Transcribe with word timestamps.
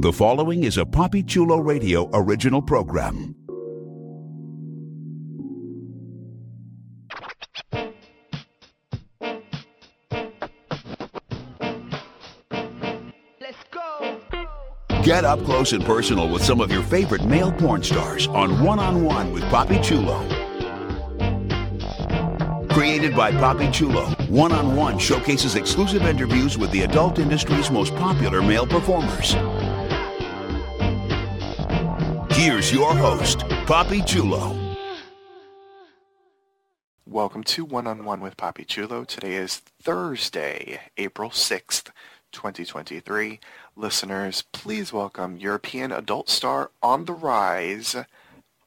The 0.00 0.10
following 0.10 0.64
is 0.64 0.78
a 0.78 0.84
Papi 0.86 1.28
Chulo 1.28 1.58
Radio 1.58 2.08
original 2.14 2.62
program. 2.62 3.34
Let's 13.38 13.58
go. 13.70 14.18
Get 15.02 15.26
up 15.26 15.44
close 15.44 15.74
and 15.74 15.84
personal 15.84 16.30
with 16.30 16.42
some 16.42 16.62
of 16.62 16.72
your 16.72 16.82
favorite 16.84 17.26
male 17.26 17.52
porn 17.52 17.82
stars 17.82 18.26
on 18.28 18.64
One 18.64 18.78
on 18.78 19.04
One 19.04 19.34
with 19.34 19.42
Papi 19.44 19.84
Chulo. 19.84 20.26
Created 22.70 23.14
by 23.14 23.32
Papi 23.32 23.70
Chulo, 23.70 24.06
One 24.30 24.52
on 24.52 24.74
One 24.74 24.98
showcases 24.98 25.56
exclusive 25.56 26.06
interviews 26.06 26.56
with 26.56 26.70
the 26.70 26.84
adult 26.84 27.18
industry's 27.18 27.70
most 27.70 27.94
popular 27.96 28.40
male 28.40 28.66
performers. 28.66 29.36
Here's 32.40 32.72
your 32.72 32.96
host, 32.96 33.40
Papi 33.66 34.00
Chulo. 34.06 34.56
Welcome 37.04 37.44
to 37.44 37.66
One 37.66 37.86
on 37.86 38.02
One 38.06 38.22
with 38.22 38.38
Papi 38.38 38.66
Chulo. 38.66 39.04
Today 39.04 39.34
is 39.34 39.58
Thursday, 39.58 40.80
April 40.96 41.28
6th, 41.28 41.90
2023. 42.32 43.40
Listeners, 43.76 44.40
please 44.52 44.90
welcome 44.90 45.36
European 45.36 45.92
adult 45.92 46.30
star 46.30 46.70
on 46.82 47.04
the 47.04 47.12
rise, 47.12 47.94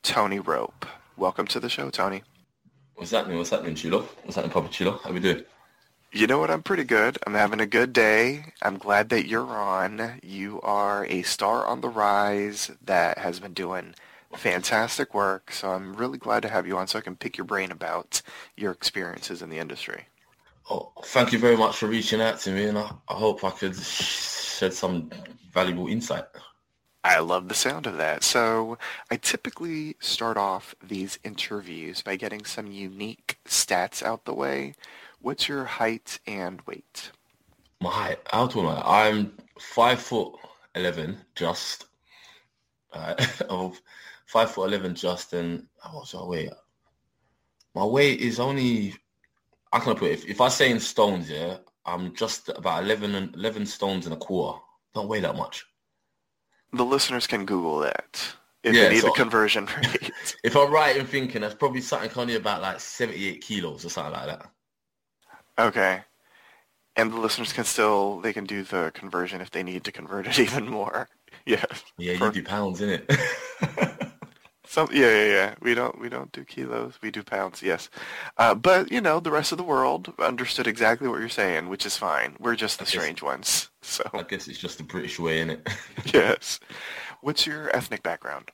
Tony 0.04 0.40
Rope. 0.40 0.86
Welcome 1.18 1.48
to 1.48 1.60
the 1.60 1.68
show, 1.68 1.90
Tony. 1.90 2.22
What's 2.94 3.10
happening? 3.10 3.40
What's 3.40 3.50
happening, 3.50 3.74
Chulo? 3.74 4.04
What's 4.22 4.36
happening, 4.36 4.54
Papa 4.54 4.70
Chulo? 4.70 5.00
How 5.04 5.12
we 5.12 5.20
doing? 5.20 5.46
You 6.16 6.28
know 6.28 6.38
what? 6.38 6.52
I'm 6.52 6.62
pretty 6.62 6.84
good. 6.84 7.18
I'm 7.26 7.34
having 7.34 7.60
a 7.60 7.66
good 7.66 7.92
day. 7.92 8.54
I'm 8.62 8.78
glad 8.78 9.10
that 9.10 9.26
you're 9.26 9.58
on. 9.58 10.20
You 10.22 10.62
are 10.62 11.08
a 11.08 11.24
star 11.24 11.66
on 11.66 11.82
the 11.82 11.90
rise 11.90 12.70
that 12.84 13.18
has 13.18 13.40
been 13.40 13.54
doing 13.54 13.96
fantastic 14.36 15.16
work. 15.16 15.52
So 15.52 15.72
I'm 15.72 15.96
really 15.96 16.20
glad 16.20 16.44
to 16.44 16.50
have 16.50 16.68
you 16.68 16.78
on 16.78 16.86
so 16.86 17.00
I 17.00 17.02
can 17.02 17.16
pick 17.16 17.36
your 17.36 17.46
brain 17.46 17.72
about 17.72 18.22
your 18.56 18.72
experiences 18.72 19.42
in 19.42 19.50
the 19.50 19.58
industry. 19.58 20.06
Oh, 20.70 20.92
thank 21.06 21.34
you 21.34 21.40
very 21.40 21.58
much 21.58 21.78
for 21.78 21.88
reaching 21.88 22.22
out 22.22 22.40
to 22.42 22.52
me, 22.52 22.66
and 22.66 22.78
I, 22.78 22.92
I 23.10 23.16
hope 23.16 23.44
I 23.44 23.50
could 23.50 23.76
shed 23.76 24.72
some 24.72 25.10
valuable 25.52 25.88
insight. 25.88 26.26
I 27.04 27.20
love 27.20 27.50
the 27.50 27.56
sound 27.56 27.88
of 27.88 27.98
that. 27.98 28.24
So 28.24 28.78
I 29.10 29.18
typically 29.18 29.96
start 30.00 30.38
off 30.38 30.76
these 30.82 31.18
interviews 31.24 32.04
by 32.04 32.18
getting 32.18 32.46
some 32.46 32.72
unique 32.72 33.40
stats 33.46 34.04
out 34.04 34.26
the 34.26 34.34
way. 34.36 34.76
What's 35.24 35.48
your 35.48 35.64
height 35.64 36.20
and 36.28 36.62
weight? 36.68 37.12
My 37.80 37.90
height, 37.90 38.20
how 38.30 38.48
tall 38.48 38.70
am 38.70 38.78
I? 38.78 39.08
I'm 39.08 39.38
five 39.58 40.02
foot 40.02 40.34
eleven, 40.76 41.18
just. 41.34 41.86
Uh, 42.92 43.16
of 43.50 43.82
five 44.26 44.52
foot 44.52 44.66
eleven, 44.68 44.94
just, 44.94 45.32
and 45.32 45.66
oh, 45.86 45.98
what's 46.00 46.14
my 46.14 46.26
weight? 46.26 46.50
My 47.74 47.86
weight 47.86 48.20
is 48.20 48.38
only. 48.42 48.96
I 49.72 49.80
can 49.80 49.96
put 49.96 50.12
it? 50.12 50.20
If, 50.20 50.26
if 50.28 50.42
I 50.42 50.50
say 50.50 50.70
in 50.70 50.80
stones, 50.82 51.30
yeah, 51.30 51.56
I'm 51.86 52.14
just 52.14 52.50
about 52.50 52.84
11, 52.84 53.16
and 53.16 53.34
11 53.34 53.66
stones 53.66 54.06
and 54.06 54.14
a 54.14 54.18
quarter. 54.18 54.60
Don't 54.94 55.08
weigh 55.08 55.22
that 55.22 55.38
much. 55.38 55.66
The 56.74 56.84
listeners 56.86 57.28
can 57.28 57.46
Google 57.46 57.80
that 57.80 58.22
if 58.62 58.76
Yeah, 58.76 58.84
they 58.84 58.90
need 58.96 59.00
so- 59.02 59.08
the 59.08 59.14
conversion 59.14 59.66
rate. 59.78 60.36
If 60.44 60.56
I'm 60.58 60.70
right 60.72 60.98
in 60.98 61.08
thinking, 61.08 61.42
that's 61.42 61.56
probably 61.56 61.80
something 61.82 62.12
only 62.18 62.36
about 62.36 62.62
like 62.62 62.80
78 62.82 63.42
kilos 63.42 63.86
or 63.86 63.90
something 63.90 64.14
like 64.14 64.28
that. 64.28 64.52
Okay. 65.60 66.02
And 66.96 67.12
the 67.12 67.18
listeners 67.18 67.54
can 67.54 67.64
still, 67.66 68.20
they 68.20 68.34
can 68.34 68.46
do 68.46 68.64
the 68.64 68.92
conversion 68.94 69.42
if 69.42 69.50
they 69.52 69.64
need 69.64 69.84
to 69.86 69.92
convert 69.92 70.28
it 70.28 70.40
even 70.46 70.68
more. 70.70 71.10
Yeah. 71.46 71.64
Yeah, 71.98 72.18
For- 72.18 72.28
you 72.28 72.32
do 72.32 72.44
pounds, 72.44 72.82
innit? 72.82 73.10
Some, 74.66 74.88
yeah, 74.92 75.08
yeah, 75.10 75.26
yeah. 75.32 75.56
We 75.62 75.76
don't, 75.76 76.00
we 76.00 76.10
don't 76.10 76.32
do 76.32 76.44
kilos. 76.44 76.98
We 77.02 77.12
do 77.12 77.22
pounds. 77.22 77.62
Yes, 77.62 77.90
uh, 78.38 78.56
but 78.56 78.92
you 78.92 79.02
know, 79.02 79.20
the 79.20 79.30
rest 79.30 79.52
of 79.52 79.60
the 79.60 79.64
world 79.64 80.12
understood 80.18 80.66
exactly 80.66 81.08
what 81.08 81.20
you're 81.20 81.30
saying, 81.30 81.70
which 81.70 81.86
is 81.86 81.96
fine. 81.98 82.36
We're 82.40 82.56
just 82.56 82.80
the 82.80 82.86
guess- 82.86 82.92
strange 82.94 83.22
ones. 83.22 83.70
So 83.86 84.10
I 84.14 84.24
guess 84.24 84.48
it's 84.48 84.58
just 84.60 84.78
the 84.78 84.84
British 84.86 85.20
way, 85.20 85.42
in 85.42 85.50
it. 85.50 85.68
yes. 86.14 86.62
What's 87.20 87.46
your 87.46 87.70
ethnic 87.76 88.02
background? 88.02 88.50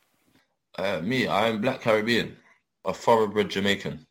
Uh, 0.75 1.01
me, 1.01 1.27
I'm 1.27 1.61
Black 1.61 1.81
Caribbean, 1.81 2.35
a 2.83 2.93
thoroughbred 2.95 3.49
Jamaican. 3.49 4.07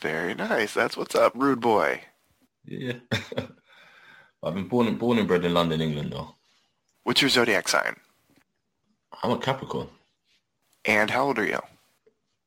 Very 0.00 0.34
nice. 0.34 0.72
That's 0.72 0.96
what's 0.96 1.16
up, 1.16 1.32
rude 1.34 1.58
boy. 1.60 2.02
Yeah. 2.64 2.94
I've 4.42 4.54
been 4.54 4.68
born 4.68 4.88
and 4.88 4.98
born 4.98 5.18
and 5.18 5.28
bred 5.28 5.44
in 5.44 5.54
London, 5.54 5.80
England, 5.80 6.12
though. 6.12 6.36
What's 7.04 7.22
your 7.22 7.28
zodiac 7.30 7.68
sign? 7.68 7.94
I'm 9.22 9.30
a 9.30 9.38
Capricorn, 9.38 9.88
And 10.84 11.10
how 11.10 11.24
old 11.26 11.38
are 11.40 11.44
you? 11.44 11.58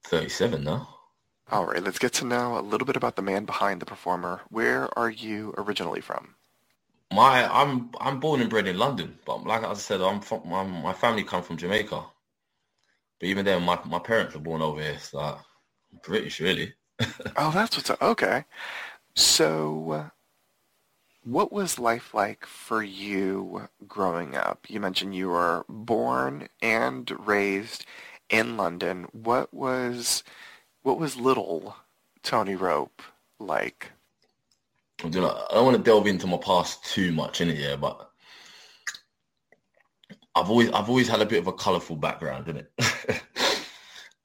37 0.06 0.64
now. 0.64 0.88
All 1.50 1.66
right, 1.66 1.81
let's 1.84 1.98
get 1.98 2.14
to 2.14 2.26
know 2.26 2.56
a 2.56 2.62
little 2.62 2.86
bit 2.86 2.96
about 2.96 3.16
the 3.16 3.24
man 3.24 3.46
behind 3.46 3.81
the 3.81 3.86
performer. 3.88 4.42
Where 4.50 4.96
are 4.98 5.09
you 5.09 5.56
originally 5.58 6.00
from? 6.02 6.36
My, 7.12 7.46
I'm 7.52 7.90
I'm 8.00 8.20
born 8.20 8.42
and 8.42 8.50
bred 8.50 8.68
in 8.68 8.78
London, 8.78 9.18
but 9.26 9.44
like 9.44 9.64
I 9.64 9.74
said, 9.74 10.02
I'm 10.02 10.22
from 10.22 10.47
my, 10.47 10.64
my 10.64 10.94
family 10.94 11.24
come 11.24 11.42
from 11.42 11.58
Jamaica. 11.58 12.06
But 13.20 13.28
even 13.28 13.44
then, 13.46 13.64
my 13.64 13.78
my 13.86 14.00
parents 14.00 14.36
were 14.36 14.40
born 14.42 14.62
over 14.62 14.82
here, 14.82 14.97
so 15.00 15.20
I'm 15.20 15.38
British, 16.03 16.40
really. 16.40 16.74
Oh, 17.38 17.52
that's 17.52 17.76
what's 17.78 17.90
up. 17.90 18.02
Okay. 18.02 18.44
So, 19.16 19.92
uh, 19.92 20.09
what 21.24 21.52
was 21.52 21.80
life 21.80 22.14
like 22.14 22.46
for 22.46 22.84
you 22.84 23.70
growing 23.88 24.36
up? 24.36 24.66
You 24.70 24.80
mentioned 24.80 25.16
you 25.16 25.30
were 25.30 25.66
born 25.70 26.50
and 26.62 27.09
raised 27.26 27.86
in 28.30 28.58
London. 28.58 29.08
What 29.12 29.53
was 29.53 30.24
what 30.84 31.00
was 31.00 31.18
little 31.18 31.78
Tony 32.24 32.56
Rope 32.56 33.02
like? 33.40 33.92
I 35.03 35.09
don't 35.09 35.66
want 35.66 35.78
to 35.78 35.84
delve 35.84 36.08
into 36.08 36.28
my 36.28 36.38
past 36.38 36.84
too 36.86 37.12
much 37.12 37.42
in 37.42 37.50
it, 37.50 37.58
yeah, 37.58 37.76
but 37.76 38.09
I've 40.36 40.50
always 40.50 40.70
I've 40.72 40.90
always 40.90 41.08
had 41.08 41.22
a 41.22 41.26
bit 41.26 41.40
of 41.40 41.47
a 41.47 41.53
colourful 41.53 41.96
background 41.96 42.50
in 42.50 42.58
it. 42.58 42.72
you 42.80 43.16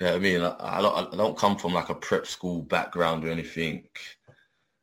know 0.00 0.06
what 0.06 0.14
I 0.14 0.18
mean? 0.18 0.42
I, 0.42 0.56
I 0.60 0.82
don't 0.82 1.14
I 1.14 1.16
don't 1.16 1.38
come 1.38 1.56
from 1.56 1.74
like 1.74 1.88
a 1.88 1.94
prep 1.94 2.26
school 2.26 2.62
background 2.62 3.24
or 3.24 3.30
anything. 3.30 3.84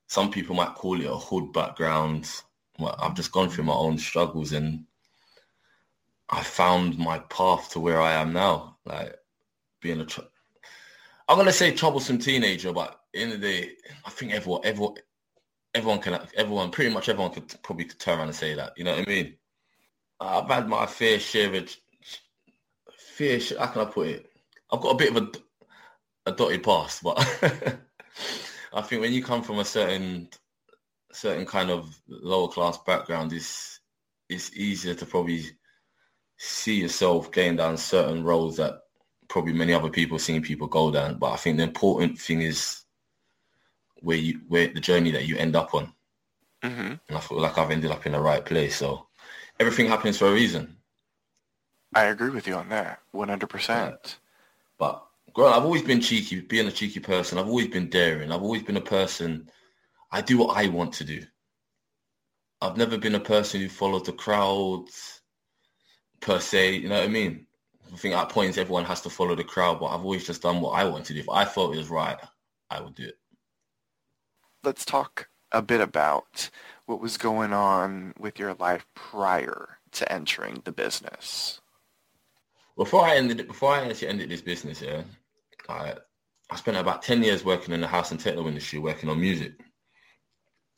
Some 0.07 0.31
people 0.31 0.55
might 0.55 0.75
call 0.75 0.99
it 0.99 1.05
a 1.05 1.15
hood 1.15 1.51
background. 1.53 2.29
I've 2.79 3.15
just 3.15 3.31
gone 3.31 3.49
through 3.49 3.65
my 3.65 3.73
own 3.73 3.97
struggles 3.97 4.53
and 4.53 4.85
I 6.29 6.43
found 6.43 6.97
my 6.97 7.19
path 7.19 7.71
to 7.71 7.79
where 7.79 8.01
I 8.01 8.13
am 8.13 8.33
now. 8.33 8.77
Like 8.85 9.15
being 9.81 9.99
a, 9.99 10.05
tr- 10.05 10.21
I'm 11.27 11.37
gonna 11.37 11.51
say 11.51 11.71
troublesome 11.73 12.19
teenager, 12.19 12.71
but 12.71 12.99
in 13.13 13.29
the 13.31 13.37
day, 13.37 13.71
I 14.05 14.09
think 14.09 14.33
everyone, 14.33 14.61
everyone, 14.63 14.95
everyone 15.73 15.99
can, 15.99 16.19
everyone, 16.35 16.71
pretty 16.71 16.93
much 16.93 17.09
everyone 17.09 17.33
could 17.33 17.53
probably 17.61 17.85
could 17.85 17.99
turn 17.99 18.17
around 18.19 18.27
and 18.27 18.35
say 18.35 18.53
that. 18.55 18.73
You 18.77 18.85
know 18.85 18.95
what 18.95 19.07
I 19.07 19.11
mean? 19.11 19.35
I've 20.19 20.47
had 20.47 20.69
my 20.69 20.85
fair 20.85 21.19
share 21.19 21.53
of, 21.53 21.75
fair, 22.97 23.39
how 23.59 23.67
can 23.67 23.81
I 23.81 23.85
put 23.85 24.07
it? 24.07 24.31
I've 24.71 24.81
got 24.81 24.93
a 24.93 24.97
bit 24.97 25.15
of 25.15 25.23
a, 25.23 26.29
a 26.31 26.31
dotted 26.33 26.63
past, 26.63 27.03
but 27.03 27.17
I 28.73 28.81
think 28.81 29.01
when 29.01 29.13
you 29.13 29.23
come 29.23 29.41
from 29.43 29.59
a 29.59 29.65
certain, 29.65 30.29
certain 31.11 31.45
kind 31.45 31.69
of 31.69 31.95
lower 32.07 32.47
class 32.49 32.77
background, 32.79 33.33
it's, 33.33 33.79
it's 34.29 34.55
easier 34.55 34.93
to 34.95 35.05
probably 35.05 35.43
see 36.37 36.81
yourself 36.81 37.31
going 37.31 37.55
down 37.55 37.77
certain 37.77 38.23
roads 38.23 38.57
that 38.57 38.81
probably 39.27 39.53
many 39.53 39.73
other 39.73 39.89
people 39.89 40.19
seeing 40.19 40.41
people 40.41 40.67
go 40.67 40.91
down. 40.91 41.17
But 41.17 41.31
I 41.31 41.37
think 41.37 41.57
the 41.57 41.63
important 41.63 42.19
thing 42.19 42.41
is 42.41 42.83
where 44.01 44.17
you 44.17 44.41
where 44.47 44.67
the 44.67 44.79
journey 44.79 45.11
that 45.11 45.25
you 45.27 45.37
end 45.37 45.55
up 45.55 45.73
on. 45.73 45.91
hmm 46.63 46.93
And 47.07 47.17
I 47.17 47.19
feel 47.19 47.39
like 47.39 47.57
I've 47.57 47.71
ended 47.71 47.91
up 47.91 48.05
in 48.05 48.11
the 48.11 48.19
right 48.19 48.45
place. 48.45 48.75
So 48.75 49.07
everything 49.59 49.87
happens 49.87 50.17
for 50.17 50.27
a 50.27 50.33
reason. 50.33 50.77
I 51.95 52.05
agree 52.05 52.29
with 52.29 52.47
you 52.47 52.55
on 52.55 52.69
that, 52.69 52.99
100%. 53.13 54.17
But 54.77 55.06
growing, 55.37 55.53
I've 55.53 55.63
always 55.65 55.83
been 55.83 56.01
cheeky, 56.01 56.41
being 56.41 56.65
a 56.67 56.71
cheeky 56.71 56.99
person. 56.99 57.37
I've 57.37 57.47
always 57.47 57.67
been 57.67 57.89
daring. 57.91 58.31
I've 58.31 58.41
always 58.41 58.63
been 58.63 58.77
a 58.77 58.81
person. 58.81 59.47
I 60.11 60.21
do 60.21 60.39
what 60.39 60.57
I 60.57 60.67
want 60.67 60.93
to 60.93 61.03
do. 61.03 61.23
I've 62.59 62.75
never 62.75 62.97
been 62.97 63.13
a 63.13 63.19
person 63.19 63.61
who 63.61 63.69
followed 63.69 64.05
the 64.05 64.13
crowds 64.13 65.21
per 66.21 66.39
se. 66.39 66.77
You 66.77 66.89
know 66.89 66.95
what 66.95 67.03
I 67.03 67.07
mean? 67.07 67.45
I 67.93 67.97
think 67.97 68.15
at 68.15 68.29
points 68.29 68.57
everyone 68.57 68.85
has 68.85 69.01
to 69.01 69.11
follow 69.11 69.35
the 69.35 69.43
crowd, 69.43 69.79
but 69.79 69.87
I've 69.87 70.01
always 70.03 70.25
just 70.25 70.41
done 70.41 70.59
what 70.59 70.71
I 70.71 70.85
want 70.85 71.05
to 71.05 71.13
do. 71.13 71.19
If 71.19 71.29
I 71.29 71.45
thought 71.45 71.75
it 71.75 71.77
was 71.77 71.89
right, 71.89 72.17
I 72.71 72.81
would 72.81 72.95
do 72.95 73.05
it. 73.05 73.19
Let's 74.63 74.85
talk 74.85 75.29
a 75.51 75.61
bit 75.61 75.81
about 75.81 76.49
what 76.87 76.99
was 76.99 77.17
going 77.17 77.53
on 77.53 78.15
with 78.17 78.39
your 78.39 78.55
life 78.55 78.87
prior 78.95 79.77
to 79.91 80.11
entering 80.11 80.63
the 80.65 80.71
business. 80.71 81.61
Before 82.75 83.05
I 83.05 83.15
ended, 83.17 83.39
it- 83.39 83.47
before 83.47 83.73
I 83.73 83.87
actually 83.87 84.07
ended 84.07 84.29
this 84.29 84.41
business, 84.41 84.81
yeah, 84.81 85.03
I 85.69 85.95
I 86.49 86.55
spent 86.55 86.77
about 86.77 87.01
ten 87.01 87.23
years 87.23 87.43
working 87.43 87.73
in 87.73 87.81
the 87.81 87.87
house 87.87 88.11
and 88.11 88.19
techno 88.19 88.47
industry, 88.47 88.79
working 88.79 89.09
on 89.09 89.19
music. 89.19 89.53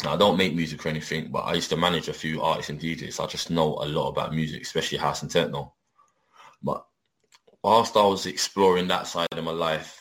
Now, 0.03 0.13
I 0.13 0.17
don't 0.17 0.37
make 0.37 0.55
music 0.55 0.85
or 0.85 0.89
anything, 0.89 1.29
but 1.29 1.41
I 1.41 1.55
used 1.55 1.69
to 1.71 1.77
manage 1.77 2.07
a 2.07 2.13
few 2.13 2.41
artists 2.41 2.69
and 2.69 2.79
DJs. 2.79 3.13
So 3.13 3.23
I 3.25 3.27
just 3.27 3.51
know 3.51 3.75
a 3.81 3.85
lot 3.85 4.09
about 4.09 4.33
music, 4.33 4.61
especially 4.61 4.97
house 4.97 5.21
and 5.21 5.29
techno. 5.29 5.73
But 6.63 6.85
whilst 7.63 7.97
I 7.97 8.05
was 8.05 8.25
exploring 8.25 8.87
that 8.87 9.07
side 9.07 9.27
of 9.31 9.43
my 9.43 9.51
life, 9.51 9.99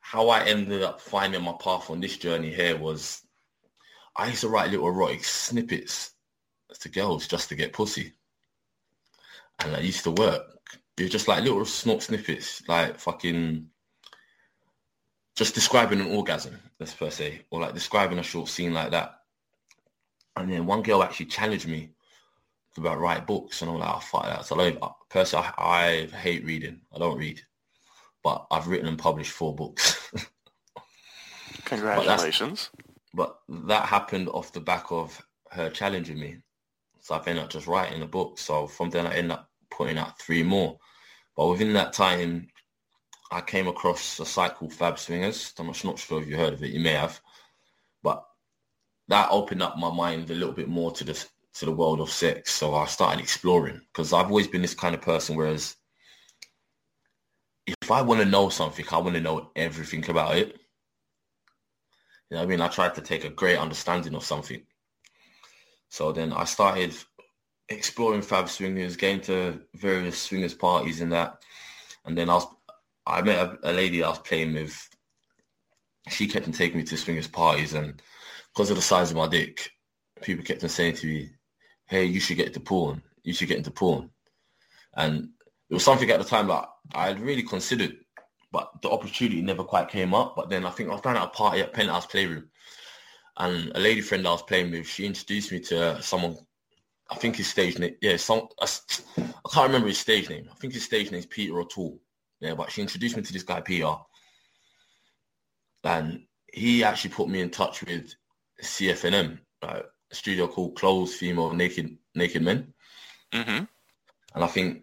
how 0.00 0.30
I 0.30 0.44
ended 0.44 0.82
up 0.82 1.00
finding 1.00 1.42
my 1.42 1.54
path 1.60 1.90
on 1.90 2.00
this 2.00 2.16
journey 2.16 2.52
here 2.52 2.78
was 2.78 3.22
I 4.16 4.28
used 4.28 4.40
to 4.40 4.48
write 4.48 4.70
little 4.70 4.88
erotic 4.88 5.24
snippets 5.24 6.12
to 6.80 6.88
girls 6.88 7.28
just 7.28 7.50
to 7.50 7.54
get 7.54 7.74
pussy. 7.74 8.14
And 9.58 9.74
that 9.74 9.84
used 9.84 10.04
to 10.04 10.12
work. 10.12 10.57
It 10.98 11.04
was 11.04 11.12
just 11.12 11.28
like 11.28 11.44
little 11.44 11.64
snort 11.64 12.02
snippets, 12.02 12.62
like 12.68 12.98
fucking 12.98 13.68
just 15.36 15.54
describing 15.54 16.00
an 16.00 16.10
orgasm, 16.16 16.58
let's 16.80 16.94
per 16.94 17.10
se, 17.10 17.42
or 17.50 17.60
like 17.60 17.74
describing 17.74 18.18
a 18.18 18.22
short 18.22 18.48
scene 18.48 18.74
like 18.74 18.90
that. 18.90 19.20
And 20.36 20.50
then 20.50 20.66
one 20.66 20.82
girl 20.82 21.02
actually 21.02 21.26
challenged 21.26 21.68
me 21.68 21.90
about 22.76 22.98
write 22.98 23.26
books, 23.26 23.62
and 23.62 23.70
I'm 23.70 23.78
like, 23.78 23.94
oh, 23.94 24.00
fuck 24.00 24.24
that. 24.24 24.44
So 24.44 24.58
I 24.58 24.70
don't, 24.70 24.92
personally, 25.08 25.46
I, 25.58 26.08
I 26.12 26.16
hate 26.16 26.44
reading. 26.44 26.80
I 26.94 26.98
don't 26.98 27.18
read, 27.18 27.40
but 28.22 28.46
I've 28.50 28.68
written 28.68 28.88
and 28.88 28.98
published 28.98 29.32
four 29.32 29.54
books. 29.54 30.10
Congratulations. 31.64 32.70
But, 33.14 33.38
but 33.48 33.66
that 33.68 33.86
happened 33.86 34.28
off 34.28 34.52
the 34.52 34.60
back 34.60 34.90
of 34.90 35.20
her 35.50 35.70
challenging 35.70 36.18
me. 36.18 36.38
So 37.00 37.14
I've 37.14 37.26
ended 37.26 37.44
up 37.44 37.50
just 37.50 37.66
writing 37.66 38.02
a 38.02 38.06
book. 38.06 38.38
So 38.38 38.66
from 38.66 38.90
then 38.90 39.06
I 39.06 39.14
ended 39.14 39.32
up 39.32 39.50
putting 39.70 39.98
out 39.98 40.18
three 40.20 40.42
more. 40.42 40.78
But 41.38 41.50
within 41.50 41.72
that 41.74 41.92
time, 41.92 42.48
I 43.30 43.40
came 43.40 43.68
across 43.68 44.18
a 44.18 44.26
site 44.26 44.56
called 44.56 44.74
Fab 44.74 44.98
Swingers. 44.98 45.54
I'm 45.56 45.66
not 45.66 45.76
sure 45.76 46.20
if 46.20 46.26
you 46.26 46.36
heard 46.36 46.52
of 46.52 46.64
it. 46.64 46.72
You 46.72 46.80
may 46.80 46.94
have, 46.94 47.20
but 48.02 48.24
that 49.06 49.28
opened 49.30 49.62
up 49.62 49.78
my 49.78 49.88
mind 49.88 50.28
a 50.28 50.34
little 50.34 50.52
bit 50.52 50.68
more 50.68 50.90
to 50.90 51.04
the 51.04 51.24
to 51.54 51.64
the 51.64 51.70
world 51.70 52.00
of 52.00 52.10
sex. 52.10 52.52
So 52.52 52.74
I 52.74 52.86
started 52.86 53.22
exploring 53.22 53.80
because 53.92 54.12
I've 54.12 54.26
always 54.26 54.48
been 54.48 54.62
this 54.62 54.74
kind 54.74 54.96
of 54.96 55.00
person. 55.00 55.36
Whereas 55.36 55.76
if 57.68 57.88
I 57.88 58.02
want 58.02 58.20
to 58.20 58.26
know 58.26 58.48
something, 58.48 58.84
I 58.90 58.98
want 58.98 59.14
to 59.14 59.20
know 59.20 59.52
everything 59.54 60.10
about 60.10 60.38
it. 60.38 60.48
You 62.30 62.34
know 62.34 62.38
what 62.38 62.42
I 62.42 62.46
mean? 62.46 62.60
I 62.60 62.66
tried 62.66 62.96
to 62.96 63.00
take 63.00 63.22
a 63.22 63.30
great 63.30 63.58
understanding 63.58 64.16
of 64.16 64.24
something. 64.24 64.62
So 65.88 66.10
then 66.10 66.32
I 66.32 66.44
started 66.44 66.96
exploring 67.68 68.22
Fab 68.22 68.48
Swingers, 68.48 68.96
going 68.96 69.20
to 69.22 69.60
various 69.74 70.20
swingers 70.20 70.54
parties 70.54 71.00
and 71.00 71.12
that. 71.12 71.42
And 72.04 72.16
then 72.16 72.30
I 72.30 72.34
was 72.34 72.46
I 73.08 73.22
met 73.22 73.38
a, 73.38 73.70
a 73.70 73.72
lady 73.72 74.02
I 74.02 74.10
was 74.10 74.18
playing 74.18 74.52
with. 74.54 74.88
She 76.10 76.26
kept 76.26 76.46
on 76.46 76.52
taking 76.52 76.78
me 76.78 76.84
to 76.84 76.96
swingers 76.96 77.26
parties, 77.26 77.72
and 77.72 78.00
because 78.52 78.70
of 78.70 78.76
the 78.76 78.82
size 78.82 79.10
of 79.10 79.16
my 79.16 79.28
dick, 79.28 79.70
people 80.22 80.44
kept 80.44 80.62
on 80.62 80.68
saying 80.68 80.96
to 80.96 81.06
me, 81.06 81.30
"Hey, 81.86 82.04
you 82.04 82.20
should 82.20 82.36
get 82.36 82.48
into 82.48 82.60
porn. 82.60 83.02
You 83.24 83.32
should 83.32 83.48
get 83.48 83.58
into 83.58 83.70
porn." 83.70 84.10
And 84.94 85.30
it 85.70 85.74
was 85.74 85.84
something 85.84 86.10
at 86.10 86.18
the 86.18 86.24
time 86.24 86.48
that 86.48 86.68
I 86.94 87.08
had 87.08 87.20
really 87.20 87.42
considered, 87.42 87.96
but 88.52 88.70
the 88.82 88.90
opportunity 88.90 89.40
never 89.42 89.64
quite 89.64 89.88
came 89.88 90.14
up. 90.14 90.34
But 90.36 90.50
then 90.50 90.66
I 90.66 90.70
think 90.70 90.90
I 90.90 90.96
found 90.98 91.18
out 91.18 91.28
a 91.28 91.30
party 91.30 91.60
at 91.60 91.72
Penthouse 91.72 92.06
Playroom, 92.06 92.50
and 93.38 93.72
a 93.74 93.80
lady 93.80 94.00
friend 94.02 94.26
I 94.26 94.32
was 94.32 94.42
playing 94.42 94.70
with, 94.70 94.86
she 94.86 95.06
introduced 95.06 95.52
me 95.52 95.60
to 95.60 96.02
someone. 96.02 96.36
I 97.10 97.14
think 97.16 97.36
his 97.36 97.48
stage 97.48 97.78
name, 97.78 97.96
yeah, 98.02 98.16
some 98.16 98.48
I, 98.60 98.66
I 99.16 99.48
can't 99.52 99.66
remember 99.68 99.88
his 99.88 99.98
stage 99.98 100.28
name. 100.28 100.48
I 100.50 100.54
think 100.56 100.74
his 100.74 100.84
stage 100.84 101.10
name 101.10 101.20
is 101.20 101.26
Peter 101.26 101.58
O'Toole. 101.58 101.98
Yeah, 102.40 102.54
but 102.54 102.70
she 102.70 102.82
introduced 102.82 103.16
me 103.16 103.22
to 103.22 103.32
this 103.32 103.42
guy, 103.42 103.60
Peter. 103.60 103.94
And 105.84 106.24
he 106.52 106.84
actually 106.84 107.10
put 107.10 107.28
me 107.28 107.40
in 107.40 107.50
touch 107.50 107.82
with 107.82 108.14
CFNM, 108.62 109.38
a 109.62 109.82
studio 110.12 110.46
called 110.46 110.76
Closed 110.76 111.14
Female 111.14 111.52
Naked 111.52 111.96
Naked 112.14 112.42
Men. 112.42 112.74
Mm-hmm. 113.32 113.64
And 114.34 114.44
I 114.44 114.46
think 114.46 114.82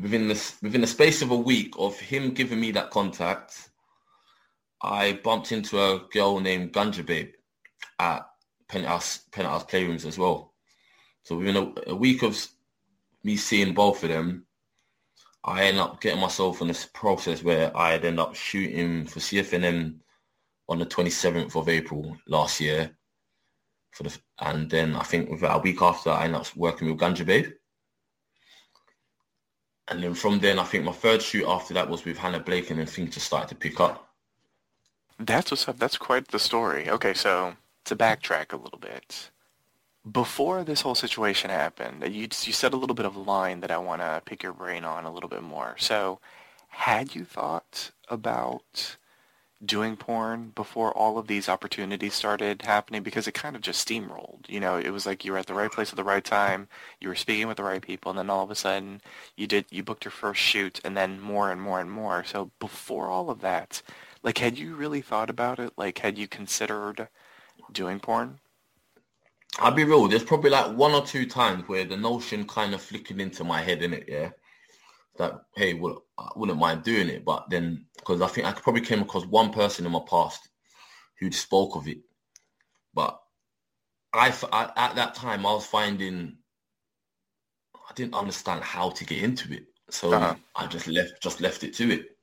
within 0.00 0.28
this 0.28 0.56
within 0.62 0.80
the 0.80 0.86
space 0.86 1.22
of 1.22 1.30
a 1.30 1.36
week 1.36 1.74
of 1.78 1.98
him 1.98 2.32
giving 2.32 2.60
me 2.60 2.70
that 2.72 2.90
contact, 2.90 3.70
I 4.82 5.20
bumped 5.24 5.52
into 5.52 5.80
a 5.80 6.00
girl 6.12 6.40
named 6.40 6.72
Ganja 6.72 7.04
Babe 7.04 7.32
at 7.98 8.26
Penthouse 8.68 9.20
Penthouse 9.32 9.64
Playrooms 9.64 10.06
as 10.06 10.18
well. 10.18 10.49
So 11.22 11.36
within 11.36 11.56
a, 11.56 11.72
a 11.88 11.94
week 11.94 12.22
of 12.22 12.36
me 13.22 13.36
seeing 13.36 13.74
both 13.74 14.02
of 14.02 14.08
them, 14.08 14.46
I 15.44 15.64
end 15.64 15.78
up 15.78 16.00
getting 16.00 16.20
myself 16.20 16.60
in 16.60 16.68
this 16.68 16.84
process 16.84 17.42
where 17.42 17.74
I'd 17.76 18.04
end 18.04 18.20
up 18.20 18.34
shooting 18.34 19.06
for 19.06 19.20
CFNM 19.20 19.96
on 20.68 20.78
the 20.78 20.86
27th 20.86 21.56
of 21.56 21.68
April 21.68 22.16
last 22.26 22.60
year. 22.60 22.90
For 23.92 24.04
the 24.04 24.16
and 24.38 24.70
then 24.70 24.94
I 24.94 25.02
think 25.02 25.30
about 25.30 25.58
a 25.58 25.62
week 25.62 25.82
after 25.82 26.10
I 26.10 26.24
ended 26.24 26.42
up 26.42 26.56
working 26.56 26.88
with 26.88 26.98
Ganja 26.98 27.26
Babe. 27.26 27.52
And 29.88 30.02
then 30.02 30.14
from 30.14 30.38
then 30.38 30.58
I 30.58 30.64
think 30.64 30.84
my 30.84 30.92
third 30.92 31.20
shoot 31.20 31.46
after 31.46 31.74
that 31.74 31.88
was 31.88 32.04
with 32.04 32.16
Hannah 32.16 32.40
Blake 32.40 32.70
and 32.70 32.78
then 32.78 32.86
things 32.86 33.14
just 33.14 33.26
started 33.26 33.48
to 33.48 33.56
pick 33.56 33.80
up. 33.80 34.08
That's 35.18 35.50
what's 35.50 35.68
up. 35.68 35.78
That's 35.78 35.98
quite 35.98 36.28
the 36.28 36.38
story. 36.38 36.88
Okay, 36.88 37.14
so 37.14 37.54
to 37.86 37.96
backtrack 37.96 38.52
a 38.52 38.56
little 38.56 38.78
bit 38.78 39.30
before 40.10 40.64
this 40.64 40.80
whole 40.80 40.94
situation 40.94 41.50
happened, 41.50 42.02
you 42.14 42.22
you 42.22 42.52
said 42.52 42.72
a 42.72 42.76
little 42.76 42.94
bit 42.94 43.06
of 43.06 43.16
line 43.16 43.60
that 43.60 43.70
I 43.70 43.78
want 43.78 44.02
to 44.02 44.22
pick 44.24 44.42
your 44.42 44.52
brain 44.52 44.84
on 44.84 45.04
a 45.04 45.12
little 45.12 45.28
bit 45.28 45.42
more. 45.42 45.76
So, 45.78 46.20
had 46.68 47.14
you 47.14 47.24
thought 47.24 47.90
about 48.08 48.96
doing 49.64 49.96
porn 49.96 50.50
before 50.54 50.92
all 50.96 51.18
of 51.18 51.26
these 51.26 51.48
opportunities 51.48 52.14
started 52.14 52.62
happening? 52.62 53.02
Because 53.02 53.28
it 53.28 53.34
kind 53.34 53.56
of 53.56 53.62
just 53.62 53.86
steamrolled. 53.86 54.48
You 54.48 54.60
know, 54.60 54.78
it 54.78 54.90
was 54.90 55.04
like 55.06 55.24
you 55.24 55.32
were 55.32 55.38
at 55.38 55.46
the 55.46 55.54
right 55.54 55.70
place 55.70 55.90
at 55.90 55.96
the 55.96 56.04
right 56.04 56.24
time. 56.24 56.68
You 57.00 57.08
were 57.08 57.14
speaking 57.14 57.46
with 57.48 57.58
the 57.58 57.62
right 57.64 57.82
people, 57.82 58.10
and 58.10 58.18
then 58.18 58.30
all 58.30 58.44
of 58.44 58.50
a 58.50 58.54
sudden, 58.54 59.02
you 59.36 59.46
did 59.46 59.66
you 59.70 59.82
booked 59.82 60.04
your 60.04 60.12
first 60.12 60.40
shoot, 60.40 60.80
and 60.84 60.96
then 60.96 61.20
more 61.20 61.50
and 61.50 61.60
more 61.60 61.80
and 61.80 61.90
more. 61.90 62.24
So 62.24 62.50
before 62.58 63.08
all 63.08 63.30
of 63.30 63.40
that, 63.42 63.82
like, 64.22 64.38
had 64.38 64.58
you 64.58 64.74
really 64.76 65.02
thought 65.02 65.30
about 65.30 65.58
it? 65.58 65.72
Like, 65.76 65.98
had 65.98 66.18
you 66.18 66.28
considered 66.28 67.08
doing 67.72 68.00
porn? 68.00 68.40
I'll 69.58 69.72
be 69.72 69.84
real. 69.84 70.06
There's 70.06 70.24
probably 70.24 70.50
like 70.50 70.76
one 70.76 70.92
or 70.92 71.04
two 71.04 71.26
times 71.26 71.64
where 71.66 71.84
the 71.84 71.96
notion 71.96 72.46
kind 72.46 72.74
of 72.74 72.80
flickered 72.80 73.20
into 73.20 73.44
my 73.44 73.60
head, 73.60 73.82
in 73.82 73.92
it, 73.92 74.04
yeah. 74.08 74.30
That 75.18 75.42
hey, 75.56 75.74
well, 75.74 76.04
I 76.18 76.28
wouldn't 76.36 76.58
mind 76.58 76.84
doing 76.84 77.08
it, 77.08 77.24
but 77.24 77.50
then 77.50 77.86
because 77.96 78.22
I 78.22 78.28
think 78.28 78.46
I 78.46 78.52
probably 78.52 78.82
came 78.82 79.02
across 79.02 79.26
one 79.26 79.52
person 79.52 79.84
in 79.84 79.92
my 79.92 80.00
past 80.08 80.48
who 81.18 81.30
spoke 81.32 81.76
of 81.76 81.88
it, 81.88 81.98
but 82.94 83.20
I, 84.12 84.32
I 84.52 84.70
at 84.76 84.94
that 84.94 85.14
time 85.14 85.44
I 85.44 85.52
was 85.52 85.66
finding 85.66 86.36
I 87.74 87.92
didn't 87.94 88.14
understand 88.14 88.62
how 88.62 88.90
to 88.90 89.04
get 89.04 89.22
into 89.22 89.52
it, 89.52 89.64
so 89.90 90.12
uh-huh. 90.12 90.36
I 90.54 90.66
just 90.68 90.86
left 90.86 91.20
just 91.20 91.40
left 91.40 91.64
it 91.64 91.74
to 91.74 91.90
it. 91.90 92.16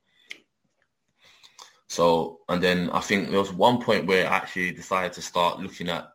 So 1.88 2.40
and 2.48 2.62
then 2.62 2.90
I 2.90 3.00
think 3.00 3.28
there 3.28 3.38
was 3.38 3.52
one 3.52 3.80
point 3.80 4.06
where 4.06 4.26
I 4.26 4.36
actually 4.36 4.72
decided 4.72 5.12
to 5.12 5.22
start 5.22 5.60
looking 5.60 5.88
at 5.88 6.08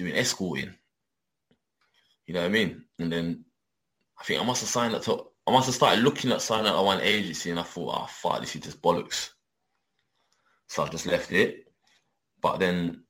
doing 0.00 0.14
escorting. 0.14 0.74
You 2.26 2.34
know 2.34 2.40
what 2.40 2.46
I 2.46 2.50
mean? 2.50 2.84
And 2.98 3.12
then 3.12 3.44
I 4.18 4.24
think 4.24 4.40
I 4.40 4.44
must 4.44 4.62
have 4.62 4.70
signed 4.70 4.94
up 4.94 5.02
to, 5.02 5.26
I 5.46 5.52
must 5.52 5.66
have 5.66 5.74
started 5.74 6.02
looking 6.02 6.32
at 6.32 6.40
signing 6.40 6.66
up 6.66 6.76
to 6.76 6.82
one 6.82 7.00
agency 7.00 7.50
and 7.50 7.60
I 7.60 7.64
thought, 7.64 7.94
oh, 8.02 8.06
fuck, 8.08 8.40
this 8.40 8.54
is 8.54 8.62
just 8.62 8.80
bollocks. 8.80 9.30
So 10.68 10.84
I 10.84 10.88
just 10.88 11.06
left 11.06 11.32
it. 11.32 11.66
But 12.40 12.58
then 12.58 13.02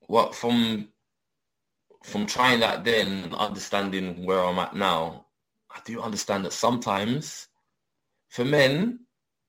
what 0.00 0.34
from 0.34 0.88
from 2.02 2.26
trying 2.26 2.60
that 2.60 2.84
then 2.84 3.24
and 3.24 3.34
understanding 3.34 4.24
where 4.24 4.42
I'm 4.42 4.58
at 4.58 4.74
now, 4.74 5.26
I 5.70 5.80
do 5.84 6.00
understand 6.00 6.44
that 6.44 6.52
sometimes 6.52 7.48
for 8.28 8.44
men, 8.44 9.00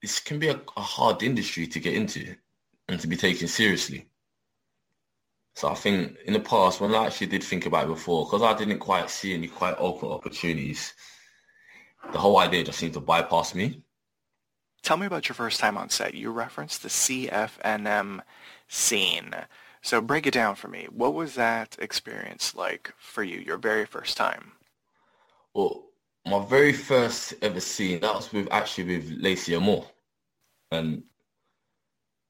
this 0.02 0.20
can 0.20 0.38
be 0.38 0.50
a, 0.50 0.62
a 0.78 0.82
hard 0.82 1.24
industry 1.24 1.66
to 1.68 1.80
get 1.80 1.94
into 1.96 2.36
and 2.88 3.00
to 3.00 3.08
be 3.08 3.16
taken 3.16 3.48
seriously. 3.48 4.11
So 5.56 5.68
I 5.70 5.76
think 5.76 6.18
in 6.26 6.34
the 6.34 6.40
past, 6.40 6.80
when 6.80 6.96
I 6.96 7.06
actually 7.06 7.28
did 7.28 7.44
think 7.44 7.66
about 7.66 7.86
it 7.86 7.90
before, 7.90 8.26
because 8.26 8.42
I 8.42 8.58
didn't 8.58 8.80
quite 8.80 9.10
see 9.10 9.34
any 9.34 9.48
quite 9.48 9.76
open 9.78 10.10
opportunities, 10.10 10.94
the 12.12 12.20
whole 12.20 12.38
idea 12.40 12.64
just 12.64 12.80
seemed 12.80 12.94
to 12.94 13.00
bypass 13.00 13.54
me. 13.54 13.84
Tell 14.82 14.98
me 14.98 15.06
about 15.06 15.30
your 15.30 15.36
first 15.36 15.60
time 15.60 15.78
on 15.78 15.90
set. 15.90 16.16
You 16.16 16.32
referenced 16.32 16.82
the 16.82 16.90
CFNM 16.90 18.22
scene. 18.68 19.36
So 19.82 20.02
break 20.02 20.26
it 20.26 20.34
down 20.34 20.56
for 20.56 20.68
me. 20.68 20.88
What 20.90 21.14
was 21.14 21.36
that 21.36 21.76
experience 21.80 22.56
like 22.56 22.94
for 22.98 23.24
you, 23.24 23.40
your 23.40 23.58
very 23.58 23.86
first 23.86 24.18
time? 24.18 24.54
Well, 25.54 25.86
my 26.26 26.44
very 26.46 26.74
first 26.74 27.34
ever 27.42 27.60
scene, 27.60 28.00
that 28.02 28.14
was 28.14 28.32
with 28.32 28.48
actually 28.52 28.96
with 28.98 29.12
Lacey 29.20 29.58
Moore. 29.58 29.86
And 30.72 31.04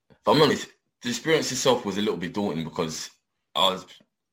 if 0.10 0.18
I'm 0.28 0.42
honest, 0.42 0.68
the 1.02 1.10
experience 1.10 1.52
itself 1.52 1.86
was 1.86 1.98
a 1.98 2.02
little 2.02 2.18
bit 2.18 2.34
daunting 2.34 2.64
because 2.64 3.10
I 3.56 3.72
was 3.72 3.86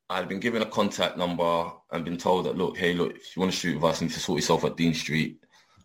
I 0.09 0.17
had 0.17 0.27
been 0.27 0.39
given 0.39 0.63
a 0.63 0.65
contact 0.65 1.17
number 1.17 1.71
and 1.91 2.05
been 2.05 2.17
told 2.17 2.45
that 2.45 2.57
look, 2.57 2.77
hey, 2.77 2.93
look, 2.93 3.15
if 3.15 3.35
you 3.35 3.41
want 3.41 3.51
to 3.51 3.57
shoot 3.57 3.75
with 3.75 3.83
us, 3.83 4.01
you 4.01 4.07
need 4.07 4.13
to 4.13 4.19
sort 4.19 4.39
yourself 4.39 4.65
at 4.65 4.75
Dean 4.75 4.93
Street. 4.93 5.39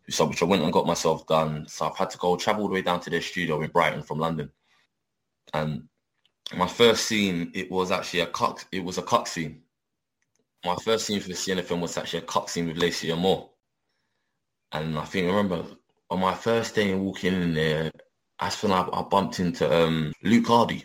So 0.08 0.26
which 0.26 0.42
I 0.42 0.46
went 0.46 0.62
and 0.62 0.72
got 0.72 0.86
myself 0.86 1.26
done. 1.26 1.66
So 1.68 1.86
I've 1.86 1.96
had 1.96 2.10
to 2.10 2.18
go 2.18 2.36
travel 2.36 2.62
all 2.62 2.68
the 2.68 2.74
way 2.74 2.82
down 2.82 3.00
to 3.00 3.10
their 3.10 3.20
studio 3.20 3.60
in 3.60 3.70
Brighton 3.70 4.02
from 4.02 4.18
London. 4.18 4.50
And 5.52 5.88
my 6.56 6.66
first 6.66 7.06
scene, 7.06 7.50
it 7.54 7.70
was 7.70 7.90
actually 7.90 8.20
a 8.20 8.26
cock. 8.26 8.66
It 8.72 8.84
was 8.84 8.98
a 8.98 9.02
cock 9.02 9.26
scene. 9.26 9.62
My 10.64 10.76
first 10.76 11.06
scene 11.06 11.20
for 11.20 11.28
the 11.28 11.34
CFNM 11.34 11.80
was 11.80 11.96
actually 11.98 12.20
a 12.20 12.26
cock 12.26 12.48
scene 12.48 12.66
with 12.66 12.78
Lacey 12.78 13.14
Moore. 13.14 13.50
And 14.72 14.98
I 14.98 15.04
think 15.04 15.26
I 15.26 15.34
remember 15.34 15.64
on 16.10 16.20
my 16.20 16.34
first 16.34 16.74
day 16.74 16.94
walking 16.94 17.34
in 17.34 17.54
there, 17.54 17.90
that's 18.40 18.62
when 18.62 18.72
I, 18.72 18.88
I 18.92 19.02
bumped 19.02 19.40
into 19.40 19.72
um, 19.72 20.12
Luke 20.22 20.46
Hardy. 20.46 20.84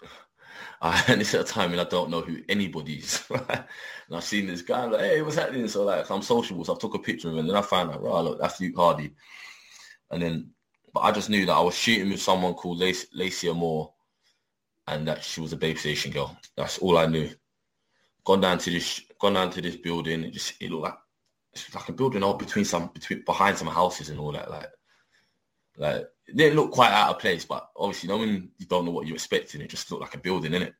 I, 0.82 1.04
and 1.08 1.20
it's 1.20 1.34
at 1.34 1.42
a 1.42 1.44
time 1.44 1.70
when 1.70 1.80
I 1.80 1.84
don't 1.84 2.10
know 2.10 2.22
who 2.22 2.38
anybody 2.48 2.94
is. 2.94 3.22
and 3.30 3.64
I've 4.12 4.24
seen 4.24 4.46
this 4.46 4.62
guy, 4.62 4.84
I'm 4.84 4.92
like, 4.92 5.02
hey, 5.02 5.22
what's 5.22 5.36
happening? 5.36 5.68
So 5.68 5.84
like, 5.84 6.10
I'm 6.10 6.22
sociable, 6.22 6.64
so 6.64 6.74
I 6.74 6.78
took 6.78 6.94
a 6.94 6.98
picture 6.98 7.28
of 7.28 7.34
him, 7.34 7.40
and 7.40 7.48
then 7.48 7.56
I 7.56 7.62
found 7.62 7.90
out, 7.90 8.02
right, 8.02 8.20
look, 8.20 8.40
that's 8.40 8.60
Luke 8.60 8.76
Hardy. 8.76 9.12
And 10.10 10.22
then, 10.22 10.50
but 10.92 11.00
I 11.00 11.12
just 11.12 11.30
knew 11.30 11.46
that 11.46 11.52
I 11.52 11.60
was 11.60 11.74
shooting 11.74 12.10
with 12.10 12.22
someone 12.22 12.54
called 12.54 12.78
Lac- 12.78 13.08
Lacey 13.12 13.52
Moore, 13.52 13.92
and 14.86 15.06
that 15.06 15.22
she 15.22 15.40
was 15.40 15.52
a 15.52 15.56
Babe 15.56 15.78
Station 15.78 16.10
girl. 16.10 16.36
That's 16.56 16.78
all 16.78 16.98
I 16.98 17.06
knew. 17.06 17.30
Gone 18.24 18.40
down 18.40 18.58
to 18.58 18.70
this, 18.70 19.00
gone 19.20 19.34
down 19.34 19.50
to 19.50 19.62
this 19.62 19.76
building. 19.76 20.24
It 20.24 20.32
just 20.32 20.54
it 20.60 20.70
looked 20.70 20.84
like 20.84 20.98
it's 21.52 21.74
like 21.74 21.88
a 21.88 21.92
building 21.92 22.22
all 22.22 22.34
between 22.34 22.64
some 22.64 22.88
between 22.88 23.22
behind 23.24 23.56
some 23.56 23.68
houses 23.68 24.08
and 24.08 24.18
all 24.18 24.32
that. 24.32 24.50
Like, 24.50 24.68
like 25.80 26.06
it 26.28 26.36
didn't 26.36 26.56
look 26.56 26.70
quite 26.70 26.92
out 26.92 27.16
of 27.16 27.18
place, 27.18 27.44
but 27.44 27.70
obviously, 27.74 28.08
you 28.08 28.14
know, 28.14 28.20
when 28.20 28.50
you 28.58 28.66
don't 28.66 28.84
know 28.84 28.90
what 28.90 29.06
you're 29.06 29.16
expecting, 29.16 29.62
it 29.62 29.70
just 29.70 29.90
looked 29.90 30.02
like 30.02 30.14
a 30.14 30.18
building, 30.18 30.52
innit? 30.52 30.74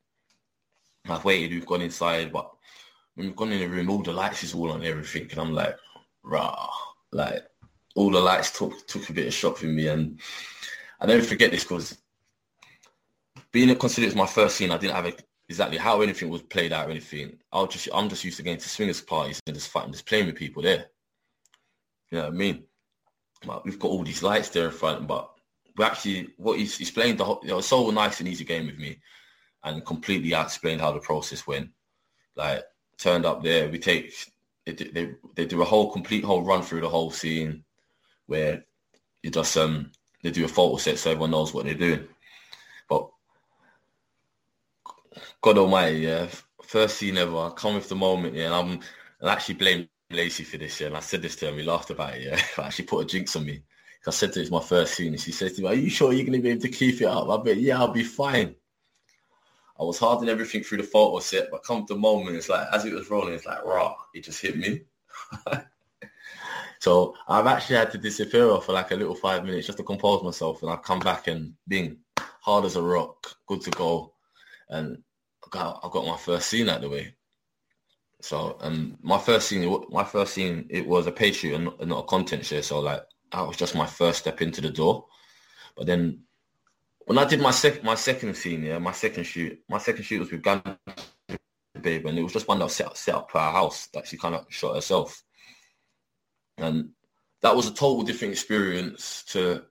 I've 1.09 1.25
waited, 1.25 1.53
we've 1.53 1.67
gone 1.67 1.81
inside, 1.81 2.31
but 2.31 2.51
when 3.15 3.29
we've 3.29 3.37
gone 3.37 3.51
in 3.51 3.61
the 3.61 3.67
room, 3.67 3.91
all 3.91 4.03
the 4.03 4.13
lights 4.13 4.45
is 4.45 4.55
all 4.55 4.71
on 4.71 4.85
everything, 4.85 5.27
and 5.31 5.41
I'm 5.41 5.55
like, 5.55 5.75
rah, 6.23 6.69
like 7.13 7.43
all 7.97 8.11
the 8.11 8.21
lights 8.21 8.57
took 8.57 8.87
took 8.87 9.09
a 9.09 9.13
bit 9.15 9.27
of 9.27 9.33
shock 9.33 9.57
from 9.57 9.75
me, 9.75 9.89
and 9.89 10.21
I 11.01 11.07
never 11.07 11.23
forget 11.23 11.51
this 11.51 11.65
because 11.65 11.97
being 13.53 13.75
considered 13.77 14.09
as 14.09 14.15
my 14.15 14.27
first 14.27 14.57
scene, 14.57 14.71
I 14.71 14.77
didn't 14.77 14.97
have 14.97 15.07
a, 15.07 15.15
exactly 15.49 15.79
how 15.79 16.03
anything 16.03 16.29
was 16.29 16.43
played 16.43 16.75
out 16.75 16.89
or 16.89 16.91
anything. 16.91 17.39
I 17.51 17.63
was 17.63 17.71
just 17.71 17.89
I'm 17.95 18.11
just 18.11 18.23
used 18.23 18.37
to 18.37 18.43
going 18.43 18.59
to 18.59 18.69
swingers 18.69 19.01
parties 19.01 19.41
and 19.47 19.57
just 19.57 19.71
fighting, 19.71 19.93
just 19.93 20.07
playing 20.07 20.27
with 20.27 20.37
people 20.37 20.63
there. 20.63 20.87
You 22.11 22.19
know 22.19 22.25
what 22.25 22.35
I 22.35 22.37
mean? 22.37 22.65
We've 23.65 23.79
got 23.79 23.89
all 23.89 24.05
these 24.05 24.23
lights 24.23 24.51
there 24.51 24.67
in 24.67 24.71
front, 24.71 25.07
but 25.07 25.31
we 25.77 25.85
actually 25.85 26.29
what 26.37 26.59
he's 26.59 26.91
playing 26.91 27.17
the 27.17 27.25
whole, 27.25 27.41
it 27.45 27.53
was 27.53 27.67
so 27.67 27.91
nice 27.91 28.21
and 28.21 28.29
easy 28.29 28.45
game 28.45 28.67
with 28.67 28.79
me, 28.79 28.99
and 29.65 29.85
completely 29.85 30.35
explained 30.35 30.81
how 30.81 30.93
the 30.93 31.01
process 31.01 31.47
went. 31.47 31.71
Like 32.37 32.65
turned 32.99 33.25
up 33.25 33.43
there, 33.43 33.69
we 33.69 33.79
take 33.79 34.15
they, 34.67 34.73
they 34.73 35.15
they 35.35 35.47
do 35.47 35.63
a 35.63 35.65
whole 35.65 35.91
complete 35.91 36.25
whole 36.25 36.43
run 36.43 36.63
through 36.63 36.83
the 36.83 36.89
whole 36.89 37.11
scene, 37.11 37.65
where 38.27 38.65
you 39.23 39.31
just 39.31 39.57
um 39.57 39.91
they 40.23 40.31
do 40.31 40.45
a 40.45 40.49
photo 40.49 40.77
set 40.77 40.99
so 40.99 41.11
everyone 41.11 41.31
knows 41.31 41.55
what 41.55 41.65
they're 41.65 41.75
doing. 41.75 42.07
But 42.89 43.09
God 45.41 45.59
Almighty, 45.59 46.01
yeah, 46.01 46.29
first 46.63 46.99
scene 46.99 47.17
ever. 47.17 47.37
I 47.37 47.51
come 47.57 47.77
with 47.77 47.89
the 47.89 47.97
moment, 47.97 48.35
yeah, 48.35 48.47
and 48.47 48.55
I'm 48.55 48.71
and 49.21 49.31
actually 49.31 49.55
blame 49.55 49.89
Lacey 50.11 50.45
for 50.45 50.59
this, 50.59 50.81
year, 50.81 50.89
And 50.89 50.97
I 50.97 51.01
said 51.01 51.23
this 51.23 51.37
to 51.37 51.47
her, 51.47 51.49
and 51.49 51.57
we 51.57 51.63
laughed 51.63 51.91
about 51.91 52.15
it, 52.15 52.23
yeah. 52.23 52.41
I 52.63 52.67
actually 52.67 52.87
put 52.87 53.05
a 53.05 53.07
jinx 53.07 53.37
on 53.37 53.47
me. 53.47 53.63
I 54.07 54.11
said 54.11 54.33
to 54.33 54.39
her, 54.39 54.43
it's 54.43 54.51
my 54.51 54.61
first 54.61 54.95
scene, 54.95 55.13
and 55.13 55.21
she 55.21 55.31
says 55.31 55.53
to 55.55 55.63
me, 55.63 55.69
"Are 55.69 55.75
you 55.75 55.91
sure 55.91 56.13
you're 56.13 56.25
going 56.25 56.39
to 56.39 56.43
be 56.43 56.51
able 56.51 56.63
to 56.63 56.69
keep 56.69 57.01
it 57.03 57.07
up?" 57.07 57.29
I 57.29 57.43
bet, 57.43 57.59
yeah, 57.59 57.79
I'll 57.79 57.93
be 57.93 58.03
fine. 58.03 58.55
I 59.79 59.83
was 59.83 59.99
hard 59.99 60.21
and 60.21 60.29
everything 60.31 60.63
through 60.63 60.79
the 60.79 60.85
photo 60.85 61.19
set, 61.21 61.51
but 61.51 61.65
come 61.65 61.85
the 61.87 61.97
moment, 61.97 62.37
it's 62.37 62.49
like 62.49 62.67
as 62.73 62.85
it 62.85 62.95
was 62.95 63.11
rolling, 63.11 63.35
it's 63.35 63.47
like 63.47 63.65
raw. 63.65 63.95
It 64.15 64.25
just 64.25 64.41
hit 64.41 64.57
me. 64.57 64.83
so 66.81 67.15
I've 67.29 67.47
actually 67.47 67.77
had 67.77 67.91
to 67.93 67.99
disappear 67.99 68.59
for 68.61 68.73
like 68.73 68.91
a 68.91 68.97
little 68.97 69.15
five 69.15 69.45
minutes 69.45 69.67
just 69.67 69.79
to 69.79 69.85
compose 69.85 70.23
myself, 70.23 70.63
and 70.63 70.71
I've 70.71 70.83
come 70.83 71.01
back 71.01 71.29
and 71.29 71.55
being 71.69 71.99
hard 72.41 72.65
as 72.65 72.77
a 72.77 72.83
rock, 72.83 73.37
good 73.47 73.61
to 73.63 73.71
go, 73.71 74.15
and 74.71 75.03
got, 75.51 75.81
I 75.85 75.89
got 75.91 76.07
my 76.07 76.17
first 76.17 76.49
scene 76.49 76.69
out 76.69 76.77
of 76.77 76.83
the 76.83 76.89
way. 76.91 77.15
So, 78.21 78.59
and 78.61 78.97
my 79.03 79.19
first 79.19 79.49
scene, 79.49 79.85
my 79.91 80.05
first 80.05 80.35
scene, 80.35 80.67
it 80.71 80.87
was 80.87 81.07
a 81.07 81.13
pay 81.13 81.33
shoot 81.33 81.55
and 81.55 81.89
not 81.89 82.05
a 82.05 82.07
content 82.07 82.45
share. 82.45 82.63
So, 82.63 82.81
like, 82.81 83.03
that 83.33 83.47
was 83.47 83.57
just 83.57 83.75
my 83.75 83.87
first 83.87 84.21
step 84.21 84.43
into 84.43 84.61
the 84.61 84.71
door. 84.71 85.07
But 85.77 85.87
then, 85.87 86.21
when 87.07 87.19
I 87.19 87.25
did 87.25 87.41
my 87.41 87.51
second, 87.51 87.85
my 87.85 87.95
second 87.95 88.37
scene, 88.37 88.63
yeah, 88.63 88.79
my 88.79 88.93
second 88.93 89.25
shoot, 89.25 89.59
my 89.69 89.79
second 89.79 90.05
shoot 90.05 90.21
was 90.21 90.31
with 90.31 90.43
Ganja 90.43 90.77
Babe, 91.81 92.07
and 92.07 92.19
it 92.19 92.23
was 92.23 92.33
just 92.33 92.49
one 92.49 92.59
that 92.59 92.67
was 92.67 92.75
set 92.75 92.87
up, 92.87 92.97
set 92.97 93.15
up 93.15 93.35
our 93.35 93.53
house 93.53 93.87
that 93.95 94.07
she 94.07 94.17
kind 94.17 94.35
of 94.35 94.47
shot 94.51 94.75
herself, 94.75 95.23
and 96.59 96.91
that 97.43 97.57
was 97.57 97.67
a 97.67 97.75
total 97.75 98.03
different 98.03 98.33
experience 98.33 99.25
to 99.29 99.63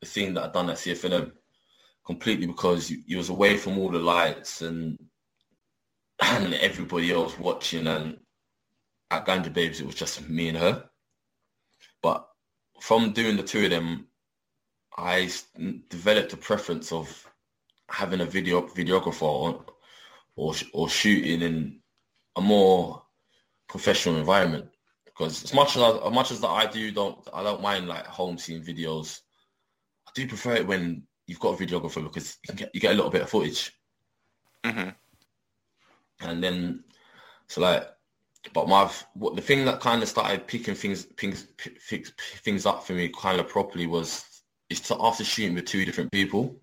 the 0.00 0.06
scene 0.06 0.34
that 0.34 0.44
I'd 0.44 0.52
done 0.52 0.70
at 0.70 0.76
CFNM 0.76 1.32
completely 2.04 2.46
because 2.46 2.90
you, 2.90 3.02
you 3.06 3.16
was 3.18 3.28
away 3.28 3.56
from 3.56 3.78
all 3.78 3.90
the 3.90 3.98
lights 3.98 4.62
and 4.62 4.98
and 6.22 6.54
everybody 6.54 7.12
else 7.12 7.38
watching 7.38 7.86
and 7.86 8.18
at 9.10 9.26
Ganja 9.26 9.52
Babes 9.52 9.80
it 9.80 9.86
was 9.86 9.94
just 9.94 10.28
me 10.28 10.48
and 10.48 10.58
her. 10.58 10.88
But 12.02 12.26
from 12.80 13.12
doing 13.12 13.36
the 13.36 13.42
two 13.42 13.64
of 13.64 13.70
them, 13.70 14.08
I 14.96 15.30
developed 15.88 16.32
a 16.32 16.36
preference 16.36 16.92
of 16.92 17.26
having 17.88 18.20
a 18.20 18.26
video 18.26 18.62
videographer 18.62 19.22
or 19.22 19.64
or, 20.36 20.54
or 20.72 20.88
shooting 20.88 21.42
in 21.42 21.80
a 22.36 22.40
more 22.40 23.02
professional 23.68 24.16
environment 24.16 24.66
because 25.04 25.44
as 25.44 25.54
much 25.54 25.76
as 25.76 25.82
I, 25.82 25.90
as 26.06 26.12
much 26.12 26.30
as 26.30 26.40
that 26.40 26.48
I 26.48 26.66
do 26.66 26.90
don't 26.90 27.18
I 27.32 27.42
don't 27.42 27.62
mind 27.62 27.88
like 27.88 28.06
home 28.06 28.38
scene 28.38 28.62
videos. 28.62 29.20
I 30.06 30.10
do 30.14 30.26
prefer 30.26 30.54
it 30.54 30.66
when 30.66 31.06
you've 31.26 31.40
got 31.40 31.60
a 31.60 31.64
videographer 31.64 32.02
because 32.02 32.38
you, 32.48 32.54
get, 32.54 32.70
you 32.74 32.80
get 32.80 32.92
a 32.92 32.94
little 32.94 33.10
bit 33.10 33.22
of 33.22 33.30
footage. 33.30 33.72
Mm-hmm. 34.64 34.90
And 36.20 36.42
then, 36.42 36.84
so 37.48 37.60
like, 37.60 37.88
but 38.52 38.68
my 38.68 38.90
what 39.14 39.34
the 39.34 39.42
thing 39.42 39.64
that 39.64 39.80
kind 39.80 40.02
of 40.02 40.08
started 40.08 40.46
picking 40.46 40.74
things 40.74 41.04
things 41.16 41.46
things, 41.88 42.12
things 42.18 42.66
up 42.66 42.86
for 42.86 42.92
me 42.92 43.08
kind 43.08 43.40
of 43.40 43.48
properly 43.48 43.86
was 43.86 44.24
is 44.70 44.80
to 44.80 44.96
after 45.00 45.24
shooting 45.24 45.54
with 45.54 45.66
two 45.66 45.84
different 45.84 46.12
people. 46.12 46.56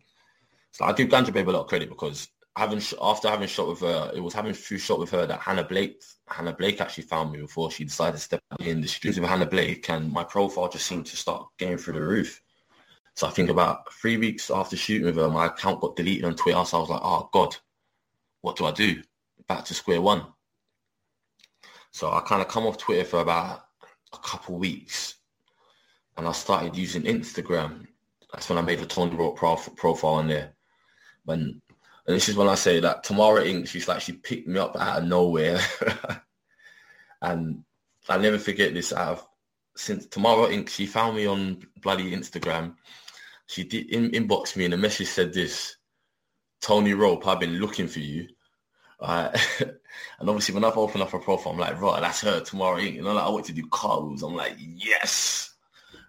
So 0.72 0.86
I 0.86 0.94
give 0.94 1.10
Ganja 1.10 1.34
Babe 1.34 1.50
a 1.50 1.52
lot 1.52 1.62
of 1.62 1.68
credit 1.68 1.90
because 1.90 2.30
having 2.58 2.82
after 3.02 3.30
having 3.30 3.48
shot 3.48 3.68
with 3.68 3.82
her, 3.82 4.12
it 4.16 4.22
was 4.22 4.34
having 4.34 4.54
few 4.54 4.78
shot 4.78 5.00
with 5.00 5.12
her 5.12 5.26
that 5.26 5.40
Hannah 5.40 5.64
Blake 5.64 6.02
Hannah 6.28 6.54
Blake 6.54 6.82
actually 6.82 7.06
found 7.06 7.32
me 7.32 7.40
before 7.40 7.72
she 7.72 7.84
decided 7.84 8.18
to 8.18 8.24
step 8.24 8.42
in 8.60 8.66
the 8.66 8.72
industry 8.72 9.10
with 9.10 9.30
Hannah 9.30 9.46
Blake, 9.46 9.90
and 9.90 10.12
my 10.12 10.24
profile 10.24 10.70
just 10.70 10.88
seemed 10.88 11.06
to 11.08 11.18
start 11.18 11.48
going 11.58 11.78
through 11.78 11.96
the 11.96 12.02
roof. 12.02 12.42
So 13.16 13.28
I 13.28 13.30
think 13.30 13.50
about 13.50 13.94
three 13.94 14.18
weeks 14.18 14.50
after 14.50 14.76
shooting 14.76 15.06
with 15.06 15.18
her, 15.18 15.30
my 15.30 15.46
account 15.48 15.82
got 15.82 15.96
deleted 15.96 16.26
on 16.26 16.36
Twitter. 16.36 16.64
So 16.66 16.78
I 16.78 16.82
was 16.82 16.90
like, 16.90 17.02
oh 17.04 17.30
God, 17.32 17.56
what 18.42 18.56
do 18.56 18.66
I 18.66 18.72
do? 18.72 19.04
Back 19.48 19.66
to 19.66 19.74
square 19.74 20.02
one. 20.02 20.26
So 21.92 22.12
I 22.12 22.22
kind 22.22 22.42
of 22.42 22.48
come 22.48 22.66
off 22.66 22.78
Twitter 22.78 23.06
for 23.06 23.22
about 23.22 23.66
a 24.14 24.18
couple 24.18 24.58
weeks 24.58 25.16
and 26.18 26.28
I 26.28 26.32
started 26.32 26.76
using 26.76 27.04
Instagram. 27.04 27.88
That's 28.32 28.50
when 28.50 28.58
I 28.58 28.62
made 28.62 28.80
the 28.80 28.86
Tony 28.86 29.16
Rope 29.16 29.38
profile 29.38 30.16
on 30.16 30.28
there. 30.28 30.54
When, 31.26 31.62
and 32.08 32.16
this 32.16 32.30
is 32.30 32.36
when 32.36 32.48
I 32.48 32.56
say 32.56 32.80
that 32.80 33.04
Tamara 33.04 33.44
Inc. 33.44 33.68
She's 33.68 33.88
like, 33.88 34.02
she 34.02 34.14
picked 34.14 34.48
me 34.48 34.60
up 34.60 34.76
out 34.76 35.04
of 35.04 35.08
nowhere. 35.08 35.60
and 37.22 37.64
I 38.10 38.18
never 38.18 38.40
forget 38.40 38.74
this 38.74 38.92
of, 38.92 39.26
since 39.76 40.08
Tamara 40.08 40.48
Inc. 40.48 40.70
She 40.70 40.88
found 40.88 41.16
me 41.16 41.28
on 41.28 41.64
bloody 41.82 42.12
Instagram 42.12 42.76
she 43.48 43.64
did 43.64 43.90
in, 43.90 44.12
inbox 44.12 44.56
me 44.56 44.66
and 44.66 44.74
the 44.74 44.78
message 44.78 45.08
said 45.08 45.34
this, 45.34 45.78
Tony 46.62 46.94
Rope, 46.94 47.28
I've 47.28 47.40
been 47.40 47.60
looking 47.60 47.88
for 47.88 48.00
you. 48.00 48.28
Uh, 49.00 49.30
and 49.60 50.30
obviously 50.30 50.56
when 50.56 50.64
I've 50.64 50.78
opened 50.78 51.04
up 51.04 51.14
a 51.14 51.20
profile, 51.20 51.54
I'm 51.54 51.60
like, 51.60 51.80
right, 51.82 52.02
that's 52.02 52.22
her 52.22 52.40
tomorrow. 52.42 52.78
You 52.78 53.02
know, 53.02 53.14
like 53.14 53.24
I 53.24 53.30
want 53.30 53.46
to 53.46 53.54
do 53.54 53.68
cartwheels. 53.68 54.24
I'm 54.24 54.36
like, 54.36 54.56
yes. 54.58 55.54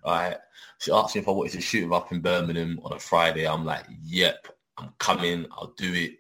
All 0.04 0.14
right. 0.14 0.36
She 0.78 0.92
asked 0.92 1.14
me 1.14 1.22
if 1.22 1.28
I 1.28 1.32
wanted 1.32 1.52
to 1.52 1.60
shoot 1.60 1.86
her 1.86 1.94
up 1.94 2.12
in 2.12 2.20
Birmingham 2.20 2.80
on 2.84 2.92
a 2.92 2.98
Friday. 2.98 3.46
I'm 3.46 3.64
like, 3.64 3.84
yep, 4.02 4.46
I'm 4.76 4.92
coming. 4.98 5.46
I'll 5.52 5.74
do 5.76 5.92
it. 5.92 6.18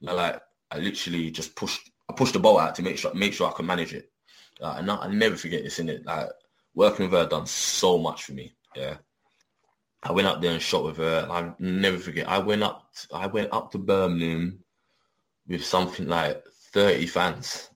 You 0.00 0.08
know, 0.08 0.14
like 0.14 0.40
I 0.70 0.78
literally 0.78 1.30
just 1.30 1.54
pushed, 1.54 1.90
I 2.08 2.12
pushed 2.14 2.32
the 2.32 2.38
boat 2.38 2.58
out 2.58 2.74
to 2.76 2.82
make 2.82 2.98
sure, 2.98 3.12
make 3.14 3.34
sure 3.34 3.48
I 3.48 3.52
can 3.52 3.66
manage 3.66 3.92
it. 3.92 4.10
Uh, 4.60 4.76
and 4.78 4.90
I, 4.90 4.96
I 4.96 5.08
never 5.08 5.36
forget 5.36 5.62
this 5.62 5.78
in 5.78 5.88
it. 5.88 6.06
Like 6.06 6.28
working 6.74 7.10
with 7.10 7.20
her 7.20 7.28
done 7.28 7.46
so 7.46 7.98
much 7.98 8.24
for 8.24 8.32
me. 8.32 8.54
Yeah. 8.74 8.96
I 10.02 10.12
went 10.12 10.28
up 10.28 10.40
there 10.40 10.52
and 10.52 10.62
shot 10.62 10.84
with 10.84 10.98
her. 10.98 11.26
I 11.28 11.52
never 11.58 11.98
forget. 11.98 12.28
I 12.28 12.38
went 12.38 12.62
up. 12.62 12.90
I 13.12 13.26
went 13.26 13.52
up 13.52 13.72
to 13.72 13.78
Birmingham 13.78 14.60
with 15.48 15.64
something 15.64 16.08
like 16.08 16.44
thirty 16.72 17.06
fans. 17.06 17.70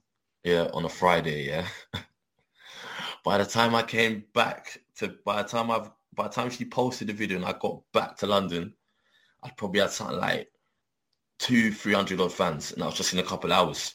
Yeah, 0.45 0.69
on 0.73 0.85
a 0.85 0.89
Friday. 0.89 1.47
Yeah. 1.49 1.67
by 3.25 3.39
the 3.39 3.45
time 3.45 3.75
I 3.75 3.83
came 3.83 4.25
back 4.35 4.81
to, 4.97 5.15
by 5.25 5.43
the 5.43 5.49
time 5.49 5.71
I've, 5.71 5.91
by 6.15 6.25
the 6.25 6.35
time 6.35 6.51
she 6.51 6.65
posted 6.65 7.09
the 7.09 7.13
video 7.13 7.37
and 7.37 7.47
I 7.47 7.53
got 7.53 7.83
back 7.93 8.17
to 8.19 8.27
London, 8.27 8.73
I'd 9.43 9.57
probably 9.57 9.81
had 9.81 9.91
something 9.91 10.19
like 10.19 10.49
two, 11.39 11.73
three 11.73 11.95
hundred 11.95 12.21
odd 12.21 12.33
fans, 12.33 12.73
and 12.73 12.83
that 12.83 12.87
was 12.87 12.97
just 12.97 13.13
in 13.13 13.19
a 13.19 13.25
couple 13.25 13.53
hours. 13.53 13.95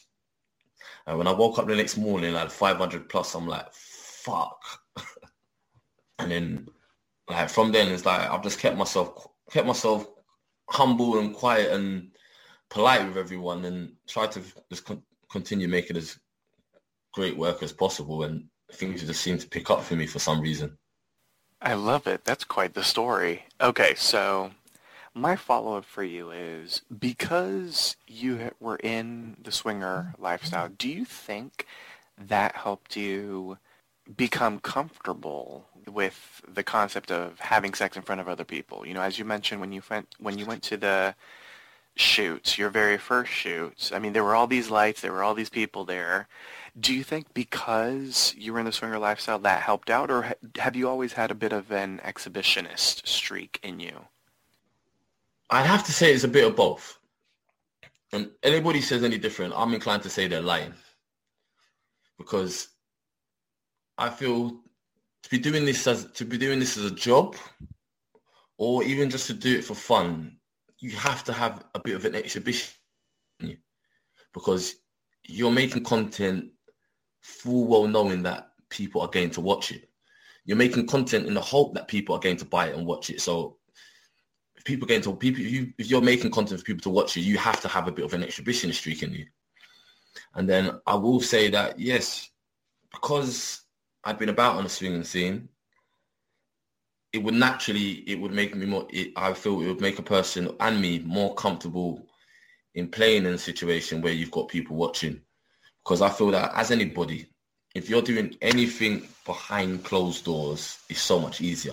And 1.06 1.18
when 1.18 1.26
I 1.26 1.32
woke 1.32 1.58
up 1.58 1.66
the 1.66 1.76
next 1.76 1.96
morning, 1.96 2.36
I 2.36 2.40
had 2.40 2.52
five 2.52 2.76
hundred 2.76 3.08
plus. 3.08 3.34
I'm 3.34 3.46
like, 3.46 3.72
fuck. 3.72 4.60
and 6.18 6.30
then 6.30 6.68
like 7.28 7.48
from 7.48 7.72
then 7.72 7.88
it's 7.88 8.04
like 8.04 8.28
I've 8.30 8.42
just 8.42 8.58
kept 8.58 8.76
myself 8.76 9.26
kept 9.50 9.66
myself 9.66 10.06
humble 10.68 11.18
and 11.18 11.34
quiet 11.34 11.72
and 11.72 12.10
polite 12.68 13.06
with 13.06 13.16
everyone 13.16 13.64
and 13.64 13.92
try 14.06 14.26
to 14.26 14.40
just 14.70 14.84
con- 14.84 15.02
continue 15.30 15.68
making 15.68 15.96
as 15.96 16.18
great 17.12 17.36
work 17.36 17.62
as 17.62 17.72
possible. 17.72 18.24
And 18.24 18.48
things 18.72 19.02
just 19.02 19.20
seem 19.20 19.38
to 19.38 19.48
pick 19.48 19.70
up 19.70 19.82
for 19.82 19.94
me 19.94 20.06
for 20.06 20.18
some 20.18 20.40
reason. 20.40 20.76
I 21.60 21.74
love 21.74 22.06
it. 22.06 22.24
That's 22.24 22.44
quite 22.44 22.74
the 22.74 22.84
story. 22.84 23.44
Okay, 23.60 23.94
so 23.94 24.52
my 25.14 25.34
follow-up 25.34 25.84
for 25.84 26.04
you 26.04 26.30
is 26.30 26.82
because 26.98 27.96
you 28.06 28.50
were 28.60 28.76
in 28.76 29.36
the 29.42 29.50
swinger 29.50 30.14
lifestyle, 30.18 30.68
do 30.68 30.88
you 30.88 31.06
think 31.06 31.66
that 32.18 32.54
helped 32.54 32.96
you 32.96 33.56
become 34.14 34.60
comfortable 34.60 35.66
with 35.90 36.42
the 36.46 36.62
concept 36.62 37.10
of 37.10 37.40
having 37.40 37.72
sex 37.72 37.96
in 37.96 38.02
front 38.02 38.20
of 38.20 38.28
other 38.28 38.44
people? 38.44 38.86
You 38.86 38.92
know, 38.92 39.00
as 39.00 39.18
you 39.18 39.24
mentioned 39.24 39.60
when 39.60 39.72
you 39.72 39.82
went 39.88 40.14
when 40.18 40.38
you 40.38 40.44
went 40.44 40.62
to 40.64 40.76
the 40.76 41.14
shoots, 41.96 42.58
your 42.58 42.70
very 42.70 42.98
first 42.98 43.32
shoots. 43.32 43.90
I 43.90 43.98
mean, 43.98 44.12
there 44.12 44.22
were 44.22 44.34
all 44.34 44.46
these 44.46 44.70
lights, 44.70 45.00
there 45.00 45.12
were 45.12 45.24
all 45.24 45.34
these 45.34 45.48
people 45.48 45.84
there. 45.84 46.28
Do 46.78 46.94
you 46.94 47.02
think 47.02 47.32
because 47.32 48.34
you 48.36 48.52
were 48.52 48.60
in 48.60 48.66
the 48.66 48.72
swinger 48.72 48.98
lifestyle 48.98 49.38
that 49.40 49.62
helped 49.62 49.88
out, 49.88 50.10
or 50.10 50.34
have 50.58 50.76
you 50.76 50.88
always 50.88 51.14
had 51.14 51.30
a 51.30 51.34
bit 51.34 51.52
of 51.52 51.72
an 51.72 52.00
exhibitionist 52.04 53.06
streak 53.08 53.58
in 53.62 53.80
you? 53.80 54.06
I'd 55.48 55.66
have 55.66 55.84
to 55.86 55.92
say 55.92 56.12
it's 56.12 56.24
a 56.24 56.28
bit 56.28 56.46
of 56.46 56.54
both. 56.54 56.98
And 58.12 58.30
anybody 58.42 58.80
says 58.80 59.02
any 59.02 59.18
different, 59.18 59.54
I'm 59.56 59.72
inclined 59.74 60.02
to 60.02 60.10
say 60.10 60.26
they're 60.26 60.42
lying. 60.42 60.74
Because 62.18 62.68
I 63.96 64.10
feel 64.10 64.50
to 65.22 65.30
be 65.30 65.38
doing 65.38 65.64
this 65.64 65.86
as 65.86 66.10
to 66.12 66.24
be 66.24 66.38
doing 66.38 66.60
this 66.60 66.76
as 66.76 66.84
a 66.84 66.90
job 66.90 67.36
or 68.58 68.84
even 68.84 69.10
just 69.10 69.26
to 69.28 69.34
do 69.34 69.58
it 69.58 69.64
for 69.64 69.74
fun, 69.74 70.35
you 70.78 70.90
have 70.90 71.24
to 71.24 71.32
have 71.32 71.64
a 71.74 71.80
bit 71.80 71.96
of 71.96 72.04
an 72.04 72.14
exhibition 72.14 72.74
because 74.32 74.76
you're 75.24 75.50
making 75.50 75.82
content 75.82 76.50
full 77.22 77.66
well 77.66 77.86
knowing 77.86 78.22
that 78.22 78.50
people 78.68 79.00
are 79.00 79.08
going 79.08 79.30
to 79.30 79.40
watch 79.40 79.72
it. 79.72 79.88
You're 80.44 80.56
making 80.56 80.86
content 80.86 81.26
in 81.26 81.34
the 81.34 81.40
hope 81.40 81.74
that 81.74 81.88
people 81.88 82.14
are 82.14 82.20
going 82.20 82.36
to 82.36 82.44
buy 82.44 82.68
it 82.68 82.76
and 82.76 82.86
watch 82.86 83.10
it. 83.10 83.20
So 83.20 83.56
if 84.56 84.64
people 84.64 84.86
get 84.86 84.98
into 84.98 85.14
people, 85.16 85.42
if, 85.42 85.50
you, 85.50 85.72
if 85.78 85.90
you're 85.90 86.02
making 86.02 86.30
content 86.30 86.60
for 86.60 86.66
people 86.66 86.82
to 86.82 86.90
watch 86.90 87.16
you, 87.16 87.22
you 87.22 87.38
have 87.38 87.60
to 87.62 87.68
have 87.68 87.88
a 87.88 87.92
bit 87.92 88.04
of 88.04 88.14
an 88.14 88.22
exhibition 88.22 88.72
streak 88.72 89.02
in 89.02 89.12
you. 89.12 89.26
And 90.34 90.48
then 90.48 90.78
I 90.86 90.94
will 90.94 91.20
say 91.20 91.50
that 91.50 91.80
yes, 91.80 92.30
because 92.92 93.62
I've 94.04 94.18
been 94.18 94.28
about 94.28 94.56
on 94.56 94.64
the 94.64 94.70
swinging 94.70 95.02
scene, 95.04 95.48
it 97.16 97.22
would 97.22 97.34
naturally, 97.34 98.04
it 98.06 98.20
would 98.20 98.32
make 98.32 98.54
me 98.54 98.66
more, 98.66 98.86
it, 98.90 99.10
I 99.16 99.32
feel 99.32 99.62
it 99.62 99.68
would 99.68 99.80
make 99.80 99.98
a 99.98 100.02
person 100.02 100.54
and 100.60 100.78
me 100.78 100.98
more 100.98 101.34
comfortable 101.34 102.06
in 102.74 102.88
playing 102.88 103.24
in 103.24 103.32
a 103.32 103.38
situation 103.38 104.02
where 104.02 104.12
you've 104.12 104.30
got 104.30 104.48
people 104.48 104.76
watching. 104.76 105.22
Because 105.82 106.02
I 106.02 106.10
feel 106.10 106.30
that 106.32 106.52
as 106.54 106.70
anybody, 106.70 107.24
if 107.74 107.88
you're 107.88 108.02
doing 108.02 108.36
anything 108.42 109.08
behind 109.24 109.82
closed 109.82 110.26
doors, 110.26 110.78
it's 110.90 111.00
so 111.00 111.18
much 111.18 111.40
easier. 111.40 111.72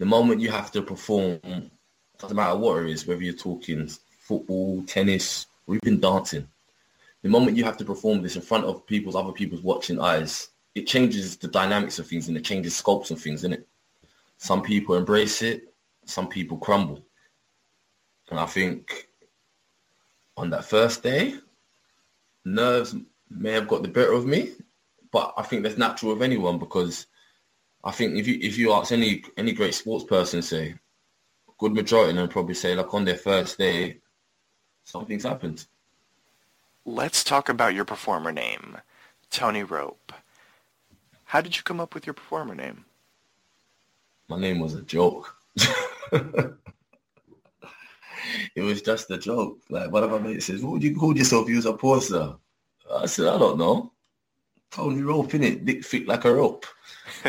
The 0.00 0.06
moment 0.06 0.40
you 0.40 0.50
have 0.50 0.72
to 0.72 0.82
perform, 0.82 1.38
doesn't 2.18 2.36
matter 2.36 2.58
what 2.58 2.82
it 2.82 2.90
is, 2.90 3.06
whether 3.06 3.22
you're 3.22 3.34
talking 3.34 3.88
football, 4.18 4.82
tennis, 4.82 5.46
or 5.68 5.76
even 5.76 6.00
dancing, 6.00 6.48
the 7.22 7.28
moment 7.28 7.56
you 7.56 7.62
have 7.62 7.76
to 7.76 7.84
perform 7.84 8.20
this 8.20 8.34
in 8.34 8.42
front 8.42 8.64
of 8.64 8.84
people's 8.84 9.14
other 9.14 9.32
people's 9.32 9.62
watching 9.62 10.00
eyes, 10.00 10.48
it 10.74 10.86
changes 10.86 11.36
the 11.36 11.48
dynamics 11.48 11.98
of 11.98 12.06
things 12.06 12.28
and 12.28 12.36
it 12.36 12.44
changes 12.44 12.74
scopes 12.76 13.10
of 13.10 13.20
things, 13.20 13.44
it? 13.44 13.66
Some 14.38 14.62
people 14.62 14.96
embrace 14.96 15.42
it, 15.42 15.72
some 16.04 16.28
people 16.28 16.58
crumble. 16.58 17.04
And 18.30 18.40
I 18.40 18.46
think 18.46 19.08
on 20.36 20.50
that 20.50 20.64
first 20.64 21.02
day, 21.02 21.34
nerves 22.44 22.94
may 23.30 23.52
have 23.52 23.68
got 23.68 23.82
the 23.82 23.88
better 23.88 24.12
of 24.12 24.26
me, 24.26 24.52
but 25.12 25.32
I 25.36 25.42
think 25.42 25.62
that's 25.62 25.78
natural 25.78 26.12
of 26.12 26.22
anyone 26.22 26.58
because 26.58 27.06
I 27.84 27.90
think 27.90 28.16
if 28.16 28.26
you 28.26 28.38
if 28.40 28.58
you 28.58 28.72
ask 28.72 28.92
any 28.92 29.22
any 29.36 29.52
great 29.52 29.74
sports 29.74 30.04
person, 30.04 30.42
say, 30.42 30.74
good 31.58 31.72
majority 31.72 32.10
of 32.10 32.16
them 32.16 32.28
probably 32.28 32.54
say 32.54 32.74
like 32.74 32.92
on 32.92 33.04
their 33.04 33.16
first 33.16 33.58
day, 33.58 33.98
something's 34.84 35.24
happened. 35.24 35.66
Let's 36.84 37.24
talk 37.24 37.48
about 37.48 37.74
your 37.74 37.84
performer 37.84 38.32
name, 38.32 38.78
Tony 39.30 39.62
Rope. 39.62 40.12
How 41.34 41.40
did 41.40 41.56
you 41.56 41.64
come 41.64 41.80
up 41.80 41.94
with 41.94 42.06
your 42.06 42.14
performer 42.14 42.54
name? 42.54 42.84
My 44.28 44.38
name 44.38 44.60
was 44.60 44.74
a 44.74 44.82
joke. 44.82 45.34
it 46.12 46.54
was 48.54 48.82
just 48.82 49.10
a 49.10 49.18
joke. 49.18 49.58
Like 49.68 49.90
one 49.90 50.04
of 50.04 50.12
my 50.12 50.20
mates 50.20 50.46
says, 50.46 50.62
"What 50.62 50.74
would 50.74 50.84
you 50.84 50.94
call 50.94 51.18
yourself? 51.18 51.48
You 51.48 51.56
was 51.56 51.66
a 51.66 51.72
porn 51.72 52.00
star." 52.02 52.38
I 52.88 53.06
said, 53.06 53.26
"I 53.26 53.36
don't 53.36 53.58
know." 53.58 53.90
Tony 54.70 55.02
Rope 55.02 55.34
in 55.34 55.42
it, 55.42 55.64
big 55.64 55.84
thick 55.84 56.06
like 56.06 56.24
a 56.24 56.32
rope. 56.32 56.66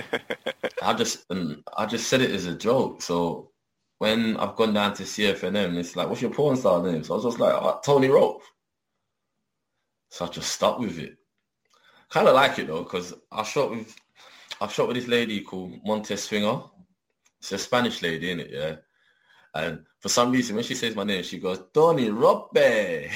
I 0.84 0.94
just 0.94 1.26
I 1.76 1.88
just 1.88 2.08
said 2.08 2.22
it 2.22 2.30
as 2.30 2.46
a 2.46 2.54
joke. 2.54 3.02
So 3.02 3.50
when 3.98 4.38
I've 4.38 4.56
gone 4.56 4.76
down 4.76 4.94
to 4.98 5.04
CFNM, 5.04 5.78
it's 5.78 5.96
like, 5.96 6.10
"What's 6.10 6.22
your 6.22 6.30
porn 6.30 6.58
star 6.58 6.84
name?" 6.84 7.04
So 7.04 7.14
I 7.14 7.16
was 7.16 7.26
just 7.26 7.40
like, 7.40 7.56
oh, 7.56 7.80
"Tony 7.84 8.10
Rope." 8.10 8.44
So 10.12 10.26
I 10.26 10.28
just 10.28 10.52
stuck 10.52 10.78
with 10.78 11.00
it. 11.00 11.18
Kind 12.16 12.30
of 12.30 12.36
like 12.36 12.58
it 12.60 12.68
though, 12.68 12.84
because 12.84 13.14
I 13.30 13.44
shot 13.44 13.72
with 13.72 13.94
I've 14.62 14.72
shot 14.72 14.88
with 14.88 14.96
this 14.96 15.10
lady 15.10 15.42
called 15.42 15.74
Montez 15.84 16.24
Swinger. 16.24 16.62
It's 17.40 17.52
a 17.52 17.58
Spanish 17.58 18.02
lady, 18.02 18.30
isn't 18.30 18.40
it? 18.40 18.52
Yeah. 18.52 18.76
And 19.54 19.84
for 20.00 20.08
some 20.08 20.32
reason, 20.32 20.56
when 20.56 20.64
she 20.64 20.76
says 20.76 20.96
my 20.96 21.04
name, 21.04 21.24
she 21.24 21.40
goes, 21.40 21.60
Tony 21.74 22.10
Rope. 22.10 22.52
but 22.54 23.12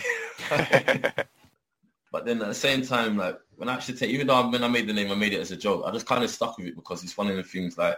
then 2.25 2.41
at 2.41 2.49
the 2.49 2.53
same 2.53 2.81
time, 2.81 3.15
like 3.15 3.39
when 3.55 3.69
I 3.69 3.75
actually 3.75 3.95
take, 3.95 4.09
even 4.09 4.27
though 4.27 4.35
I, 4.35 4.45
when 4.49 4.65
I 4.65 4.67
made 4.67 4.89
the 4.89 4.91
name, 4.91 5.13
I 5.13 5.15
made 5.15 5.31
it 5.31 5.39
as 5.39 5.51
a 5.51 5.55
joke. 5.55 5.85
I 5.85 5.91
just 5.91 6.05
kind 6.05 6.21
of 6.21 6.29
stuck 6.29 6.57
with 6.57 6.67
it 6.67 6.75
because 6.75 7.01
it's 7.01 7.17
one 7.17 7.29
of 7.29 7.37
the 7.37 7.43
things 7.43 7.77
like 7.77 7.95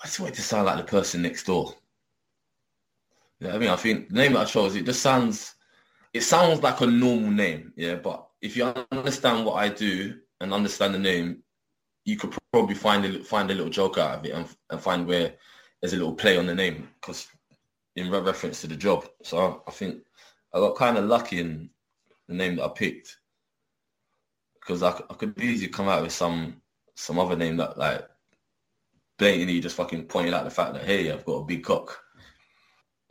I 0.00 0.06
just 0.06 0.20
want 0.20 0.32
it 0.32 0.36
to 0.36 0.42
sound 0.42 0.66
like 0.66 0.76
the 0.76 0.84
person 0.84 1.22
next 1.22 1.44
door. 1.44 1.74
Yeah, 3.40 3.56
I 3.56 3.58
mean, 3.58 3.70
I 3.70 3.74
think 3.74 4.10
the 4.10 4.14
name 4.14 4.34
that 4.34 4.42
I 4.42 4.44
chose, 4.44 4.76
it 4.76 4.86
just 4.86 5.02
sounds, 5.02 5.56
it 6.14 6.22
sounds 6.22 6.62
like 6.62 6.80
a 6.82 6.86
normal 6.86 7.32
name, 7.32 7.72
yeah. 7.74 7.96
But 7.96 8.28
if 8.42 8.56
you 8.56 8.64
understand 8.90 9.46
what 9.46 9.54
I 9.54 9.68
do 9.68 10.18
and 10.40 10.52
understand 10.52 10.94
the 10.94 10.98
name, 10.98 11.42
you 12.04 12.16
could 12.16 12.36
probably 12.52 12.74
find 12.74 13.04
a 13.04 13.22
find 13.22 13.50
a 13.50 13.54
little 13.54 13.70
joke 13.70 13.96
out 13.96 14.18
of 14.18 14.26
it 14.26 14.32
and, 14.32 14.46
and 14.70 14.80
find 14.80 15.06
where 15.06 15.34
there's 15.80 15.92
a 15.92 15.96
little 15.96 16.14
play 16.14 16.36
on 16.36 16.46
the 16.46 16.54
name 16.54 16.88
because 17.00 17.28
in 17.94 18.10
reference 18.10 18.60
to 18.60 18.66
the 18.66 18.76
job. 18.76 19.08
So 19.22 19.62
I 19.66 19.70
think 19.70 20.02
I 20.52 20.58
got 20.58 20.76
kind 20.76 20.98
of 20.98 21.04
lucky 21.04 21.38
in 21.38 21.70
the 22.28 22.34
name 22.34 22.56
that 22.56 22.64
I 22.64 22.68
picked 22.68 23.16
because 24.60 24.82
I, 24.82 24.90
I 24.90 25.14
could 25.14 25.40
easily 25.40 25.68
come 25.70 25.88
out 25.88 26.02
with 26.02 26.12
some 26.12 26.60
some 26.96 27.20
other 27.20 27.36
name 27.36 27.56
that 27.58 27.78
like 27.78 28.04
blatantly 29.18 29.60
just 29.60 29.76
fucking 29.76 30.06
pointed 30.06 30.34
out 30.34 30.44
the 30.44 30.50
fact 30.50 30.74
that 30.74 30.84
hey 30.84 31.12
I've 31.12 31.24
got 31.24 31.34
a 31.34 31.44
big 31.44 31.62
cock. 31.62 31.96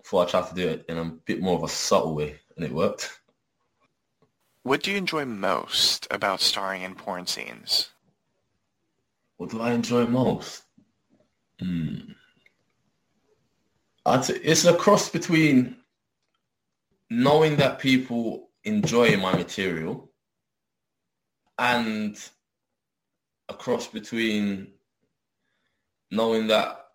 Before 0.03 0.25
I 0.25 0.29
tried 0.29 0.49
to 0.49 0.55
do 0.55 0.67
it 0.67 0.85
in 0.89 0.97
a 0.97 1.05
bit 1.05 1.41
more 1.41 1.55
of 1.55 1.63
a 1.63 1.69
subtle 1.69 2.15
way, 2.15 2.39
and 2.57 2.65
it 2.65 2.73
worked. 2.73 3.20
What 4.63 4.83
do 4.83 4.91
you 4.91 4.97
enjoy 4.97 5.25
most 5.25 6.07
about 6.11 6.39
starring 6.39 6.83
in 6.83 6.93
porn 6.93 7.25
scenes? 7.25 7.89
What 9.37 9.49
do 9.49 9.59
I 9.59 9.71
enjoy 9.71 10.05
most? 10.05 10.63
Hmm. 11.59 12.11
It's 14.05 14.65
a 14.65 14.75
cross 14.75 15.09
between 15.09 15.77
knowing 17.09 17.55
that 17.57 17.79
people 17.79 18.49
enjoy 18.63 19.17
my 19.17 19.35
material 19.35 20.11
and 21.57 22.17
a 23.49 23.53
cross 23.53 23.87
between 23.87 24.67
knowing 26.11 26.47
that 26.47 26.85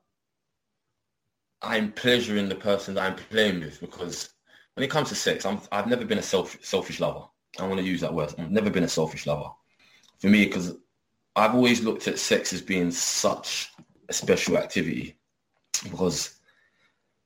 I'm 1.63 1.91
pleasuring 1.93 2.49
the 2.49 2.55
person 2.55 2.95
that 2.95 3.05
I'm 3.11 3.17
playing 3.17 3.61
with 3.61 3.81
because 3.81 4.31
when 4.75 4.85
it 4.85 4.91
comes 4.91 5.09
to 5.09 5.15
sex, 5.17 5.45
i 5.45 5.59
have 5.73 5.87
never 5.89 6.05
been 6.05 6.19
a 6.19 6.23
self, 6.23 6.57
selfish 6.63 7.01
lover. 7.01 7.27
I 7.59 7.67
want 7.67 7.81
to 7.81 7.87
use 7.87 8.01
that 8.01 8.13
word. 8.13 8.35
I've 8.39 8.51
never 8.51 8.71
been 8.71 8.85
a 8.85 8.89
selfish 8.89 9.27
lover. 9.27 9.51
For 10.19 10.29
me, 10.29 10.47
because 10.47 10.77
I've 11.35 11.55
always 11.55 11.83
looked 11.83 12.09
at 12.09 12.19
sex 12.19 12.53
as 12.53 12.63
being 12.63 12.91
such 12.91 13.73
a 14.09 14.13
special 14.13 14.57
activity 14.57 15.17
because 15.85 16.37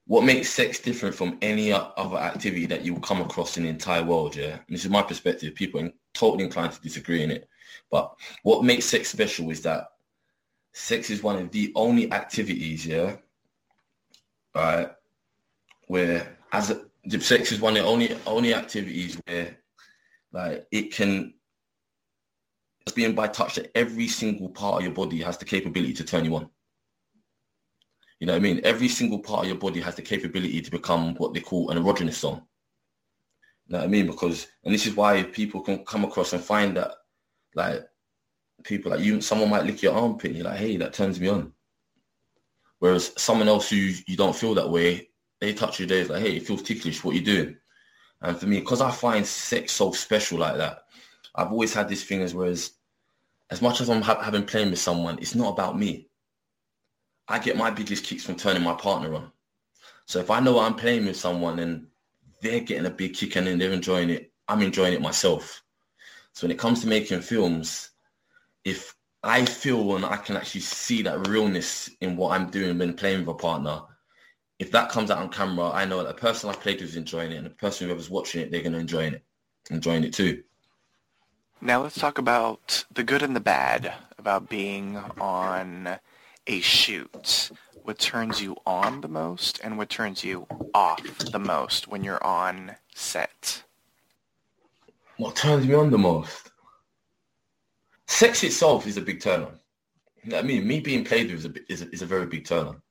what 0.06 0.24
makes 0.24 0.50
sex 0.50 0.80
different 0.80 1.14
from 1.14 1.38
any 1.40 1.72
other 1.72 2.16
activity 2.16 2.66
that 2.66 2.84
you'll 2.84 2.98
come 3.00 3.20
across 3.20 3.56
in 3.56 3.62
the 3.62 3.68
entire 3.68 4.02
world, 4.02 4.34
yeah? 4.34 4.54
And 4.54 4.62
this 4.68 4.84
is 4.84 4.90
my 4.90 5.02
perspective. 5.02 5.54
People 5.54 5.84
are 5.84 5.92
totally 6.14 6.44
inclined 6.44 6.72
to 6.72 6.80
disagree 6.80 7.22
in 7.22 7.30
it. 7.30 7.48
But 7.90 8.14
what 8.42 8.64
makes 8.64 8.86
sex 8.86 9.10
special 9.10 9.50
is 9.50 9.62
that 9.62 9.92
sex 10.72 11.10
is 11.10 11.22
one 11.22 11.36
of 11.36 11.52
the 11.52 11.72
only 11.76 12.10
activities, 12.12 12.84
yeah, 12.84 13.16
right, 14.54 14.90
where 15.86 16.36
as 16.52 16.70
a, 16.70 16.80
sex 17.20 17.52
is 17.52 17.60
one 17.60 17.76
of 17.76 17.82
the 17.84 17.88
only 17.88 18.16
only 18.26 18.52
activities 18.52 19.16
where 19.26 19.56
like 20.32 20.66
it 20.70 20.92
can 20.92 21.34
just 22.86 22.96
being 22.96 23.14
by 23.14 23.28
touch 23.28 23.56
that 23.56 23.70
every 23.76 24.08
single 24.08 24.48
part 24.48 24.76
of 24.76 24.82
your 24.82 24.94
body 24.94 25.20
has 25.20 25.36
the 25.38 25.44
capability 25.44 25.92
to 25.94 26.04
turn 26.04 26.24
you 26.24 26.34
on. 26.36 26.48
You 28.18 28.26
know 28.26 28.34
what 28.34 28.40
I 28.40 28.42
mean? 28.42 28.60
Every 28.64 28.88
single 28.88 29.18
part 29.18 29.42
of 29.42 29.46
your 29.48 29.58
body 29.58 29.80
has 29.80 29.94
the 29.94 30.02
capability 30.02 30.60
to 30.60 30.70
become 30.70 31.14
what 31.16 31.32
they 31.32 31.40
call 31.40 31.70
an 31.70 31.78
erogenous 31.78 32.20
zone. 32.20 32.42
You 33.66 33.72
know 33.72 33.78
what 33.78 33.84
I 33.84 33.88
mean? 33.88 34.06
Because, 34.06 34.48
and 34.64 34.74
this 34.74 34.86
is 34.86 34.94
why 34.94 35.22
people 35.22 35.60
can 35.60 35.84
come 35.84 36.04
across 36.04 36.32
and 36.32 36.42
find 36.42 36.76
that, 36.76 36.92
like, 37.54 37.82
people 38.64 38.90
like 38.90 39.00
you, 39.00 39.20
someone 39.20 39.48
might 39.48 39.64
lick 39.64 39.82
your 39.82 39.94
armpit 39.94 40.30
and 40.30 40.36
you're 40.36 40.46
like, 40.46 40.58
hey, 40.58 40.76
that 40.76 40.92
turns 40.92 41.18
me 41.20 41.28
on. 41.28 41.52
Whereas 42.78 43.12
someone 43.16 43.48
else 43.48 43.70
who 43.70 43.76
you 43.76 44.16
don't 44.16 44.36
feel 44.36 44.54
that 44.54 44.68
way, 44.68 45.08
they 45.40 45.54
touch 45.54 45.80
you 45.80 45.86
there, 45.86 46.00
it's 46.00 46.10
like, 46.10 46.22
hey, 46.22 46.36
it 46.36 46.46
feels 46.46 46.62
ticklish, 46.62 47.02
what 47.02 47.12
are 47.12 47.18
you 47.18 47.24
doing? 47.24 47.56
And 48.22 48.38
for 48.38 48.46
me, 48.46 48.60
because 48.60 48.80
I 48.80 48.90
find 48.90 49.26
sex 49.26 49.72
so 49.72 49.92
special 49.92 50.38
like 50.38 50.56
that, 50.56 50.84
I've 51.34 51.52
always 51.52 51.72
had 51.72 51.88
this 51.88 52.04
thing 52.04 52.22
as 52.22 52.34
whereas 52.34 52.72
as 53.50 53.62
much 53.62 53.80
as 53.80 53.88
I'm 53.88 54.02
ha- 54.02 54.22
having 54.22 54.44
playing 54.44 54.70
with 54.70 54.78
someone, 54.78 55.18
it's 55.18 55.34
not 55.34 55.52
about 55.52 55.78
me. 55.78 56.08
I 57.28 57.38
get 57.38 57.56
my 57.56 57.70
biggest 57.70 58.04
kicks 58.04 58.24
from 58.24 58.36
turning 58.36 58.62
my 58.62 58.74
partner 58.74 59.14
on. 59.14 59.32
So 60.06 60.18
if 60.18 60.30
I 60.30 60.40
know 60.40 60.58
I'm 60.58 60.74
playing 60.74 61.06
with 61.06 61.16
someone 61.16 61.58
and 61.60 61.86
they're 62.42 62.60
getting 62.60 62.86
a 62.86 62.90
big 62.90 63.14
kick 63.14 63.36
and 63.36 63.46
then 63.46 63.58
they're 63.58 63.72
enjoying 63.72 64.10
it, 64.10 64.32
I'm 64.48 64.62
enjoying 64.62 64.94
it 64.94 65.00
myself. 65.00 65.62
So 66.32 66.46
when 66.46 66.52
it 66.52 66.58
comes 66.58 66.80
to 66.80 66.88
making 66.88 67.20
films, 67.20 67.90
if 68.64 68.94
I 69.22 69.44
feel 69.44 69.96
and 69.96 70.04
I 70.04 70.16
can 70.16 70.36
actually 70.36 70.62
see 70.62 71.02
that 71.02 71.28
realness 71.28 71.90
in 72.00 72.16
what 72.16 72.32
I'm 72.32 72.50
doing 72.50 72.78
when 72.78 72.94
playing 72.94 73.20
with 73.20 73.28
a 73.28 73.34
partner, 73.34 73.82
if 74.60 74.70
that 74.72 74.90
comes 74.90 75.10
out 75.10 75.18
on 75.18 75.30
camera, 75.30 75.70
I 75.70 75.86
know 75.86 75.96
that 76.04 76.08
the 76.08 76.20
person 76.20 76.50
I 76.50 76.52
played 76.52 76.80
with 76.80 76.90
is 76.90 76.96
enjoying 76.96 77.32
it 77.32 77.36
and 77.36 77.46
the 77.46 77.50
person 77.50 77.86
whoever's 77.86 78.10
watching 78.10 78.42
it, 78.42 78.50
they're 78.50 78.60
going 78.60 78.74
to 78.74 78.78
enjoy 78.78 79.06
it, 79.06 79.24
enjoying 79.70 80.04
it 80.04 80.12
too. 80.12 80.42
Now 81.62 81.82
let's 81.82 81.98
talk 81.98 82.18
about 82.18 82.84
the 82.92 83.02
good 83.02 83.22
and 83.22 83.34
the 83.34 83.40
bad 83.40 83.94
about 84.18 84.50
being 84.50 84.98
on 85.18 85.98
a 86.46 86.60
shoot, 86.60 87.50
what 87.84 87.98
turns 87.98 88.42
you 88.42 88.54
on 88.66 89.00
the 89.00 89.08
most 89.08 89.60
and 89.64 89.78
what 89.78 89.88
turns 89.88 90.22
you 90.22 90.46
off 90.74 91.02
the 91.18 91.38
most 91.38 91.88
when 91.88 92.04
you're 92.04 92.22
on 92.22 92.76
set? 92.94 93.62
What 95.16 95.36
turns 95.36 95.66
me 95.66 95.72
on 95.74 95.90
the 95.90 95.98
most? 95.98 96.50
Sex 98.06 98.42
itself 98.44 98.86
is 98.86 98.98
a 98.98 99.02
big 99.02 99.22
turn 99.22 99.42
on. 99.42 100.34
I 100.34 100.42
mean, 100.42 100.66
me 100.66 100.80
being 100.80 101.02
played 101.02 101.30
with 101.30 101.38
is 101.38 101.46
a, 101.46 101.72
is 101.72 101.82
a, 101.82 101.90
is 101.92 102.02
a 102.02 102.06
very 102.06 102.26
big 102.26 102.44
turn 102.44 102.66
on. 102.66 102.82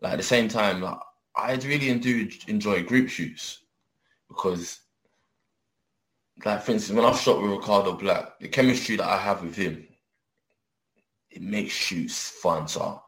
Like 0.00 0.12
at 0.12 0.16
the 0.16 0.22
same 0.22 0.48
time, 0.48 0.80
like, 0.80 0.98
I 1.34 1.54
really 1.54 1.98
do 1.98 2.28
enjoy 2.46 2.82
group 2.82 3.08
shoots 3.08 3.62
because, 4.28 4.80
like 6.44 6.62
for 6.62 6.72
instance, 6.72 6.96
when 6.96 7.04
I've 7.04 7.18
shot 7.18 7.40
with 7.40 7.50
Ricardo 7.50 7.94
Black, 7.94 8.38
the 8.40 8.48
chemistry 8.48 8.96
that 8.96 9.08
I 9.08 9.18
have 9.18 9.42
with 9.42 9.56
him 9.56 9.88
it 11.30 11.42
makes 11.42 11.72
shoots 11.72 12.30
fun. 12.30 12.66
So, 12.68 13.02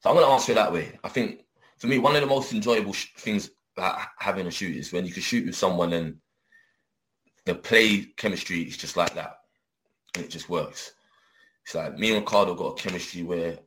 so 0.00 0.10
I'm 0.10 0.16
to 0.16 0.22
answer 0.26 0.52
it 0.52 0.56
that 0.56 0.72
way. 0.72 0.98
I 1.02 1.08
think 1.08 1.44
for 1.78 1.86
me, 1.86 1.98
one 1.98 2.14
of 2.14 2.20
the 2.20 2.26
most 2.26 2.52
enjoyable 2.52 2.92
sh- 2.92 3.08
things 3.16 3.50
about 3.76 4.00
having 4.18 4.46
a 4.46 4.50
shoot 4.50 4.76
is 4.76 4.92
when 4.92 5.06
you 5.06 5.12
can 5.12 5.22
shoot 5.22 5.46
with 5.46 5.56
someone 5.56 5.92
and 5.92 6.16
the 7.46 7.54
play 7.54 8.06
chemistry 8.16 8.62
is 8.62 8.76
just 8.76 8.96
like 8.96 9.14
that. 9.14 9.38
And 10.14 10.24
it 10.24 10.30
just 10.30 10.48
works. 10.48 10.92
It's 11.64 11.74
like 11.74 11.98
me 11.98 12.10
and 12.14 12.20
Ricardo 12.20 12.54
got 12.54 12.78
a 12.78 12.82
chemistry 12.82 13.22
where 13.22 13.58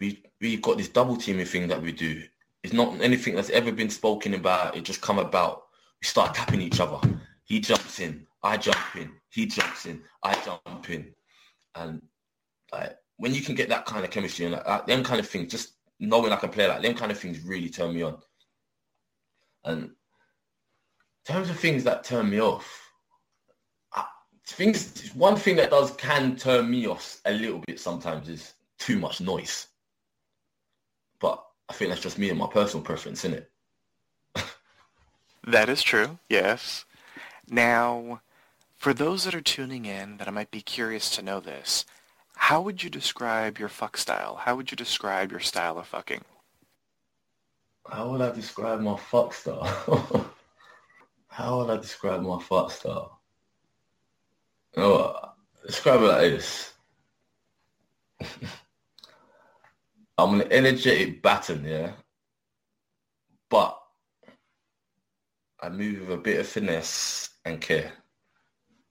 we 0.00 0.22
we've 0.40 0.62
got 0.62 0.78
this 0.78 0.88
double 0.88 1.16
teaming 1.16 1.46
thing 1.46 1.68
that 1.68 1.80
we 1.80 1.92
do. 1.92 2.22
It's 2.62 2.72
not 2.72 3.00
anything 3.00 3.34
that's 3.34 3.50
ever 3.50 3.72
been 3.72 3.90
spoken 3.90 4.34
about. 4.34 4.76
It 4.76 4.84
just 4.84 5.00
come 5.00 5.18
about. 5.18 5.62
We 6.02 6.06
start 6.06 6.34
tapping 6.34 6.60
each 6.60 6.80
other. 6.80 7.00
He 7.44 7.60
jumps 7.60 8.00
in, 8.00 8.26
I 8.42 8.56
jump 8.56 8.96
in. 8.96 9.12
He 9.30 9.46
jumps 9.46 9.86
in, 9.86 10.02
I 10.22 10.34
jump 10.44 10.90
in 10.90 11.14
and 11.76 12.02
like 12.72 12.96
when 13.18 13.34
you 13.34 13.42
can 13.42 13.54
get 13.54 13.68
that 13.68 13.86
kind 13.86 14.04
of 14.04 14.10
chemistry 14.10 14.46
and 14.46 14.54
like, 14.66 14.86
them 14.86 15.04
kind 15.04 15.20
of 15.20 15.28
things, 15.28 15.50
just 15.50 15.74
knowing 16.00 16.32
I 16.32 16.36
can 16.36 16.50
play 16.50 16.66
like 16.66 16.82
them 16.82 16.94
kind 16.94 17.12
of 17.12 17.18
things 17.18 17.40
really 17.40 17.70
turn 17.70 17.94
me 17.94 18.02
on. 18.02 18.18
And 19.64 19.90
terms 21.24 21.50
of 21.50 21.58
things 21.58 21.84
that 21.84 22.04
turn 22.04 22.28
me 22.28 22.40
off, 22.40 22.90
I, 23.94 24.04
things 24.46 25.10
one 25.14 25.36
thing 25.36 25.56
that 25.56 25.70
does 25.70 25.92
can 25.92 26.36
turn 26.36 26.70
me 26.70 26.86
off 26.86 27.20
a 27.24 27.32
little 27.32 27.62
bit 27.66 27.80
sometimes 27.80 28.28
is 28.28 28.54
too 28.78 28.98
much 28.98 29.20
noise. 29.20 29.68
I 31.68 31.72
think 31.72 31.90
that's 31.90 32.02
just 32.02 32.18
me 32.18 32.30
and 32.30 32.38
my 32.38 32.46
personal 32.46 32.84
preference, 32.84 33.24
isn't 33.24 33.46
it? 34.34 34.44
that 35.46 35.68
is 35.68 35.82
true. 35.82 36.18
Yes. 36.28 36.84
Now, 37.48 38.20
for 38.76 38.94
those 38.94 39.24
that 39.24 39.34
are 39.34 39.40
tuning 39.40 39.84
in 39.84 40.18
that 40.18 40.28
I 40.28 40.30
might 40.30 40.50
be 40.50 40.60
curious 40.60 41.10
to 41.10 41.22
know 41.22 41.40
this, 41.40 41.84
how 42.36 42.60
would 42.60 42.82
you 42.82 42.90
describe 42.90 43.58
your 43.58 43.68
fuck 43.68 43.96
style? 43.96 44.36
How 44.36 44.54
would 44.54 44.70
you 44.70 44.76
describe 44.76 45.30
your 45.30 45.40
style 45.40 45.78
of 45.78 45.86
fucking? 45.86 46.22
How 47.88 48.10
would 48.10 48.20
I 48.20 48.30
describe 48.32 48.80
my 48.80 48.96
fuck 48.96 49.32
style? 49.32 49.64
how 51.28 51.58
would 51.58 51.70
I 51.70 51.76
describe 51.78 52.22
my 52.22 52.40
fuck 52.40 52.70
style? 52.70 53.20
Oh, 54.76 55.32
describe 55.66 56.02
it 56.02 56.04
like 56.04 56.20
this. 56.20 56.72
I'm 60.18 60.40
an 60.40 60.50
energetic 60.50 61.22
baton, 61.22 61.64
yeah? 61.64 61.92
But 63.50 63.78
I 65.60 65.68
move 65.68 66.00
with 66.00 66.18
a 66.18 66.22
bit 66.22 66.40
of 66.40 66.46
finesse 66.46 67.30
and 67.44 67.60
care. 67.60 67.92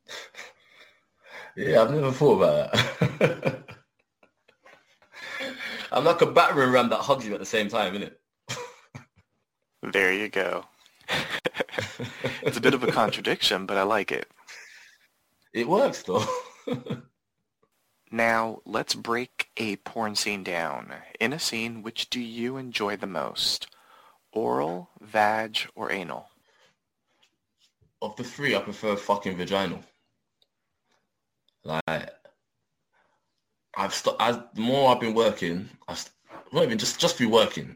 yeah, 1.57 1.81
I've 1.81 1.91
never 1.91 2.11
thought 2.11 2.37
about 2.37 2.71
that. 2.73 3.63
I'm 5.91 6.03
like 6.03 6.21
a 6.21 6.25
battering 6.25 6.71
ram 6.71 6.89
that 6.89 6.97
hugs 6.97 7.25
you 7.25 7.33
at 7.33 7.39
the 7.39 7.45
same 7.45 7.69
time, 7.69 7.95
isn't 7.95 8.07
it? 8.07 8.19
there 9.93 10.13
you 10.13 10.29
go. 10.29 10.65
it's 12.43 12.57
a 12.57 12.61
bit 12.61 12.73
of 12.73 12.83
a 12.83 12.91
contradiction, 12.91 13.65
but 13.65 13.77
I 13.77 13.83
like 13.83 14.11
it. 14.11 14.29
It 15.53 15.67
works 15.67 16.03
though. 16.03 16.25
Now, 18.15 18.61
let's 18.65 18.95
break 18.95 19.49
a 19.57 19.75
porn 19.77 20.15
scene 20.15 20.43
down. 20.43 20.93
In 21.19 21.33
a 21.33 21.39
scene, 21.39 21.83
which 21.83 22.09
do 22.09 22.19
you 22.19 22.57
enjoy 22.57 22.97
the 22.97 23.07
most? 23.07 23.67
Oral, 24.31 24.89
vag, 25.01 25.57
or 25.75 25.91
anal? 25.91 26.29
Of 28.01 28.15
the 28.15 28.23
three, 28.23 28.55
I 28.55 28.59
prefer 28.59 28.95
fucking 28.95 29.37
vaginal. 29.37 29.83
Like 31.63 32.11
I've 33.75 33.93
st- 33.93 34.15
as 34.19 34.39
the 34.53 34.61
more 34.61 34.91
I've 34.91 35.01
been 35.01 35.13
working, 35.13 35.69
I've 35.87 35.97
st- 35.97 36.13
not 36.53 36.63
even 36.63 36.77
just 36.77 36.99
just 36.99 37.17
through 37.17 37.29
working. 37.29 37.75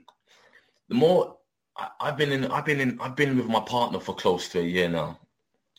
The 0.87 0.95
more 0.95 1.37
I, 1.75 1.89
have 2.01 2.17
been 2.17 2.31
in, 2.31 2.45
I've 2.45 2.65
been 2.65 2.79
in, 2.79 2.99
I've 3.01 3.15
been 3.15 3.37
with 3.37 3.47
my 3.47 3.59
partner 3.61 3.99
for 3.99 4.15
close 4.15 4.49
to 4.49 4.59
a 4.59 4.63
year 4.63 4.89
now, 4.89 5.19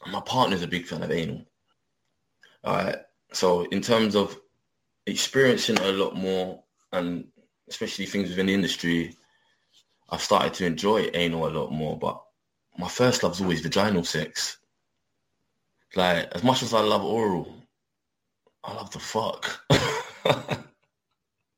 and 0.05 0.13
my 0.13 0.21
partner's 0.21 0.63
a 0.63 0.69
big 0.69 0.87
fan 0.87 1.03
of 1.03 1.11
anal. 1.11 1.45
All 2.65 2.75
right, 2.75 2.97
so 3.33 3.63
in 3.67 3.81
terms 3.81 4.15
of 4.15 4.39
experiencing 5.11 5.79
a 5.79 5.93
lot 5.93 6.17
more, 6.17 6.63
and 6.93 7.27
especially 7.69 8.07
things 8.07 8.31
within 8.31 8.47
the 8.47 8.55
industry, 8.55 9.15
I've 10.09 10.23
started 10.23 10.55
to 10.55 10.67
enjoy 10.67 11.11
anal 11.15 11.47
a 11.47 11.51
lot 11.51 11.73
more. 11.73 11.99
But 11.99 12.21
my 12.79 12.89
first 12.89 13.23
love's 13.23 13.41
always 13.41 13.61
vaginal 13.61 14.05
sex. 14.05 14.59
Like 15.95 16.29
as 16.33 16.43
much 16.43 16.63
as 16.63 16.73
I 16.73 16.81
love 16.81 17.05
oral, 17.05 17.53
I 18.63 18.75
love 18.75 18.91
the 18.91 18.99
fuck. 18.99 19.61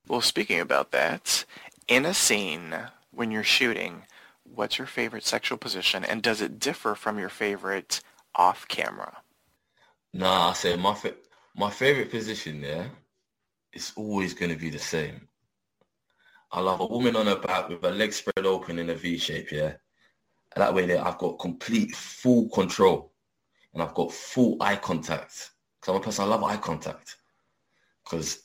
well, 0.09 0.21
speaking 0.21 0.61
about 0.61 0.93
that, 0.93 1.45
in 1.89 2.07
a 2.07 2.15
scene 2.15 2.75
when 3.11 3.31
you're 3.31 3.45
shooting, 3.45 4.05
what's 4.45 4.79
your 4.79 4.87
favorite 4.87 5.25
sexual 5.25 5.59
position, 5.59 6.05
and 6.05 6.23
does 6.23 6.41
it 6.41 6.59
differ 6.59 6.95
from 6.95 7.19
your 7.19 7.29
favorite 7.29 8.01
off 8.35 8.67
camera? 8.69 9.19
Nah, 10.15 10.51
I 10.51 10.53
say 10.55 10.77
my 10.77 10.95
fa- 10.95 11.15
my 11.55 11.71
favorite 11.71 12.11
position 12.11 12.61
there 12.61 12.91
is 13.73 13.93
always 13.97 14.35
going 14.35 14.53
to 14.53 14.59
be 14.59 14.71
the 14.71 14.79
same. 14.79 15.29
I 16.51 16.61
love 16.61 16.81
a 16.81 16.87
woman 16.87 17.17
on 17.17 17.27
her 17.27 17.39
back 17.39 17.69
with 17.69 17.83
her 17.83 17.91
legs 17.91 18.17
spread 18.17 18.47
open 18.47 18.79
in 18.79 18.91
a 18.91 18.95
V 18.95 19.17
shape, 19.17 19.51
yeah. 19.51 19.75
And 20.55 20.63
that 20.63 20.75
way 20.75 20.87
there, 20.87 21.05
I've 21.05 21.19
got 21.19 21.39
complete 21.39 21.95
full 21.95 22.51
control 22.51 23.13
and 23.73 23.83
I've 23.83 23.95
got 23.95 24.13
full 24.13 24.59
eye 24.61 24.77
contact 24.77 25.51
because 25.81 25.95
I'm 25.95 25.97
a 25.97 26.05
person, 26.05 26.25
I 26.25 26.29
love 26.29 26.45
eye 26.45 26.59
contact. 26.59 27.17
Because 28.05 28.43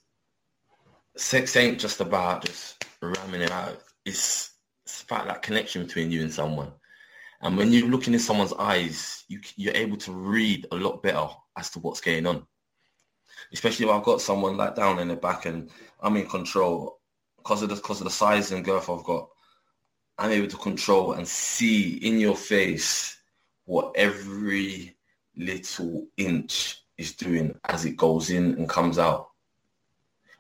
sex 1.17 1.55
ain't 1.57 1.79
just 1.79 1.99
about 1.99 2.45
just 2.45 2.85
ramming 3.01 3.41
it 3.41 3.51
out. 3.51 3.81
It's, 4.05 4.53
it's 4.85 5.03
about 5.03 5.27
that 5.27 5.41
connection 5.41 5.83
between 5.83 6.11
you 6.11 6.21
and 6.21 6.31
someone. 6.31 6.71
And 7.41 7.57
when 7.57 7.73
you're 7.73 7.89
looking 7.89 8.13
in 8.13 8.19
someone's 8.19 8.53
eyes, 8.53 9.25
you, 9.27 9.41
you're 9.57 9.75
able 9.75 9.97
to 9.97 10.11
read 10.13 10.65
a 10.71 10.75
lot 10.75 11.03
better 11.03 11.27
as 11.57 11.69
to 11.71 11.79
what's 11.79 12.01
going 12.01 12.25
on. 12.25 12.47
Especially 13.54 13.86
if 13.86 13.91
I've 13.91 14.04
got 14.04 14.21
someone 14.21 14.58
like 14.58 14.76
down 14.76 15.00
in 15.00 15.08
the 15.08 15.15
back 15.15 15.45
and 15.45 15.69
I'm 16.02 16.17
in 16.17 16.28
control 16.28 17.00
because 17.38 17.62
of 17.63 17.69
the, 17.69 17.76
because 17.76 18.02
of 18.02 18.06
the 18.06 18.12
size 18.12 18.52
and 18.52 18.65
girth 18.65 18.89
I've 18.89 19.04
got. 19.04 19.30
I'm 20.17 20.32
able 20.32 20.47
to 20.47 20.58
control 20.58 21.13
and 21.13 21.28
see 21.28 21.97
in 21.97 22.19
your 22.19 22.36
face 22.36 23.17
what 23.65 23.93
every 23.95 24.95
little 25.36 26.08
inch 26.17 26.84
is 26.97 27.13
doing 27.13 27.58
as 27.65 27.86
it 27.86 27.95
goes 27.95 28.32
in 28.32 28.56
and 28.56 28.67
comes 28.67 28.97
out. 28.97 29.30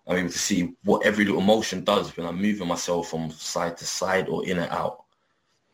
I'm 0.07 0.17
able 0.17 0.29
to 0.29 0.39
see 0.39 0.73
what 0.83 1.05
every 1.05 1.25
little 1.25 1.41
motion 1.41 1.83
does 1.83 2.15
when 2.15 2.25
I'm 2.25 2.41
moving 2.41 2.67
myself 2.67 3.09
from 3.09 3.29
side 3.29 3.77
to 3.77 3.85
side 3.85 4.29
or 4.29 4.45
in 4.45 4.57
and 4.57 4.71
out. 4.71 5.03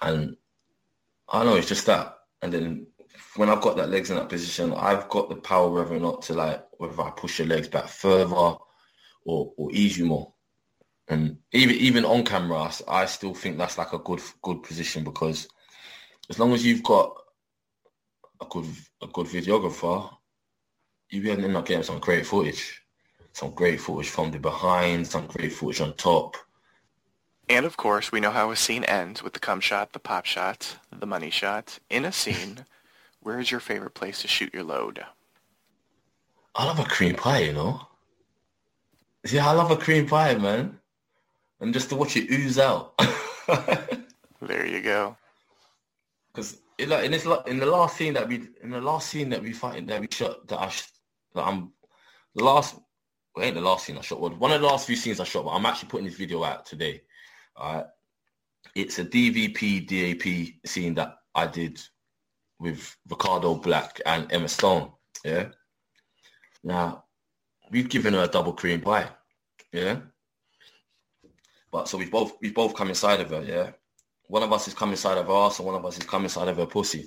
And 0.02 0.36
I 1.30 1.44
know, 1.44 1.56
it's 1.56 1.68
just 1.70 1.86
that. 1.86 2.18
And 2.42 2.52
then 2.52 2.88
when 3.36 3.50
I've 3.50 3.62
got 3.62 3.78
that 3.78 3.90
legs 3.90 4.10
in 4.10 4.18
that 4.18 4.30
position, 4.30 4.74
I've 4.74 5.10
got 5.10 5.30
the 5.30 5.36
power 5.36 5.70
whether 5.70 5.96
or 5.96 6.00
not 6.00 6.22
to 6.24 6.34
like, 6.34 6.66
whether 6.78 7.02
I 7.02 7.12
push 7.12 7.40
your 7.40 7.48
legs 7.48 7.68
back 7.68 7.88
further 7.88 8.36
or, 8.36 8.60
or 9.26 9.72
ease 9.72 9.98
you 9.98 10.06
more. 10.06 10.34
And 11.08 11.38
even 11.52 11.76
even 11.76 12.06
on 12.06 12.24
camera, 12.24 12.72
I 12.88 13.06
still 13.06 13.34
think 13.34 13.58
that's 13.58 13.78
like 13.78 13.94
a 13.94 14.00
good 14.00 14.22
good 14.42 14.64
position 14.64 15.04
because 15.04 15.48
as 16.30 16.40
long 16.40 16.54
as 16.54 16.66
you've 16.66 16.84
got 16.84 17.14
a 18.42 18.46
good 18.46 18.66
a 19.02 19.08
good 19.08 19.28
videographer, 19.28 20.10
you 21.10 21.30
end 21.30 21.56
up 21.56 21.66
getting 21.66 21.84
some 21.84 22.00
great 22.00 22.26
footage, 22.26 22.82
some 23.34 23.52
great 23.52 23.82
footage 23.82 24.10
from 24.10 24.32
the 24.32 24.40
behind, 24.40 25.06
some 25.06 25.28
great 25.28 25.52
footage 25.52 25.82
on 25.82 25.94
top. 25.96 26.38
And 27.50 27.66
of 27.66 27.76
course, 27.76 28.12
we 28.12 28.22
know 28.22 28.32
how 28.32 28.52
a 28.52 28.56
scene 28.56 28.86
ends 28.86 29.22
with 29.22 29.34
the 29.34 29.40
cum 29.40 29.60
shot, 29.60 29.92
the 29.92 30.00
pop 30.00 30.26
shot, 30.26 30.78
the 30.98 31.06
money 31.06 31.30
shot. 31.30 31.80
In 31.90 32.06
a 32.06 32.14
scene, 32.14 32.66
where 33.24 33.40
is 33.40 33.50
your 33.50 33.60
favorite 33.60 33.94
place 33.94 34.22
to 34.22 34.28
shoot 34.28 34.54
your 34.54 34.64
load? 34.64 35.04
I 36.56 36.66
love 36.66 36.80
a 36.80 36.84
cream 36.84 37.16
pie, 37.16 37.40
you 37.40 37.54
know. 37.54 37.82
Yeah, 39.30 39.48
I 39.48 39.54
love 39.54 39.72
a 39.72 39.78
cream 39.78 40.08
pie, 40.08 40.36
man. 40.36 40.78
And 41.60 41.74
just 41.74 41.90
to 41.90 41.96
watch 41.96 42.18
it 42.18 42.30
ooze 42.30 42.60
out. 42.60 42.98
there 44.42 44.66
you 44.66 44.82
go. 44.82 45.16
Because 46.34 46.60
in, 46.78 46.92
in 46.92 47.12
this 47.12 47.26
in 47.48 47.60
the 47.60 47.66
last 47.66 47.96
scene 47.96 48.14
that 48.14 48.28
we 48.28 48.48
in 48.62 48.72
the 48.72 48.82
last 48.82 49.10
scene 49.10 49.30
that 49.30 49.42
we 49.42 49.54
fight 49.54 49.88
that 49.88 50.02
we 50.02 50.08
shot 50.12 50.48
that 50.48 50.60
I 50.60 50.72
that 51.36 51.48
I'm 51.48 51.72
the 52.36 52.44
last 52.44 52.76
well, 53.36 53.46
ain't 53.46 53.56
the 53.56 53.62
last 53.62 53.86
scene 53.86 53.98
I 53.98 54.02
shot. 54.02 54.20
Well, 54.20 54.32
one 54.32 54.52
of 54.52 54.62
the 54.62 54.68
last 54.68 54.88
few 54.88 54.96
scenes 54.96 55.20
I 55.20 55.24
shot, 55.24 55.46
but 55.46 55.52
I'm 55.52 55.66
actually 55.66 55.90
putting 55.90 56.06
this 56.06 56.18
video 56.18 56.44
out 56.44 56.66
today. 56.66 57.02
Alright. 57.58 57.86
It's 58.76 59.00
a 59.00 59.06
DVP 59.06 59.88
DAP 59.88 60.56
scene 60.66 60.96
that 60.96 61.16
I 61.36 61.48
did 61.48 61.80
with 62.64 62.96
Ricardo 63.10 63.56
Black 63.56 64.00
and 64.06 64.32
Emma 64.32 64.48
Stone. 64.48 64.92
Yeah. 65.24 65.50
Now, 66.64 67.04
we've 67.70 67.90
given 67.90 68.14
her 68.14 68.24
a 68.24 68.28
double 68.28 68.54
cream 68.54 68.82
pie. 68.82 69.10
Yeah. 69.72 70.00
But 71.72 71.88
so 71.88 71.98
we 71.98 72.06
both 72.06 72.34
we 72.42 72.52
both 72.52 72.74
come 72.76 72.90
inside 72.90 73.20
of 73.20 73.30
her, 73.32 73.44
yeah. 73.44 73.72
One 74.28 74.44
of 74.44 74.54
us 74.54 74.68
is 74.68 74.74
coming 74.74 74.94
inside 74.94 75.18
of 75.18 75.28
her 75.28 75.34
ass 75.34 75.60
and 75.60 75.66
one 75.66 75.76
of 75.76 75.86
us 75.86 75.98
is 75.98 76.04
coming 76.06 76.26
inside 76.26 76.48
of 76.48 76.58
her 76.58 76.66
pussy. 76.66 77.06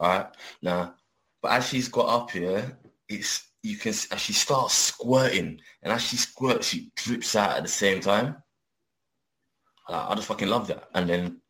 Alright. 0.00 0.26
Now, 0.60 0.94
but 1.40 1.52
as 1.52 1.68
she's 1.68 1.88
got 1.88 2.08
up 2.08 2.30
here, 2.30 2.78
it's 3.08 3.48
you 3.62 3.76
can 3.76 3.90
as 3.90 4.18
she 4.18 4.32
starts 4.32 4.74
squirting 4.74 5.60
and 5.82 5.92
as 5.92 6.02
she 6.02 6.16
squirts, 6.16 6.68
she 6.68 6.90
drips 6.96 7.36
out 7.36 7.56
at 7.56 7.62
the 7.62 7.68
same 7.68 8.00
time. 8.00 8.36
I 9.88 10.14
just 10.14 10.28
fucking 10.28 10.48
love 10.48 10.66
that. 10.68 10.88
And 10.94 11.08
then 11.08 11.41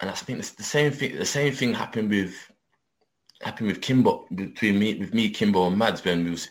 and 0.00 0.10
I 0.10 0.12
think 0.12 0.44
the 0.44 0.62
same 0.62 0.92
thing. 0.92 1.16
The 1.16 1.24
same 1.24 1.52
thing 1.52 1.74
happened 1.74 2.10
with 2.10 2.34
happened 3.42 3.68
with 3.68 3.80
Kimbo 3.80 4.26
between 4.34 4.78
me 4.78 4.94
with 4.94 5.14
me, 5.14 5.30
Kimbo 5.30 5.66
and 5.66 5.78
Mads 5.78 6.04
when 6.04 6.24
we 6.24 6.30
was 6.30 6.48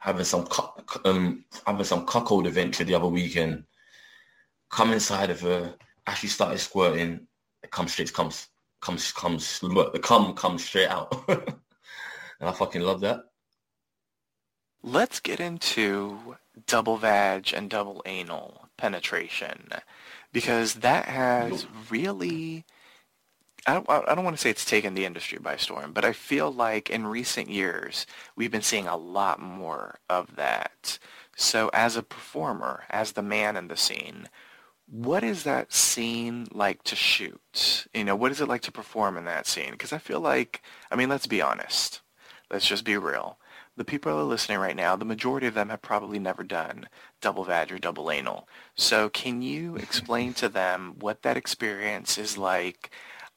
having 0.00 0.24
some 0.24 0.46
um 1.04 1.44
having 1.66 1.84
some 1.84 2.06
cuckold 2.06 2.46
adventure 2.46 2.84
the 2.84 2.94
other 2.94 3.08
weekend. 3.08 3.64
Come 4.70 4.92
inside 4.92 5.30
of 5.30 5.40
her, 5.40 5.74
actually 6.06 6.28
started 6.28 6.58
squirting. 6.58 7.26
It 7.62 7.70
comes 7.70 7.92
straight, 7.92 8.12
comes 8.12 8.48
comes 8.80 9.12
comes 9.12 9.60
the 9.60 10.00
cum 10.02 10.34
comes 10.34 10.64
straight 10.64 10.88
out, 10.88 11.24
and 11.28 11.52
I 12.40 12.52
fucking 12.52 12.82
love 12.82 13.00
that. 13.00 13.22
Let's 14.82 15.20
get 15.20 15.40
into 15.40 16.36
double 16.66 16.98
vag 16.98 17.52
and 17.52 17.68
double 17.68 18.02
anal 18.06 18.68
penetration 18.76 19.70
because 20.32 20.74
that 20.74 21.06
has 21.06 21.66
really 21.90 22.64
I 23.66 23.74
don't, 23.74 23.90
I 23.90 24.14
don't 24.14 24.24
want 24.24 24.34
to 24.34 24.40
say 24.40 24.48
it's 24.48 24.64
taken 24.64 24.94
the 24.94 25.04
industry 25.04 25.38
by 25.38 25.56
storm, 25.56 25.92
but 25.92 26.04
I 26.04 26.14
feel 26.14 26.50
like 26.50 26.88
in 26.88 27.06
recent 27.06 27.50
years 27.50 28.06
we've 28.34 28.50
been 28.50 28.62
seeing 28.62 28.86
a 28.86 28.96
lot 28.96 29.40
more 29.40 29.98
of 30.08 30.36
that. 30.36 30.98
So 31.36 31.70
as 31.74 31.94
a 31.94 32.02
performer, 32.02 32.84
as 32.88 33.12
the 33.12 33.22
man 33.22 33.56
in 33.58 33.68
the 33.68 33.76
scene, 33.76 34.28
what 34.86 35.22
is 35.22 35.42
that 35.42 35.72
scene 35.72 36.46
like 36.50 36.82
to 36.84 36.96
shoot? 36.96 37.86
You 37.92 38.04
know, 38.04 38.16
what 38.16 38.32
is 38.32 38.40
it 38.40 38.48
like 38.48 38.62
to 38.62 38.72
perform 38.72 39.18
in 39.18 39.26
that 39.26 39.46
scene? 39.46 39.72
Because 39.72 39.92
I 39.92 39.98
feel 39.98 40.20
like, 40.20 40.62
I 40.90 40.96
mean, 40.96 41.10
let's 41.10 41.26
be 41.26 41.42
honest. 41.42 42.00
Let's 42.50 42.66
just 42.66 42.84
be 42.84 42.96
real 42.96 43.38
the 43.78 43.84
people 43.84 44.12
that 44.12 44.18
are 44.18 44.24
listening 44.24 44.58
right 44.58 44.76
now, 44.76 44.96
the 44.96 45.04
majority 45.04 45.46
of 45.46 45.54
them 45.54 45.68
have 45.70 45.80
probably 45.80 46.18
never 46.18 46.42
done 46.42 46.88
double 47.20 47.44
vag 47.44 47.72
or 47.72 47.78
double 47.78 48.10
anal. 48.10 48.48
So 48.74 49.08
can 49.08 49.40
you 49.40 49.76
explain 49.76 50.34
to 50.34 50.48
them 50.48 50.96
what 50.98 51.22
that 51.22 51.36
experience 51.36 52.18
is 52.18 52.36
like? 52.36 52.90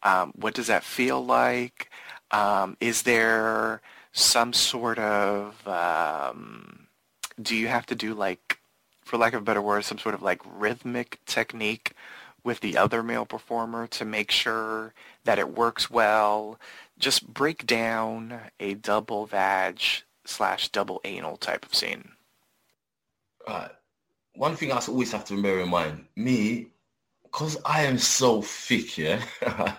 Um, 0.03 0.33
what 0.35 0.55
does 0.55 0.67
that 0.67 0.83
feel 0.83 1.23
like? 1.23 1.91
Um, 2.31 2.75
is 2.79 3.03
there 3.03 3.81
some 4.11 4.51
sort 4.51 4.97
of, 4.97 5.67
um, 5.67 6.87
do 7.39 7.55
you 7.55 7.67
have 7.67 7.85
to 7.85 7.95
do 7.95 8.13
like, 8.15 8.57
for 9.03 9.17
lack 9.17 9.33
of 9.33 9.41
a 9.41 9.45
better 9.45 9.61
word, 9.61 9.85
some 9.85 9.99
sort 9.99 10.15
of 10.15 10.23
like 10.23 10.41
rhythmic 10.45 11.19
technique 11.25 11.93
with 12.43 12.61
the 12.61 12.77
other 12.77 13.03
male 13.03 13.25
performer 13.25 13.85
to 13.85 14.05
make 14.05 14.31
sure 14.31 14.93
that 15.23 15.37
it 15.37 15.55
works 15.55 15.91
well? 15.91 16.59
Just 16.97 17.31
break 17.31 17.67
down 17.67 18.39
a 18.59 18.73
double 18.73 19.27
vag 19.27 19.81
slash 20.25 20.69
double 20.69 21.01
anal 21.03 21.37
type 21.37 21.65
of 21.65 21.73
scene. 21.75 22.11
Right. 23.47 23.71
One 24.35 24.55
thing 24.55 24.71
I 24.71 24.79
always 24.87 25.11
have 25.11 25.25
to 25.25 25.41
bear 25.41 25.59
in 25.59 25.69
mind, 25.69 26.05
me, 26.15 26.67
because 27.23 27.57
I 27.65 27.83
am 27.83 27.97
so 27.97 28.41
thick, 28.41 28.97
yeah. 28.97 29.21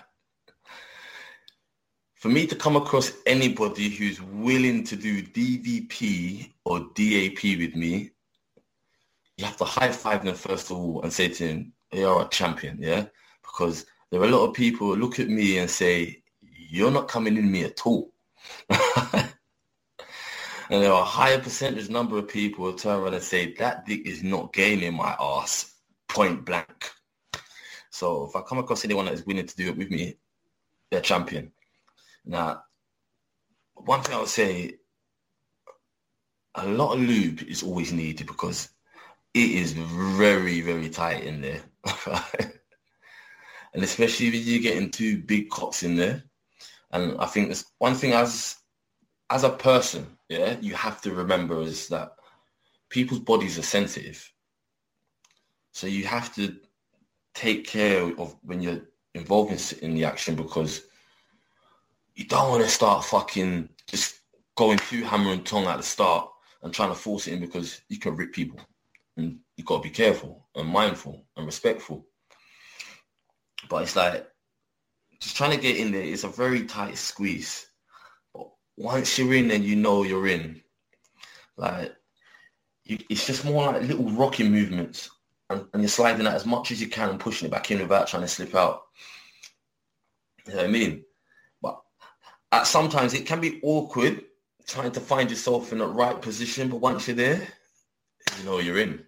For 2.15 2.29
me 2.29 2.47
to 2.47 2.55
come 2.55 2.75
across 2.77 3.11
anybody 3.25 3.89
who's 3.89 4.21
willing 4.21 4.85
to 4.85 4.95
do 4.95 5.21
DVP 5.21 6.51
or 6.63 6.79
DAP 6.95 7.43
with 7.59 7.75
me, 7.75 8.11
you 9.37 9.45
have 9.45 9.57
to 9.57 9.65
high 9.65 9.91
five 9.91 10.23
them 10.23 10.35
first 10.35 10.71
of 10.71 10.77
all 10.77 11.01
and 11.01 11.11
say 11.11 11.27
to 11.27 11.47
him, 11.47 11.73
you're 11.91 12.21
a 12.21 12.29
champion, 12.29 12.77
yeah? 12.79 13.05
Because 13.41 13.85
there 14.09 14.21
are 14.21 14.25
a 14.25 14.29
lot 14.29 14.47
of 14.47 14.53
people 14.53 14.95
look 14.95 15.19
at 15.19 15.27
me 15.27 15.57
and 15.57 15.69
say, 15.69 16.23
you're 16.41 16.91
not 16.91 17.07
coming 17.07 17.35
in 17.37 17.51
me 17.51 17.63
at 17.65 17.85
all. 17.85 18.13
And 20.73 20.81
there 20.81 20.91
are 20.91 21.03
a 21.03 21.05
higher 21.05 21.37
percentage 21.37 21.87
number 21.91 22.17
of 22.17 22.27
people 22.27 22.65
who 22.65 22.75
turn 22.75 22.99
around 22.99 23.13
and 23.13 23.21
say, 23.21 23.53
that 23.59 23.85
dick 23.85 24.07
is 24.07 24.23
not 24.23 24.53
gaining 24.53 24.95
my 24.95 25.15
ass, 25.19 25.71
point 26.09 26.43
blank. 26.43 26.89
So 27.91 28.25
if 28.25 28.35
I 28.35 28.41
come 28.41 28.57
across 28.57 28.83
anyone 28.83 29.05
that 29.05 29.13
is 29.13 29.23
willing 29.23 29.45
to 29.45 29.55
do 29.55 29.67
it 29.67 29.77
with 29.77 29.91
me, 29.91 30.17
they're 30.89 30.99
champion. 30.99 31.51
Now, 32.25 32.63
one 33.75 34.01
thing 34.01 34.15
I 34.15 34.19
would 34.19 34.29
say, 34.29 34.77
a 36.55 36.65
lot 36.65 36.93
of 36.93 37.01
lube 37.01 37.43
is 37.43 37.61
always 37.61 37.93
needed 37.93 38.25
because 38.25 38.69
it 39.35 39.51
is 39.51 39.73
very, 39.73 40.61
very 40.61 40.89
tight 40.89 41.23
in 41.23 41.39
there. 41.39 41.61
and 43.75 43.83
especially 43.83 44.29
if 44.29 44.47
you're 44.47 44.73
getting 44.73 44.89
two 44.89 45.19
big 45.19 45.51
cocks 45.51 45.83
in 45.83 45.97
there. 45.97 46.23
And 46.89 47.15
I 47.19 47.27
think 47.27 47.49
there's 47.49 47.65
one 47.77 47.93
thing 47.93 48.13
as 48.13 48.55
as 49.29 49.43
a 49.43 49.49
person, 49.49 50.05
yeah, 50.33 50.57
you 50.61 50.73
have 50.73 50.99
to 51.01 51.13
remember 51.13 51.61
is 51.61 51.87
that 51.89 52.15
people's 52.89 53.19
bodies 53.19 53.59
are 53.59 53.63
sensitive. 53.63 54.31
So 55.73 55.85
you 55.85 56.05
have 56.05 56.33
to 56.35 56.55
take 57.35 57.67
care 57.67 58.01
of 58.17 58.35
when 58.41 58.61
you're 58.61 58.81
involved 59.13 59.51
in, 59.51 59.79
in 59.89 59.95
the 59.95 60.05
action 60.05 60.35
because 60.35 60.81
you 62.15 62.25
don't 62.25 62.49
want 62.49 62.63
to 62.63 62.69
start 62.69 63.05
fucking 63.05 63.69
just 63.87 64.21
going 64.55 64.79
through 64.79 65.03
hammer 65.03 65.33
and 65.33 65.45
tongue 65.45 65.65
at 65.65 65.77
the 65.77 65.83
start 65.83 66.27
and 66.63 66.73
trying 66.73 66.89
to 66.89 66.95
force 66.95 67.27
it 67.27 67.33
in 67.33 67.39
because 67.39 67.81
you 67.89 67.99
can 67.99 68.15
rip 68.15 68.33
people. 68.33 68.59
And 69.17 69.39
you've 69.55 69.67
got 69.67 69.83
to 69.83 69.89
be 69.89 69.93
careful 69.93 70.47
and 70.55 70.67
mindful 70.67 71.25
and 71.37 71.45
respectful. 71.45 72.07
But 73.69 73.83
it's 73.83 73.95
like 73.95 74.27
just 75.19 75.37
trying 75.37 75.51
to 75.51 75.61
get 75.61 75.77
in 75.77 75.91
there 75.91 76.01
is 76.01 76.23
a 76.23 76.27
very 76.27 76.65
tight 76.65 76.97
squeeze 76.97 77.67
once 78.77 79.17
you're 79.17 79.33
in 79.33 79.51
and 79.51 79.63
you 79.63 79.75
know 79.75 80.03
you're 80.03 80.27
in, 80.27 80.61
like 81.57 81.95
you, 82.83 82.97
it's 83.09 83.25
just 83.25 83.45
more 83.45 83.71
like 83.71 83.83
little 83.83 84.09
rocking 84.11 84.51
movements 84.51 85.09
and, 85.49 85.65
and, 85.73 85.81
you're 85.81 85.89
sliding 85.89 86.27
out 86.27 86.33
as 86.35 86.45
much 86.45 86.71
as 86.71 86.81
you 86.81 86.87
can 86.87 87.09
and 87.09 87.19
pushing 87.19 87.47
it 87.47 87.51
back 87.51 87.69
in 87.71 87.79
without 87.79 88.07
trying 88.07 88.23
to 88.23 88.27
slip 88.27 88.55
out. 88.55 88.83
You 90.47 90.53
know 90.53 90.59
what 90.59 90.65
I 90.65 90.71
mean? 90.71 91.05
But 91.61 91.79
at 92.51 92.67
sometimes 92.67 93.13
it 93.13 93.25
can 93.25 93.39
be 93.39 93.59
awkward 93.63 94.23
trying 94.67 94.91
to 94.91 94.99
find 94.99 95.29
yourself 95.29 95.71
in 95.71 95.79
the 95.79 95.87
right 95.87 96.21
position, 96.21 96.69
but 96.69 96.77
once 96.77 97.07
you're 97.07 97.15
there, 97.15 97.47
you 98.37 98.43
know 98.45 98.59
you're 98.59 98.79
in. 98.79 99.03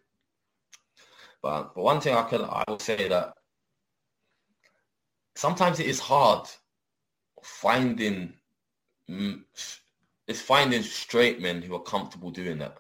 But, 1.42 1.76
but 1.76 1.84
one 1.84 2.02
thing 2.02 2.16
I 2.16 2.24
can 2.24 2.42
I 2.42 2.64
will 2.68 2.80
say 2.80 3.08
that 3.08 3.34
sometimes 5.36 5.80
it 5.80 5.88
is 5.88 6.00
hard 6.00 6.48
finding 7.44 8.34
it's 9.08 10.42
finding 10.42 10.82
straight 10.82 11.42
men 11.42 11.62
who 11.62 11.76
are 11.76 11.82
comfortable 11.82 12.32
doing 12.32 12.58
that. 12.60 12.78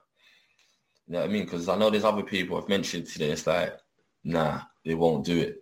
You 1.08 1.14
know 1.14 1.20
what 1.20 1.30
I 1.30 1.32
mean? 1.34 1.44
Because 1.44 1.70
I 1.70 1.78
know 1.78 1.90
there's 1.90 2.04
other 2.04 2.24
people 2.24 2.58
I've 2.58 2.70
mentioned 2.70 3.08
today. 3.08 3.30
It's 3.30 3.46
like, 3.46 3.78
nah, 4.24 4.62
they 4.84 4.96
won't 4.96 5.26
do 5.26 5.40
it. 5.40 5.60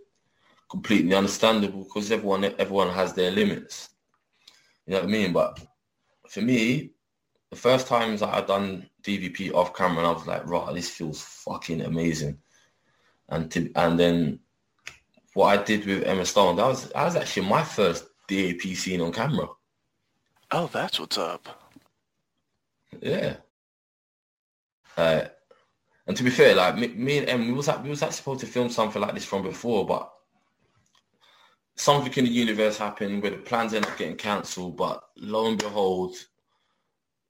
Completely 0.70 1.14
understandable 1.14 1.84
because 1.84 2.12
everyone 2.12 2.46
everyone 2.58 2.90
has 2.90 3.14
their 3.14 3.32
limits. 3.32 3.90
You 4.88 4.94
know 4.94 5.02
what 5.02 5.10
I 5.10 5.12
mean? 5.12 5.34
But 5.34 5.60
for 6.30 6.42
me, 6.42 6.92
the 7.50 7.56
first 7.56 7.88
times 7.88 8.22
that 8.22 8.34
I've 8.34 8.48
done 8.48 8.90
DVP 9.04 9.54
off 9.54 9.76
camera, 9.76 10.08
I 10.08 10.14
was 10.14 10.26
like, 10.26 10.48
right, 10.48 10.74
this 10.74 10.90
feels 10.90 11.22
fucking 11.22 11.82
amazing. 11.82 12.40
And 13.30 13.52
to, 13.52 13.72
and 13.76 14.00
then 14.00 14.40
what 15.34 15.60
I 15.60 15.64
did 15.64 15.86
with 15.86 16.04
Emma 16.04 16.26
Stone, 16.26 16.56
that 16.56 16.68
was 16.68 16.90
that 16.90 17.06
was 17.06 17.16
actually 17.16 17.48
my 17.48 17.64
first 17.64 18.06
DAP 18.28 18.62
scene 18.76 19.02
on 19.02 19.12
camera. 19.12 19.48
Oh, 20.56 20.70
that's 20.72 21.00
what's 21.00 21.18
up. 21.18 21.50
Yeah. 23.02 23.38
Uh, 24.96 25.22
and 26.06 26.16
to 26.16 26.24
be 26.24 26.30
fair, 26.30 26.54
like 26.54 26.78
me, 26.78 26.90
me 26.90 27.18
and 27.18 27.28
Em, 27.28 27.48
we 27.48 27.54
was 27.54 27.68
we 27.82 27.90
was 27.90 28.04
actually 28.04 28.18
supposed 28.18 28.40
to 28.42 28.46
film 28.46 28.70
something 28.70 29.02
like 29.02 29.16
this 29.16 29.26
from 29.26 29.42
before, 29.42 29.84
but 29.88 30.14
something 31.76 32.14
in 32.14 32.26
the 32.26 32.32
universe 32.32 32.78
happened 32.78 33.24
where 33.24 33.32
the 33.32 33.38
plans 33.38 33.74
end 33.74 33.88
up 33.88 33.98
getting 33.98 34.16
cancelled. 34.16 34.78
But 34.78 35.02
lo 35.18 35.48
and 35.48 35.58
behold, 35.58 36.16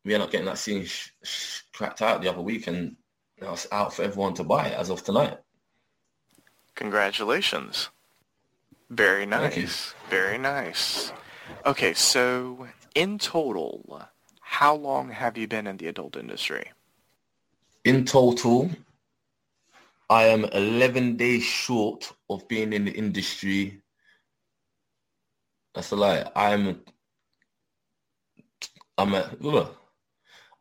we 0.04 0.14
end 0.14 0.24
up 0.24 0.32
getting 0.32 0.48
that 0.48 0.58
scene 0.58 0.84
sh- 0.84 1.12
sh- 1.24 1.62
cracked 1.72 2.02
out 2.02 2.22
the 2.22 2.30
other 2.30 2.42
week, 2.42 2.68
and 2.68 2.98
it's 3.38 3.68
out 3.72 3.94
for 3.94 4.04
everyone 4.04 4.34
to 4.34 4.44
buy 4.44 4.72
as 4.72 4.90
of 4.90 5.02
tonight. 5.02 5.38
Congratulations. 6.76 7.90
Very 8.90 9.26
nice. 9.26 9.94
Very 10.10 10.38
nice. 10.38 11.14
Okay, 11.66 11.94
so 11.94 12.68
in 12.96 13.18
total, 13.18 14.08
how 14.42 14.76
long 14.76 15.10
have 15.10 15.38
you 15.38 15.48
been 15.48 15.68
in 15.68 15.78
the 15.78 15.88
adult 15.88 16.16
industry? 16.16 16.72
In 17.84 18.06
total, 18.06 18.70
I 20.10 20.26
am 20.26 20.46
11 20.46 21.18
days 21.18 21.44
short 21.44 22.12
of 22.30 22.48
being 22.48 22.74
in 22.74 22.86
the 22.86 22.92
industry. 22.92 23.82
That's 25.74 25.92
a 25.92 25.96
lie. 25.96 26.30
I'm 26.36 26.82
I'm 28.98 29.16
a, 29.16 29.70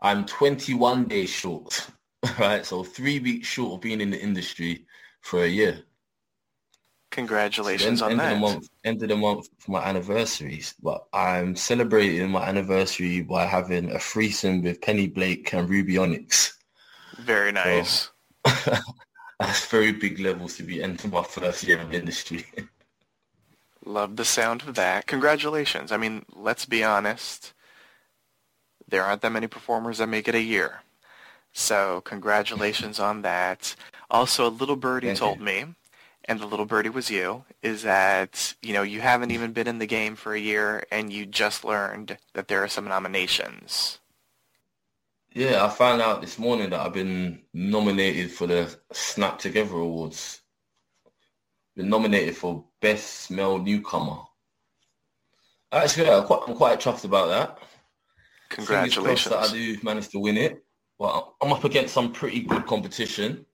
I'm 0.01 0.25
21 0.25 1.05
days 1.05 1.29
short, 1.29 1.87
right? 2.38 2.64
So 2.64 2.83
three 2.83 3.18
weeks 3.18 3.47
short 3.47 3.75
of 3.75 3.81
being 3.83 4.01
in 4.01 4.11
the 4.11 4.21
industry 4.21 4.87
for 5.21 5.45
a 5.45 5.49
year. 5.49 5.83
Congratulations 7.12 7.98
so 7.98 8.07
on 8.07 8.12
end 8.12 8.20
that. 8.20 8.33
Of 8.33 8.38
the 8.38 8.40
month, 8.40 8.68
end 8.85 9.03
of 9.03 9.09
the 9.11 9.16
month 9.16 9.48
for 9.59 9.72
my 9.72 9.85
anniversaries, 9.85 10.75
but 10.83 11.05
I'm 11.12 11.55
celebrating 11.55 12.31
my 12.31 12.48
anniversary 12.48 13.20
by 13.20 13.44
having 13.44 13.92
a 13.92 13.98
threesome 13.98 14.62
with 14.62 14.81
Penny 14.81 15.09
Blake 15.09 15.53
and 15.53 15.68
Ruby 15.68 15.98
Onyx. 15.98 16.57
Very 17.20 17.53
nice. 17.53 18.11
So, 18.46 18.77
that's 19.38 19.66
very 19.66 19.92
big 19.92 20.20
levels 20.20 20.57
to 20.57 20.62
be 20.62 20.83
entering 20.83 21.12
my 21.12 21.22
first 21.22 21.62
year 21.64 21.79
in 21.79 21.90
the 21.90 21.98
industry. 21.98 22.46
Love 23.85 24.16
the 24.16 24.25
sound 24.25 24.62
of 24.62 24.75
that. 24.77 25.07
Congratulations. 25.07 25.92
I 25.92 25.98
mean, 25.98 26.25
let's 26.35 26.64
be 26.64 26.83
honest. 26.83 27.53
There 28.88 29.05
aren't 29.05 29.20
that 29.20 29.33
many 29.33 29.48
performers 29.48 29.98
that 29.98 30.09
make 30.09 30.29
it 30.29 30.35
a 30.35 30.40
year. 30.40 30.81
So 31.53 32.01
congratulations 32.07 32.98
on 32.98 33.20
that. 33.20 33.77
Also, 34.11 34.48
a 34.48 34.48
little 34.48 34.77
birdie 34.77 35.09
Thank 35.09 35.18
told 35.18 35.38
you. 35.40 35.44
me 35.44 35.64
and 36.33 36.40
the 36.40 36.47
little 36.47 36.64
birdie 36.64 36.88
was 36.88 37.11
you, 37.11 37.45
is 37.62 37.83
that, 37.83 38.55
you 38.62 38.73
know, 38.73 38.83
you 38.83 39.03
haven't 39.03 39.31
even 39.31 39.53
been 39.53 39.68
in 39.68 39.79
the 39.79 39.87
game 39.87 40.16
for 40.16 40.35
a 40.35 40.40
year 40.40 40.83
and 40.90 41.12
you 41.12 41.27
just 41.27 41.62
learned 41.62 42.16
that 42.33 42.49
there 42.49 42.64
are 42.64 42.68
some 42.68 42.87
nominations. 42.87 43.99
Yeah, 45.35 45.62
I 45.62 45.68
found 45.68 46.01
out 46.01 46.23
this 46.23 46.38
morning 46.38 46.71
that 46.71 46.81
I've 46.81 46.95
been 46.95 47.42
nominated 47.53 48.31
for 48.31 48.47
the 48.47 48.75
Snap 48.92 49.38
Together 49.38 49.75
Awards. 49.77 50.40
Been 51.77 51.90
nominated 51.90 52.35
for 52.35 52.64
Best 52.81 53.31
Male 53.31 53.59
Newcomer. 53.59 54.23
Actually, 55.71 56.11
I'm 56.11 56.25
quite, 56.25 56.40
I'm 56.49 56.55
quite 56.55 56.81
chuffed 56.81 57.05
about 57.05 57.29
that. 57.29 57.59
Congratulations. 58.49 59.35
that 59.35 59.51
I 59.51 59.53
do 59.53 59.77
manage 59.83 60.09
to 60.11 60.18
win 60.18 60.38
it. 60.38 60.64
Well, 60.99 61.37
I'm 61.42 61.53
up 61.53 61.64
against 61.64 61.92
some 61.92 62.11
pretty 62.11 62.40
good 62.40 62.64
competition. 62.64 63.45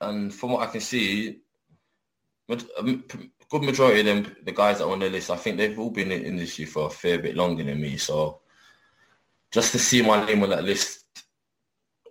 And 0.00 0.32
from 0.32 0.52
what 0.52 0.68
I 0.68 0.70
can 0.70 0.80
see, 0.80 1.00
maj- 1.00 1.00
a 1.00 1.18
m- 1.20 1.38
p- 1.38 1.49
good 2.56 3.62
majority 3.62 4.00
of 4.00 4.06
them, 4.06 4.36
the 4.44 4.52
guys 4.52 4.78
that 4.78 4.84
are 4.84 4.92
on 4.92 5.00
the 5.00 5.10
list, 5.10 5.30
I 5.30 5.36
think 5.36 5.56
they've 5.56 5.78
all 5.78 5.90
been 5.90 6.12
in 6.12 6.22
the 6.22 6.28
industry 6.28 6.64
for 6.64 6.86
a 6.86 6.90
fair 6.90 7.18
bit 7.18 7.36
longer 7.36 7.64
than 7.64 7.80
me. 7.80 7.96
So 7.96 8.40
just 9.50 9.72
to 9.72 9.78
see 9.78 10.02
my 10.02 10.24
name 10.24 10.42
on 10.42 10.50
that 10.50 10.64
list 10.64 11.04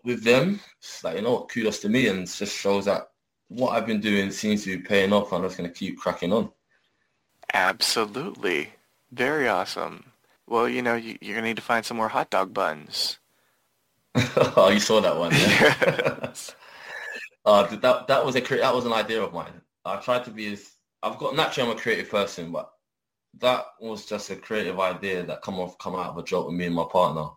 with 0.04 0.24
them, 0.24 0.60
it's 0.80 1.04
like, 1.04 1.16
you 1.16 1.22
know 1.22 1.34
what, 1.34 1.50
kudos 1.50 1.80
to 1.80 1.90
me. 1.90 2.08
And 2.08 2.24
it 2.24 2.30
just 2.30 2.58
shows 2.58 2.86
that 2.86 3.10
what 3.48 3.72
I've 3.72 3.88
been 3.88 4.02
doing 4.02 4.32
seems 4.32 4.64
to 4.64 4.78
be 4.78 4.84
paying 4.84 5.14
off. 5.14 5.32
I'm 5.32 5.44
just 5.44 5.58
going 5.58 5.70
to 5.70 5.76
keep 5.76 5.98
cracking 5.98 6.34
on. 6.34 6.52
Absolutely. 7.54 8.70
Very 9.12 9.48
awesome. 9.48 10.12
Well, 10.46 10.68
you 10.68 10.82
know, 10.82 10.96
you, 10.96 11.18
you're 11.22 11.36
going 11.36 11.44
to 11.44 11.50
need 11.50 11.56
to 11.56 11.62
find 11.62 11.86
some 11.86 11.98
more 11.98 12.10
hot 12.10 12.30
dog 12.30 12.54
buns. 12.54 13.18
oh, 14.16 14.70
you 14.72 14.80
saw 14.80 15.00
that 15.02 15.18
one. 15.18 15.32
Yeah? 15.32 16.34
uh, 17.46 17.64
that 17.76 18.08
that 18.08 18.26
was 18.26 18.36
a 18.36 18.42
that 18.42 18.74
was 18.74 18.86
an 18.86 18.94
idea 18.94 19.22
of 19.22 19.34
mine. 19.34 19.62
I 19.86 19.98
tried 19.98 20.26
to 20.26 20.32
be 20.32 20.54
as 20.54 20.72
I've 21.02 21.18
got 21.18 21.36
naturally 21.36 21.72
I'm 21.72 21.78
a 21.78 21.80
creative 21.80 22.10
person, 22.10 22.52
but 22.52 22.72
that 23.40 23.66
was 23.80 24.06
just 24.06 24.30
a 24.30 24.36
creative 24.36 24.80
idea 24.80 25.24
that 25.24 25.42
come 25.42 25.60
off 25.60 25.78
come 25.78 25.96
out 25.96 26.08
of 26.08 26.18
a 26.18 26.24
joke 26.24 26.48
with 26.48 26.56
me 26.56 26.66
and 26.66 26.76
my 26.76 26.86
partner. 26.92 27.30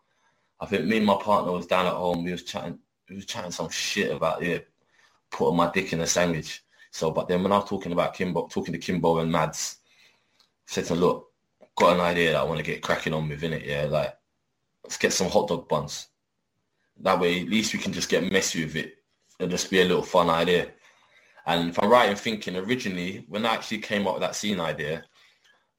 I 0.60 0.66
think 0.66 0.84
me 0.84 0.98
and 0.98 1.06
my 1.06 1.18
partner 1.20 1.52
was 1.52 1.66
down 1.66 1.86
at 1.86 1.92
home. 1.92 2.24
We 2.24 2.32
was 2.32 2.44
chatting. 2.44 2.78
We 3.08 3.16
was 3.16 3.26
chatting 3.26 3.50
some 3.50 3.68
shit 3.68 4.10
about 4.10 4.42
yeah, 4.42 4.58
putting 5.30 5.56
my 5.56 5.70
dick 5.70 5.92
in 5.92 6.00
a 6.00 6.06
sandwich. 6.06 6.64
So, 6.90 7.10
but 7.10 7.26
then 7.28 7.42
when 7.42 7.52
I 7.52 7.58
was 7.58 7.68
talking 7.68 7.92
about 7.92 8.14
Kimbo, 8.14 8.48
talking 8.48 8.72
to 8.72 8.78
Kimbo 8.78 9.18
and 9.18 9.32
Mads, 9.32 9.78
said 10.66 10.84
to 10.84 10.94
them, 10.94 11.00
look, 11.00 11.32
got 11.76 11.94
an 11.94 12.00
idea 12.00 12.32
that 12.32 12.40
I 12.40 12.44
want 12.44 12.58
to 12.58 12.64
get 12.64 12.82
cracking 12.82 13.14
on 13.14 13.28
with 13.28 13.42
in 13.42 13.52
it. 13.52 13.64
Yeah, 13.64 13.84
like 13.84 14.14
let's 14.84 14.98
get 14.98 15.12
some 15.12 15.30
hot 15.30 15.48
dog 15.48 15.68
buns. 15.68 16.08
That 17.00 17.18
way, 17.18 17.40
at 17.40 17.48
least 17.48 17.72
we 17.72 17.80
can 17.80 17.92
just 17.92 18.08
get 18.08 18.30
messy 18.30 18.64
with 18.64 18.76
it 18.76 18.96
and 19.40 19.50
just 19.50 19.70
be 19.70 19.80
a 19.80 19.84
little 19.84 20.02
fun 20.02 20.30
idea. 20.30 20.68
And 21.46 21.70
if 21.70 21.82
I'm 21.82 21.90
right 21.90 22.10
in 22.10 22.16
thinking, 22.16 22.56
originally, 22.56 23.24
when 23.28 23.44
I 23.44 23.54
actually 23.54 23.78
came 23.78 24.06
up 24.06 24.14
with 24.14 24.22
that 24.22 24.36
scene 24.36 24.60
idea, 24.60 25.04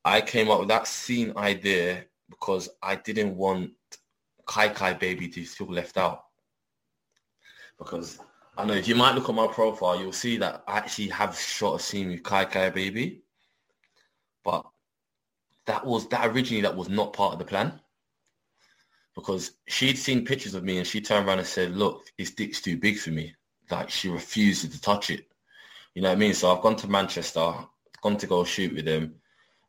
I 0.04 0.22
came 0.22 0.50
up 0.52 0.60
with 0.60 0.68
that 0.70 0.88
scene 0.88 1.34
idea 1.38 2.06
because 2.30 2.70
I 2.82 2.96
didn't 2.96 3.36
want 3.36 3.72
Kai 4.46 4.70
Kai 4.70 4.94
Baby 4.94 5.30
to 5.30 5.46
feel 5.46 5.72
left 5.72 5.98
out. 5.98 6.26
Because 7.78 8.20
I 8.58 8.66
know 8.66 8.74
if 8.74 8.88
you 8.88 8.96
might 8.96 9.16
look 9.16 9.30
at 9.30 9.36
my 9.36 9.48
profile, 9.48 10.00
you'll 10.00 10.12
see 10.12 10.38
that 10.38 10.64
I 10.68 10.78
actually 10.78 11.08
have 11.10 11.38
shot 11.38 11.80
a 11.80 11.84
scene 11.84 12.10
with 12.10 12.24
Kai 12.24 12.46
Kai 12.46 12.70
Baby. 12.70 13.22
But 14.44 14.66
that 15.66 15.86
was 15.86 16.08
that 16.10 16.28
originally 16.28 16.62
that 16.62 16.76
was 16.76 16.90
not 16.90 17.14
part 17.14 17.34
of 17.34 17.40
the 17.40 17.46
plan 17.46 17.80
because 19.16 19.52
she'd 19.68 19.98
seen 19.98 20.26
pictures 20.26 20.56
of 20.56 20.64
me 20.64 20.78
and 20.78 20.88
she 20.88 21.00
turned 21.00 21.28
around 21.28 21.40
and 21.40 21.48
said, 21.48 21.72
look, 21.72 22.04
his 22.18 22.32
dick's 22.32 22.62
too 22.62 22.78
big 22.78 22.98
for 22.98 23.12
me. 23.12 23.34
Like 23.70 23.90
she 23.90 24.10
refused 24.10 24.70
to 24.70 24.82
touch 24.82 25.10
it. 25.10 25.28
You 25.96 26.02
know 26.02 26.10
what 26.10 26.16
I 26.16 26.20
mean? 26.20 26.34
So 26.34 26.54
I've 26.54 26.64
gone 26.64 26.76
to 26.78 26.88
Manchester, 26.88 27.54
gone 28.02 28.18
to 28.18 28.28
go 28.28 28.44
shoot 28.44 28.74
with 28.74 28.88
him. 28.88 29.16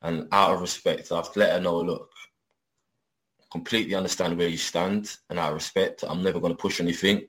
And 0.02 0.28
out 0.32 0.52
of 0.52 0.60
respect, 0.60 1.12
I've 1.12 1.34
let 1.36 1.52
her 1.52 1.60
know, 1.60 1.80
look, 1.80 2.10
completely 3.50 3.94
understand 3.94 4.36
where 4.36 4.48
you 4.48 4.56
stand. 4.56 5.16
And 5.30 5.38
out 5.38 5.50
of 5.50 5.54
respect, 5.54 6.04
I'm 6.06 6.22
never 6.22 6.40
going 6.40 6.52
to 6.52 6.60
push 6.60 6.80
anything. 6.80 7.26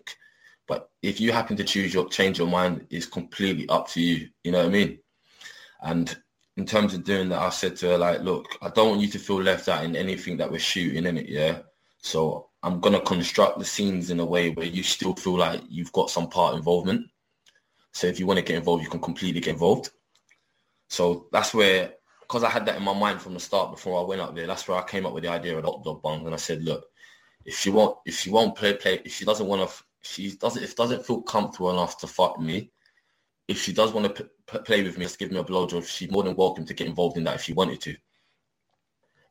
But 0.68 0.90
if 1.02 1.22
you 1.22 1.32
happen 1.32 1.56
to 1.58 1.64
choose 1.64 1.94
your 1.94 2.10
change 2.10 2.40
your 2.40 2.48
mind, 2.48 2.88
it's 2.90 3.06
completely 3.06 3.70
up 3.70 3.88
to 3.90 4.02
you. 4.02 4.30
You 4.44 4.52
know 4.52 4.60
what 4.60 4.68
I 4.68 4.72
mean? 4.72 5.00
And 5.82 6.18
in 6.58 6.66
terms 6.66 6.94
of 6.94 7.04
doing 7.04 7.30
that, 7.30 7.42
I 7.42 7.50
said 7.50 7.76
to 7.78 7.90
her, 7.90 7.98
like, 7.98 8.22
look, 8.22 8.58
I 8.62 8.70
don't 8.70 8.90
want 8.90 9.02
you 9.02 9.08
to 9.10 9.20
feel 9.20 9.42
left 9.42 9.68
out 9.68 9.84
in 9.84 9.96
anything 9.96 10.38
that 10.38 10.52
we're 10.52 10.60
shooting 10.60 11.06
in 11.06 11.18
it, 11.18 11.28
yeah? 11.28 11.60
So 12.00 12.50
I'm 12.64 12.80
going 12.80 12.96
to 12.96 13.02
construct 13.02 13.60
the 13.60 13.66
scenes 13.66 14.10
in 14.10 14.20
a 14.20 14.26
way 14.26 14.52
where 14.52 14.66
you 14.66 14.82
still 14.82 15.14
feel 15.14 15.38
like 15.38 15.62
you've 15.70 15.92
got 15.92 16.10
some 16.10 16.30
part 16.30 16.56
involvement. 16.56 17.08
So 17.96 18.08
if 18.08 18.20
you 18.20 18.28
want 18.28 18.40
to 18.40 18.44
get 18.44 18.58
involved, 18.58 18.84
you 18.84 18.90
can 18.90 19.00
completely 19.00 19.40
get 19.40 19.54
involved. 19.54 19.90
So 20.90 21.28
that's 21.32 21.54
where, 21.54 21.94
because 22.20 22.44
I 22.44 22.50
had 22.50 22.66
that 22.66 22.76
in 22.76 22.84
my 22.84 22.94
mind 22.94 23.22
from 23.22 23.34
the 23.34 23.40
start 23.40 23.72
before 23.72 23.98
I 23.98 24.06
went 24.06 24.20
up 24.20 24.36
there, 24.36 24.48
that's 24.48 24.68
where 24.68 24.78
I 24.78 24.84
came 24.84 25.06
up 25.06 25.14
with 25.14 25.24
the 25.24 25.30
idea 25.30 25.58
of 25.58 25.64
the 25.64 25.72
dog 25.72 26.02
bun. 26.02 26.26
And 26.26 26.34
I 26.34 26.38
said, 26.38 26.62
look, 26.62 26.86
if 27.46 27.58
she 27.58 27.70
won't, 27.70 27.98
if 28.06 28.20
she 28.20 28.30
won't 28.30 28.54
play, 28.54 28.74
play, 28.74 29.02
if 29.06 29.14
she 29.14 29.24
doesn't 29.24 29.48
want 29.48 29.70
to, 29.70 29.84
she 30.02 30.36
doesn't, 30.36 30.62
if 30.62 30.76
doesn't 30.76 31.06
feel 31.06 31.22
comfortable 31.22 31.72
enough 31.72 31.98
to 32.00 32.08
fuck 32.08 32.38
me, 32.38 32.70
if 33.48 33.62
she 33.62 33.72
does 33.72 33.94
want 33.94 34.14
to 34.14 34.24
p- 34.24 34.30
p- 34.46 34.64
play 34.66 34.84
with 34.84 34.98
me, 34.98 35.06
just 35.06 35.18
give 35.18 35.32
me 35.32 35.40
a 35.40 35.44
blowjob. 35.46 35.88
She's 35.88 36.12
more 36.12 36.24
than 36.24 36.36
welcome 36.36 36.66
to 36.66 36.74
get 36.74 36.88
involved 36.88 37.16
in 37.16 37.24
that 37.24 37.36
if 37.36 37.44
she 37.44 37.54
wanted 37.54 37.80
to. 37.80 37.96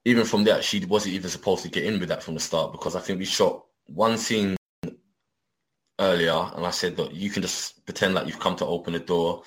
Even 0.06 0.24
from 0.24 0.42
that, 0.44 0.64
she 0.64 0.82
wasn't 0.86 1.16
even 1.16 1.28
supposed 1.28 1.64
to 1.64 1.68
get 1.68 1.84
in 1.84 2.00
with 2.00 2.08
that 2.08 2.22
from 2.22 2.32
the 2.32 2.40
start 2.40 2.72
because 2.72 2.96
I 2.96 3.00
think 3.00 3.18
we 3.18 3.26
shot 3.26 3.62
one 3.88 4.16
scene 4.16 4.56
earlier 5.98 6.50
and 6.54 6.66
I 6.66 6.70
said, 6.70 6.98
look, 6.98 7.10
you 7.12 7.30
can 7.30 7.42
just 7.42 7.84
pretend 7.84 8.14
like 8.14 8.26
you've 8.26 8.40
come 8.40 8.56
to 8.56 8.66
open 8.66 8.92
the 8.92 8.98
door. 8.98 9.42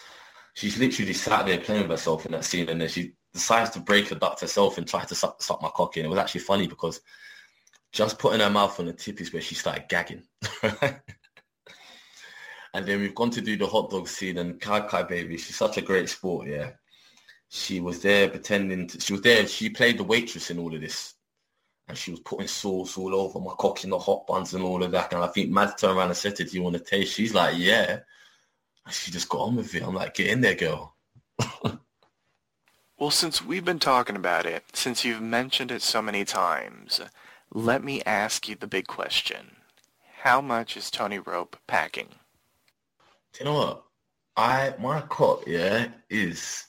She's 0.54 0.78
literally 0.78 1.14
sat 1.14 1.46
there 1.46 1.60
playing 1.60 1.84
with 1.84 1.92
herself 1.92 2.26
in 2.26 2.32
that 2.32 2.46
scene 2.46 2.70
and 2.70 2.82
then 2.82 2.90
she 2.90 3.14
decides 3.34 3.72
to 3.72 3.80
break 3.80 4.10
her 4.10 4.16
duct 4.16 4.42
herself 4.42 4.78
and 4.78 4.88
try 4.88 5.04
to 5.04 5.16
suck, 5.16 5.42
suck 5.42 5.62
my 5.62 5.70
cock 5.70 5.98
in. 5.98 6.06
It 6.06 6.10
was 6.10 6.20
actually 6.20 6.42
funny 6.42 6.68
because 6.68 7.02
just 7.92 8.20
putting 8.20 8.40
her 8.40 8.50
mouth 8.50 8.80
on 8.80 8.88
the 8.88 8.94
tip 8.94 9.22
is 9.22 9.32
where 9.32 9.42
she 9.42 9.56
started 9.56 9.86
gagging. 9.90 10.24
And 12.78 12.86
then 12.86 13.02
we've 13.02 13.16
gone 13.16 13.32
to 13.32 13.42
do 13.42 13.58
the 13.58 13.66
hot 13.66 13.90
dog 13.90 14.08
scene 14.08 14.38
and 14.38 14.62
Kai 14.62 14.82
Kai 14.82 15.02
baby, 15.02 15.38
she's 15.38 15.56
such 15.56 15.78
a 15.78 15.82
great 15.82 16.10
sport, 16.10 16.48
yeah. 16.48 16.74
She 17.50 17.80
was 17.80 18.04
there 18.04 18.30
pretending 18.30 18.88
to, 18.90 19.00
she 19.00 19.14
was 19.14 19.24
there, 19.24 19.48
she 19.48 19.70
played 19.70 19.98
the 19.98 20.04
waitress 20.04 20.52
in 20.52 20.60
all 20.60 20.72
of 20.72 20.82
this. 20.82 21.16
And 21.88 21.98
she 21.98 22.12
was 22.12 22.20
putting 22.20 22.48
sauce 22.48 22.98
all 22.98 23.16
over 23.16 23.40
my 23.40 23.54
cock 23.58 23.84
in 23.84 23.90
the 23.90 24.00
hot 24.00 24.28
buns 24.28 24.54
and 24.54 24.64
all 24.64 24.84
of 24.84 24.92
that. 24.92 25.14
And 25.14 25.24
I 25.24 25.28
think 25.28 25.50
Matt 25.50 25.78
turned 25.78 25.98
around 25.98 26.10
and 26.10 26.18
said 26.18 26.36
to 26.36 26.44
do 26.44 26.56
you 26.56 26.62
want 26.62 26.76
to 26.76 26.84
taste? 26.84 27.14
She's 27.14 27.34
like, 27.34 27.58
yeah. 27.58 28.00
And 28.86 28.94
she 28.94 29.12
just 29.12 29.30
got 29.30 29.40
on 29.40 29.56
with 29.56 29.74
it. 29.74 29.84
I'm 29.84 29.96
like, 29.96 30.16
get 30.16 30.28
in 30.28 30.42
there, 30.42 30.56
girl. 30.56 30.96
well, 33.00 33.12
since 33.12 33.44
we've 33.44 33.64
been 33.64 33.80
talking 33.80 34.18
about 34.18 34.46
it, 34.46 34.66
since 34.74 35.06
you've 35.06 35.22
mentioned 35.22 35.72
it 35.72 35.82
so 35.82 36.02
many 36.02 36.26
times, 36.26 37.00
let 37.54 37.84
me 37.84 38.02
ask 38.06 38.50
you 38.50 38.56
the 38.56 38.68
big 38.68 38.88
question. 38.88 39.56
How 40.24 40.42
much 40.42 40.76
is 40.76 40.92
Tony 40.92 41.20
Rope 41.20 41.58
packing? 41.68 42.10
Do 43.34 43.40
you 43.40 43.46
know 43.46 43.54
what? 43.54 43.84
I 44.36 44.74
my 44.80 45.02
cock, 45.02 45.44
yeah, 45.48 45.88
is 46.10 46.66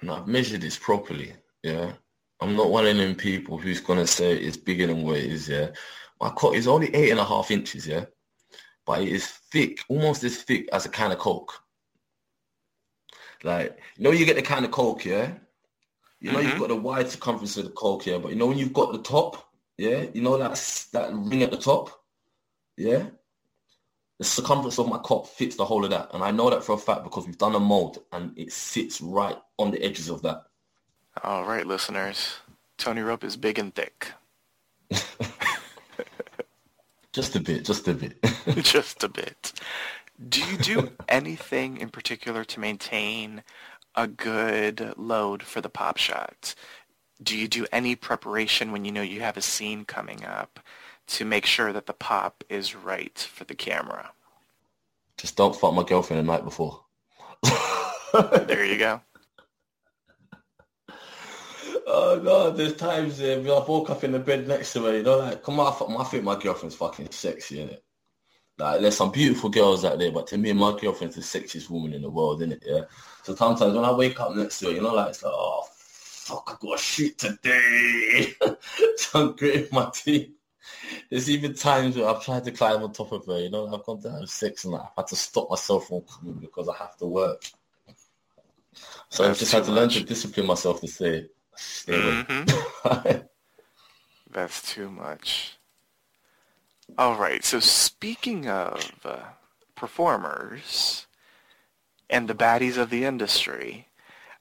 and 0.00 0.10
I've 0.10 0.26
measured 0.26 0.60
this 0.60 0.78
properly, 0.78 1.32
yeah. 1.62 1.92
I'm 2.42 2.56
not 2.56 2.70
one 2.70 2.86
of 2.86 2.96
them 2.96 3.14
people 3.14 3.56
who's 3.56 3.80
gonna 3.80 4.06
say 4.06 4.36
it's 4.36 4.56
bigger 4.56 4.88
than 4.88 5.04
what 5.04 5.18
it 5.18 5.30
is, 5.30 5.48
yeah. 5.48 5.68
My 6.20 6.30
cock 6.30 6.54
is 6.54 6.66
only 6.66 6.92
eight 6.94 7.10
and 7.10 7.20
a 7.20 7.24
half 7.24 7.50
inches, 7.52 7.86
yeah. 7.86 8.06
But 8.84 9.02
it 9.02 9.08
is 9.08 9.26
thick, 9.26 9.84
almost 9.88 10.24
as 10.24 10.42
thick 10.42 10.68
as 10.72 10.84
a 10.84 10.88
can 10.88 11.12
of 11.12 11.18
Coke. 11.18 11.54
Like, 13.44 13.78
you 13.96 14.04
know 14.04 14.10
you 14.10 14.26
get 14.26 14.36
the 14.36 14.42
can 14.42 14.64
of 14.64 14.72
Coke, 14.72 15.04
yeah? 15.04 15.34
You 16.20 16.32
know 16.32 16.38
mm-hmm. 16.38 16.48
you've 16.48 16.58
got 16.58 16.68
the 16.68 16.76
wide 16.76 17.08
circumference 17.08 17.56
of 17.56 17.64
the 17.64 17.70
Coke, 17.70 18.06
yeah, 18.06 18.18
but 18.18 18.30
you 18.30 18.36
know 18.36 18.46
when 18.46 18.58
you've 18.58 18.72
got 18.72 18.92
the 18.92 19.02
top, 19.02 19.48
yeah, 19.78 20.06
you 20.12 20.20
know 20.20 20.36
that 20.36 20.88
that 20.92 21.12
ring 21.12 21.42
at 21.44 21.52
the 21.52 21.56
top, 21.56 21.90
yeah. 22.76 23.06
The 24.18 24.24
circumference 24.24 24.78
of 24.78 24.88
my 24.88 24.98
cock 24.98 25.26
fits 25.26 25.56
the 25.56 25.64
whole 25.64 25.84
of 25.84 25.90
that, 25.90 26.10
and 26.12 26.24
I 26.24 26.32
know 26.32 26.50
that 26.50 26.64
for 26.64 26.74
a 26.74 26.78
fact 26.78 27.04
because 27.04 27.26
we've 27.26 27.38
done 27.38 27.54
a 27.54 27.60
mold, 27.60 27.98
and 28.12 28.36
it 28.36 28.52
sits 28.52 29.00
right 29.00 29.36
on 29.58 29.70
the 29.70 29.82
edges 29.82 30.08
of 30.08 30.22
that. 30.22 30.42
All 31.22 31.44
right, 31.44 31.66
listeners, 31.66 32.36
Tony 32.78 33.02
Rope 33.02 33.24
is 33.24 33.36
big 33.36 33.58
and 33.58 33.74
thick. 33.74 34.12
just 37.12 37.36
a 37.36 37.40
bit, 37.40 37.64
just 37.64 37.86
a 37.88 37.94
bit. 37.94 38.16
just 38.62 39.04
a 39.04 39.08
bit. 39.08 39.52
Do 40.28 40.40
you 40.44 40.56
do 40.56 40.92
anything 41.08 41.78
in 41.78 41.90
particular 41.90 42.44
to 42.44 42.60
maintain 42.60 43.42
a 43.94 44.06
good 44.06 44.94
load 44.96 45.42
for 45.42 45.60
the 45.60 45.68
pop 45.68 45.96
shot? 45.98 46.54
do 47.22 47.36
you 47.36 47.48
do 47.48 47.66
any 47.72 47.94
preparation 47.94 48.72
when 48.72 48.84
you 48.84 48.92
know 48.92 49.02
you 49.02 49.20
have 49.20 49.36
a 49.36 49.42
scene 49.42 49.84
coming 49.84 50.24
up 50.24 50.60
to 51.06 51.24
make 51.24 51.46
sure 51.46 51.72
that 51.72 51.86
the 51.86 51.92
pop 51.92 52.44
is 52.48 52.74
right 52.74 53.18
for 53.18 53.44
the 53.44 53.54
camera? 53.54 54.12
Just 55.16 55.36
don't 55.36 55.54
fuck 55.54 55.74
my 55.74 55.84
girlfriend 55.84 56.26
the 56.26 56.32
night 56.32 56.44
before. 56.44 56.80
there 58.12 58.64
you 58.64 58.78
go. 58.78 59.00
Oh 61.94 62.18
god, 62.18 62.56
there's 62.56 62.74
times 62.74 63.20
uh, 63.20 63.42
I 63.44 63.68
woke 63.68 63.90
up 63.90 64.02
in 64.02 64.12
the 64.12 64.18
bed 64.18 64.48
next 64.48 64.72
to 64.72 64.84
her, 64.84 64.96
you 64.96 65.02
know, 65.02 65.18
like 65.18 65.42
come 65.42 65.60
on, 65.60 66.00
I 66.00 66.04
think 66.04 66.24
my 66.24 66.40
girlfriend's 66.40 66.74
fucking 66.74 67.10
sexy, 67.10 67.58
innit? 67.58 67.80
Like 68.58 68.80
there's 68.80 68.96
some 68.96 69.12
beautiful 69.12 69.50
girls 69.50 69.84
out 69.84 69.98
there, 69.98 70.10
but 70.10 70.26
to 70.28 70.38
me, 70.38 70.54
my 70.54 70.74
girlfriend's 70.80 71.16
the 71.16 71.20
sexiest 71.20 71.68
woman 71.68 71.92
in 71.92 72.00
the 72.00 72.08
world, 72.08 72.40
innit? 72.40 72.62
Yeah. 72.64 72.84
So 73.24 73.34
sometimes 73.34 73.74
when 73.74 73.84
I 73.84 73.92
wake 73.92 74.18
up 74.18 74.34
next 74.34 74.60
to 74.60 74.68
her, 74.68 74.72
you 74.72 74.80
know, 74.80 74.94
like 74.94 75.10
it's 75.10 75.22
like, 75.22 75.34
oh 75.34 75.66
fuck, 75.74 76.44
I 76.48 76.66
got 76.66 76.78
to 76.78 76.82
shoot 76.82 77.18
today. 77.18 78.32
so 78.96 79.20
I'm 79.28 79.36
gritting 79.36 79.68
my 79.72 79.90
teeth. 79.92 80.30
There's 81.10 81.28
even 81.28 81.52
times 81.54 81.96
where 81.96 82.08
I've 82.08 82.24
tried 82.24 82.44
to 82.44 82.52
climb 82.52 82.82
on 82.82 82.92
top 82.94 83.12
of 83.12 83.26
her, 83.26 83.38
you 83.38 83.50
know, 83.50 83.66
I've 83.66 83.84
gone 83.84 84.00
to 84.00 84.10
have 84.12 84.30
sex 84.30 84.64
and 84.64 84.74
I've 84.76 84.88
had 84.96 85.08
to 85.08 85.16
stop 85.16 85.50
myself 85.50 85.88
from 85.88 86.00
coming 86.02 86.36
because 86.40 86.70
I 86.70 86.76
have 86.78 86.96
to 86.98 87.06
work. 87.06 87.42
So 89.10 89.24
That's 89.24 89.30
I've 89.34 89.38
just 89.38 89.52
had 89.52 89.64
to 89.64 89.72
much. 89.72 89.78
learn 89.78 89.88
to 89.90 90.04
discipline 90.04 90.46
myself 90.46 90.80
to 90.80 90.88
say, 90.88 91.26
mm-hmm. 91.56 93.18
That's 94.32 94.72
too 94.72 94.90
much. 94.90 95.58
All 96.98 97.16
right, 97.16 97.44
so 97.44 97.60
speaking 97.60 98.48
of 98.48 99.00
uh, 99.04 99.18
performers 99.74 101.06
and 102.10 102.28
the 102.28 102.34
baddies 102.34 102.76
of 102.76 102.90
the 102.90 103.04
industry, 103.04 103.88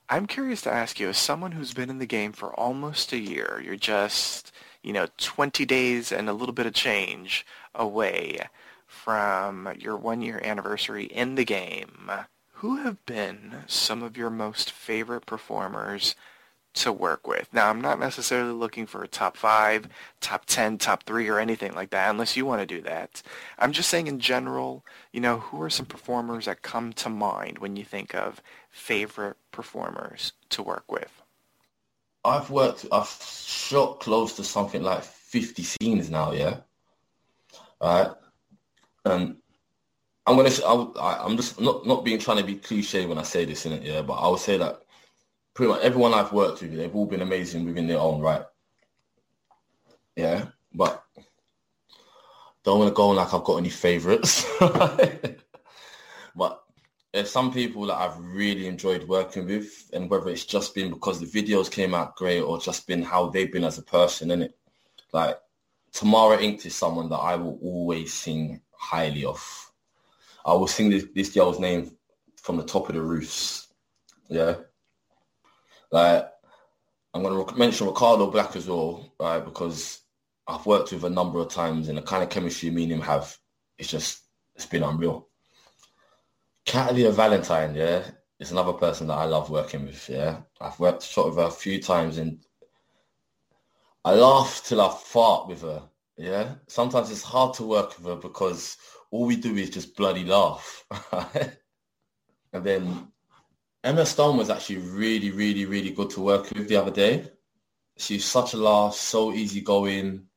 I'm 0.10 0.28
curious 0.28 0.62
to 0.64 0.72
ask 0.72 1.00
you, 1.00 1.08
as 1.08 1.18
someone 1.18 1.54
who's 1.54 1.74
been 1.74 1.90
in 1.90 2.00
the 2.00 2.06
game 2.06 2.34
for 2.34 2.54
almost 2.54 3.14
a 3.14 3.18
year, 3.18 3.62
you're 3.64 3.78
just, 3.78 4.52
you 4.84 4.92
know, 4.92 5.08
20 5.18 5.66
days 5.66 6.12
and 6.12 6.28
a 6.28 6.34
little 6.34 6.54
bit 6.54 6.66
of 6.66 6.74
change 6.74 7.46
away 7.74 8.40
from 8.86 9.74
your 9.80 9.96
one-year 9.96 10.42
anniversary 10.44 11.06
in 11.06 11.36
the 11.36 11.46
game. 11.46 12.12
Who 12.56 12.84
have 12.84 13.06
been 13.06 13.64
some 13.68 14.04
of 14.04 14.18
your 14.18 14.30
most 14.30 14.70
favorite 14.72 15.26
performers 15.26 16.16
to 16.74 16.92
work 16.92 17.28
with. 17.28 17.54
Now, 17.54 17.70
I'm 17.70 17.82
not 17.82 18.00
necessarily 18.00 18.54
looking 18.54 18.86
for 18.86 19.04
a 19.04 19.08
top 19.08 19.36
five, 19.36 19.88
top 20.22 20.46
10, 20.46 20.78
top 20.78 21.04
three, 21.04 21.28
or 21.28 21.40
anything 21.40 21.74
like 21.74 21.90
that, 21.90 22.10
unless 22.10 22.38
you 22.38 22.46
want 22.46 22.62
to 22.62 22.66
do 22.66 22.82
that. 22.82 23.22
I'm 23.60 23.72
just 23.72 23.90
saying 23.90 24.08
in 24.08 24.20
general, 24.20 24.86
you 25.12 25.20
know, 25.20 25.40
who 25.40 25.62
are 25.62 25.70
some 25.70 25.86
performers 25.86 26.46
that 26.46 26.62
come 26.62 26.94
to 26.94 27.10
mind 27.10 27.60
when 27.60 27.76
you 27.76 27.84
think 27.84 28.16
of 28.16 28.42
favorite 28.70 29.38
performers 29.52 30.34
to 30.50 30.64
work 30.64 30.90
with? 30.92 31.22
I've 32.24 32.50
worked, 32.50 32.86
I've 32.92 33.08
shot 33.08 34.00
close 34.00 34.36
to 34.36 34.44
something 34.44 34.84
like 34.84 35.04
50 35.04 35.64
scenes 35.64 36.10
now, 36.10 36.32
yeah? 36.32 36.58
Right? 37.82 38.12
And 39.06 39.38
I'm 40.28 40.36
gonna. 40.36 40.50
I, 41.00 41.26
I'm 41.26 41.36
just 41.36 41.60
not 41.60 41.86
not 41.86 42.06
being 42.06 42.20
trying 42.20 42.38
to 42.38 42.44
be 42.44 42.56
cliche 42.56 43.08
when 43.08 43.18
I 43.18 43.24
say 43.24 43.44
this 43.44 43.66
in 43.66 43.72
it, 43.72 43.82
yeah. 43.82 44.04
But 44.04 44.14
I 44.14 44.28
would 44.28 44.40
say 44.40 44.58
that 44.58 44.81
pretty 45.54 45.72
much 45.72 45.82
everyone 45.82 46.14
I've 46.14 46.34
worked 46.34 46.62
with, 46.62 46.76
they've 46.76 46.96
all 46.96 47.06
been 47.06 47.22
amazing 47.22 47.66
within 47.66 47.88
their 47.88 48.00
own 48.00 48.22
right. 48.22 48.44
Yeah, 50.16 50.46
but 50.74 51.04
don't 52.64 52.80
want 52.80 52.90
to 52.90 52.96
go 52.96 53.10
on 53.10 53.16
like 53.16 53.34
I've 53.34 53.44
got 53.44 53.58
any 53.58 53.70
favorites. 53.70 54.46
but 56.36 56.64
there's 57.14 57.32
some 57.32 57.52
people 57.52 57.86
that 57.88 57.98
I've 57.98 58.18
really 58.18 58.68
enjoyed 58.68 59.08
working 59.08 59.46
with, 59.46 59.90
and 59.94 60.10
whether 60.10 60.30
it's 60.30 60.46
just 60.46 60.76
been 60.76 60.90
because 60.92 61.20
the 61.20 61.26
videos 61.26 61.70
came 61.72 61.94
out 61.94 62.16
great 62.16 62.42
or 62.42 62.60
just 62.60 62.88
been 62.88 63.02
how 63.02 63.30
they've 63.30 63.52
been 63.52 63.64
as 63.64 63.78
a 63.78 63.84
person, 63.84 64.32
in 64.32 64.44
it. 64.44 64.58
Like 65.12 65.38
Tamara 65.92 66.38
Inked 66.42 66.66
is 66.66 66.76
someone 66.76 67.10
that 67.10 67.18
I 67.18 67.36
will 67.36 67.60
always 67.62 68.14
sing 68.14 68.62
highly 68.72 69.26
of. 69.26 69.72
I 70.46 70.54
will 70.54 70.68
sing 70.68 70.90
this, 70.90 71.06
this 71.14 71.34
girl's 71.34 71.60
name 71.60 71.92
from 72.38 72.58
the 72.58 72.64
top 72.64 72.90
of 72.90 72.96
the 72.96 73.02
roofs. 73.02 73.68
Yeah. 74.30 74.56
Like, 75.92 76.32
I'm 77.14 77.24
going 77.24 77.46
to 77.46 77.56
mention 77.56 77.88
Ricardo 77.88 78.32
Black 78.32 78.56
as 78.56 78.68
well, 78.68 79.14
right? 79.20 79.44
Because 79.44 80.02
I've 80.48 80.66
worked 80.66 80.92
with 80.92 81.04
a 81.04 81.10
number 81.10 81.40
of 81.40 81.50
times 81.50 81.90
and 81.90 81.98
the 81.98 82.02
kind 82.02 82.24
of 82.24 82.30
chemistry 82.30 82.70
me 82.70 82.84
and 82.84 82.94
him 82.94 83.02
have, 83.02 83.38
it's 83.78 83.90
just, 83.90 84.24
it's 84.56 84.66
been 84.66 84.84
unreal. 84.84 85.28
Catalia 86.66 87.12
Valentine, 87.12 87.76
yeah, 87.76 88.04
is 88.40 88.52
another 88.52 88.74
person 88.74 89.08
that 89.08 89.18
I 89.18 89.26
love 89.26 89.50
working 89.50 89.86
with, 89.86 90.08
yeah. 90.10 90.38
I've 90.62 90.80
worked 90.80 91.04
shot 91.04 91.28
with 91.28 91.36
her 91.36 91.44
a 91.44 91.52
few 91.52 91.82
times 91.82 92.18
and 92.18 92.40
I 94.06 94.14
laugh 94.14 94.64
till 94.66 94.82
I 94.82 94.90
fart 94.90 95.48
with 95.48 95.62
her, 95.62 95.84
yeah. 96.18 96.56
Sometimes 96.68 97.12
it's 97.12 97.24
hard 97.24 97.54
to 97.56 97.64
work 97.64 97.98
with 97.98 98.06
her 98.08 98.16
because 98.16 98.78
all 99.12 99.26
we 99.26 99.36
do 99.36 99.56
is 99.56 99.70
just 99.70 99.96
bloody 99.98 100.24
laugh. 100.24 100.86
and 102.54 102.64
then 102.64 103.12
Emma 103.84 104.06
Stone 104.06 104.38
was 104.38 104.50
actually 104.50 104.78
really, 104.78 105.32
really, 105.32 105.66
really 105.66 105.90
good 105.92 106.12
to 106.12 106.22
work 106.22 106.52
with 106.52 106.68
the 106.68 106.76
other 106.76 106.92
day. 106.92 107.32
She's 107.98 108.26
such 108.26 108.54
a 108.54 108.58
laugh, 108.58 108.94
so 108.94 109.34
easygoing. 109.34 110.28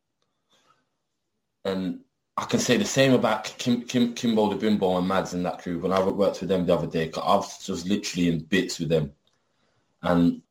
And 1.65 2.01
I 2.37 2.45
can 2.45 2.59
say 2.59 2.77
the 2.77 2.85
same 2.85 3.13
about 3.13 3.45
Kim, 3.59 3.83
Kim, 3.83 4.15
Kimbo 4.15 4.49
the 4.49 4.57
Bimbo 4.57 4.97
and 4.97 5.07
Mads 5.07 5.35
and 5.35 5.45
that 5.45 5.63
crew. 5.63 5.79
When 5.79 5.93
I 5.93 6.03
worked 6.03 6.41
with 6.41 6.49
them 6.49 6.67
the 6.67 6.75
other 6.75 6.87
day, 6.87 7.11
I 7.17 7.37
was 7.37 7.65
just 7.65 7.87
literally 7.87 8.29
in 8.29 8.41
bits 8.41 8.79
with 8.79 8.89
them. 8.89 9.13
And 10.03 10.43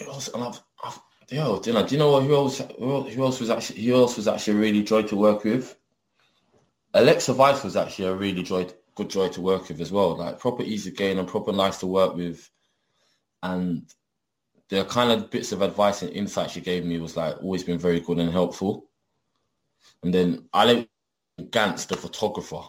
it 0.00 0.08
was, 0.08 0.28
and 0.28 0.42
I've, 0.42 0.60
I've 0.82 1.00
yo, 1.30 1.58
do 1.58 1.70
you 1.70 1.74
know, 1.74 1.86
do 1.86 1.94
you 1.94 1.98
know 1.98 2.20
who 2.20 2.34
else, 2.34 2.58
who 2.78 3.24
else 3.24 3.40
was 3.40 3.50
actually, 3.50 3.82
who 3.82 3.94
else 3.94 4.16
was 4.16 4.28
actually 4.28 4.58
really 4.58 4.82
joy 4.82 5.02
to 5.02 5.16
work 5.16 5.44
with? 5.44 5.76
Alexa 6.92 7.32
Vice 7.34 7.62
was 7.62 7.76
actually 7.76 8.06
a 8.06 8.14
really 8.14 8.42
joy 8.42 8.66
good 8.94 9.10
joy 9.10 9.28
to 9.28 9.40
work 9.40 9.68
with 9.68 9.80
as 9.80 9.92
well. 9.92 10.16
Like 10.16 10.38
proper 10.38 10.62
easy 10.62 10.90
going 10.90 11.18
and 11.18 11.28
proper 11.28 11.52
nice 11.52 11.78
to 11.78 11.86
work 11.86 12.14
with. 12.14 12.48
And 13.42 13.90
the 14.68 14.84
kind 14.84 15.12
of 15.12 15.30
bits 15.30 15.52
of 15.52 15.62
advice 15.62 16.02
and 16.02 16.12
insight 16.12 16.50
she 16.50 16.60
gave 16.60 16.84
me 16.84 16.98
was 16.98 17.16
like 17.16 17.36
always 17.42 17.64
been 17.64 17.78
very 17.78 18.00
good 18.00 18.18
and 18.18 18.30
helpful. 18.32 18.90
And 20.02 20.12
then 20.12 20.48
I 20.52 20.64
like 20.64 20.88
Gantz, 21.40 21.86
the 21.86 21.96
photographer. 21.96 22.62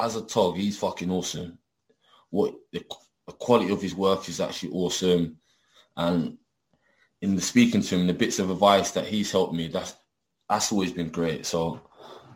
As 0.00 0.16
a 0.16 0.22
tog, 0.22 0.56
he's 0.56 0.78
fucking 0.78 1.10
awesome. 1.10 1.58
What 2.30 2.54
the, 2.72 2.84
the 3.26 3.32
quality 3.32 3.72
of 3.72 3.82
his 3.82 3.94
work 3.94 4.28
is 4.28 4.40
actually 4.40 4.72
awesome. 4.72 5.36
And 5.96 6.38
in 7.20 7.34
the 7.34 7.42
speaking 7.42 7.82
to 7.82 7.96
him, 7.96 8.06
the 8.06 8.14
bits 8.14 8.38
of 8.38 8.50
advice 8.50 8.92
that 8.92 9.06
he's 9.06 9.32
helped 9.32 9.54
me, 9.54 9.68
that's 9.68 9.94
that's 10.48 10.72
always 10.72 10.92
been 10.92 11.10
great. 11.10 11.44
So 11.44 11.80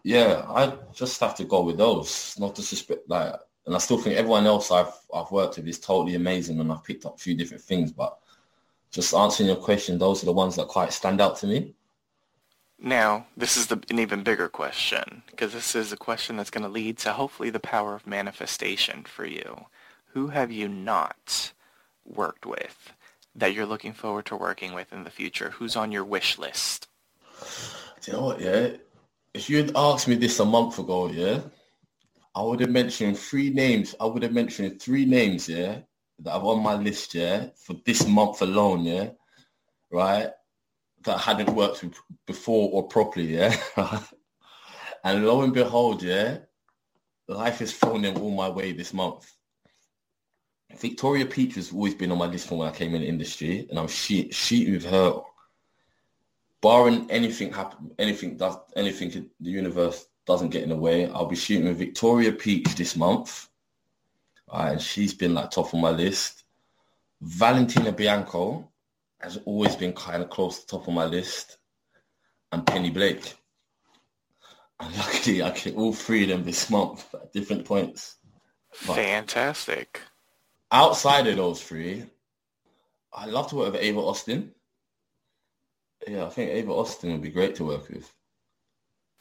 Yeah, 0.05 0.45
I 0.49 0.73
just 0.93 1.21
have 1.21 1.37
to 1.37 1.45
go 1.45 1.63
with 1.63 1.79
those. 1.79 2.37
Not 2.39 2.55
disrespect, 2.55 3.09
like, 3.09 3.35
and 3.67 3.75
I 3.75 3.79
still 3.79 3.99
think 3.99 4.17
everyone 4.17 4.47
else 4.47 4.71
I've 4.71 4.93
I've 5.15 5.31
worked 5.31 5.57
with 5.57 5.69
is 5.69 5.79
totally 5.79 6.17
amazing, 6.17 6.59
and 6.59 6.73
I've 6.73 6.85
picked 6.85 7.07
up 7.07 7.17
a 7.17 7.19
few 7.19 7.35
different 7.35 7.63
things. 7.63 7.93
But 7.93 8.19
just 8.91 9.15
answering 9.15 9.49
your 9.49 9.57
question, 9.57 9.99
those 9.99 10.23
are 10.23 10.27
the 10.27 10.33
ones 10.33 10.57
that 10.57 10.69
quite 10.69 10.93
stand 10.93 11.21
out 11.21 11.37
to 11.39 11.47
me. 11.47 11.75
Now, 12.85 13.27
this 13.37 13.57
is 13.57 13.69
the, 13.69 13.81
an 13.91 14.01
even 14.01 14.25
bigger 14.25 14.49
question, 14.49 15.23
because 15.31 15.53
this 15.53 15.77
is 15.77 15.93
a 15.93 15.97
question 15.97 16.37
that's 16.37 16.51
going 16.51 16.65
to 16.65 16.69
lead 16.69 16.99
to 16.99 17.13
hopefully 17.13 17.49
the 17.49 17.61
power 17.61 17.95
of 17.95 18.09
manifestation 18.09 19.05
for 19.05 19.25
you. 19.25 19.67
Who 20.15 20.29
have 20.29 20.51
you 20.51 20.69
not 20.69 21.53
worked 22.05 22.45
with 22.45 22.93
that 23.37 23.55
you're 23.55 23.67
looking 23.67 23.93
forward 23.93 24.27
to 24.27 24.37
working 24.37 24.75
with 24.75 24.93
in 24.93 25.05
the 25.05 25.11
future? 25.11 25.51
Who's 25.51 25.77
on 25.77 25.93
your 25.93 26.05
wish 26.05 26.39
list? 26.39 26.89
Do 28.01 28.11
you 28.11 28.13
know 28.15 28.25
what, 28.25 28.41
yeah? 28.41 28.71
If 29.35 29.49
you 29.49 29.59
had 29.59 29.73
asked 29.75 30.09
me 30.09 30.17
this 30.17 30.41
a 30.41 30.45
month 30.45 30.79
ago, 30.79 31.09
yeah, 31.09 31.41
I 32.35 32.43
would 32.43 32.61
have 32.61 32.71
mentioned 32.71 33.19
three 33.19 33.51
names. 33.51 33.95
I 34.01 34.07
would 34.07 34.23
have 34.23 34.33
mentioned 34.33 34.81
three 34.81 35.07
names, 35.07 35.49
yeah, 35.49 35.81
that 36.21 36.35
are 36.35 36.45
on 36.45 36.63
my 36.63 36.75
list, 36.75 37.15
yeah, 37.15 37.49
for 37.57 37.75
this 37.85 38.07
month 38.07 38.43
alone, 38.43 38.85
yeah, 38.85 39.11
right, 39.91 40.31
that 41.05 41.17
I 41.17 41.21
hadn't 41.21 41.55
worked 41.55 41.83
with 41.83 41.95
before 42.27 42.71
or 42.73 42.89
properly, 42.89 43.37
yeah. 43.37 43.57
and 45.05 45.27
lo 45.27 45.43
and 45.43 45.55
behold, 45.55 46.03
yeah, 46.03 46.39
life 47.29 47.59
has 47.61 47.73
thrown 47.73 48.03
them 48.03 48.19
all 48.19 48.31
my 48.31 48.49
way 48.49 48.73
this 48.73 48.93
month. 48.93 49.31
Victoria 50.79 51.27
Peach 51.27 51.55
has 51.57 51.73
always 51.73 51.95
been 51.95 52.13
on 52.13 52.19
my 52.19 52.27
list 52.27 52.49
from 52.49 52.59
when 52.59 52.69
I 52.69 52.73
came 52.73 52.95
in 52.95 53.03
the 53.03 53.09
industry, 53.09 53.67
and 53.69 53.79
I'm 53.79 53.89
she- 53.89 54.31
shooting 54.31 54.75
with 54.75 54.85
her. 54.87 55.21
Barring 56.63 57.11
anything 57.11 57.53
happen, 57.53 57.91
anything 57.99 58.37
does, 58.37 58.57
anything 58.77 59.11
the 59.11 59.51
universe 59.51 60.07
doesn't 60.27 60.51
get 60.51 60.63
in 60.63 60.69
the 60.71 60.77
way, 60.77 61.09
I'll 61.11 61.27
be 61.27 61.37
shooting 61.37 61.67
with 61.67 61.79
Victoria 61.79 62.33
Peach 62.33 62.75
this 62.77 62.97
month. 62.97 63.49
and 64.53 64.81
she's 64.81 65.13
been 65.13 65.35
like 65.35 65.51
top 65.51 65.75
of 65.75 65.81
my 65.81 65.91
list. 65.91 66.45
Valentina 67.21 67.93
Bianco 67.93 68.69
has 69.21 69.39
always 69.45 69.77
been 69.77 69.93
kind 69.93 70.23
of 70.23 70.31
close 70.31 70.61
to 70.61 70.67
top 70.67 70.89
of 70.89 70.95
my 70.95 71.05
list, 71.05 71.59
and 72.53 72.67
Penny 72.67 72.91
Blake. 72.91 73.35
And 74.81 74.97
luckily, 74.97 75.43
I 75.43 75.51
get 75.51 75.77
all 75.77 75.93
three 75.93 76.23
of 76.25 76.29
them 76.31 76.45
this 76.45 76.71
month 76.71 77.15
at 77.15 77.33
different 77.33 77.65
points. 77.65 78.17
But 78.87 78.97
Fantastic 78.97 80.01
outside 80.73 81.27
of 81.27 81.37
those 81.37 81.63
three, 81.63 82.07
I 83.13 83.27
love 83.27 83.49
to 83.51 83.57
work 83.57 83.75
with 83.75 83.83
Ava 83.83 84.01
Austin. 84.01 84.53
Yeah, 86.07 86.27
I 86.27 86.31
think 86.31 86.51
Ava 86.51 86.73
Austin 86.73 87.13
would 87.13 87.23
be 87.23 87.31
great 87.31 87.55
to 87.57 87.65
work 87.65 87.89
with. 87.89 88.13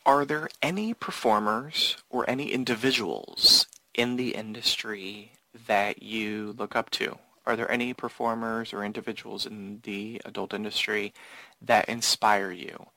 Are 0.06 0.26
there 0.26 0.50
any 0.62 0.94
performers 0.94 1.98
or 2.10 2.28
any 2.30 2.52
individuals 2.52 3.68
in 3.94 4.16
the 4.16 4.36
industry 4.36 5.34
that 5.68 6.02
you 6.02 6.56
look 6.58 6.76
up 6.76 6.90
to? 6.92 7.20
Are 7.46 7.56
there 7.56 7.72
any 7.72 7.94
performers 7.94 8.74
or 8.74 8.84
individuals 8.84 9.46
in 9.46 9.80
the 9.84 10.22
adult 10.26 10.54
industry 10.54 11.14
that 11.62 11.90
inspire 11.90 12.52
you 12.52 12.88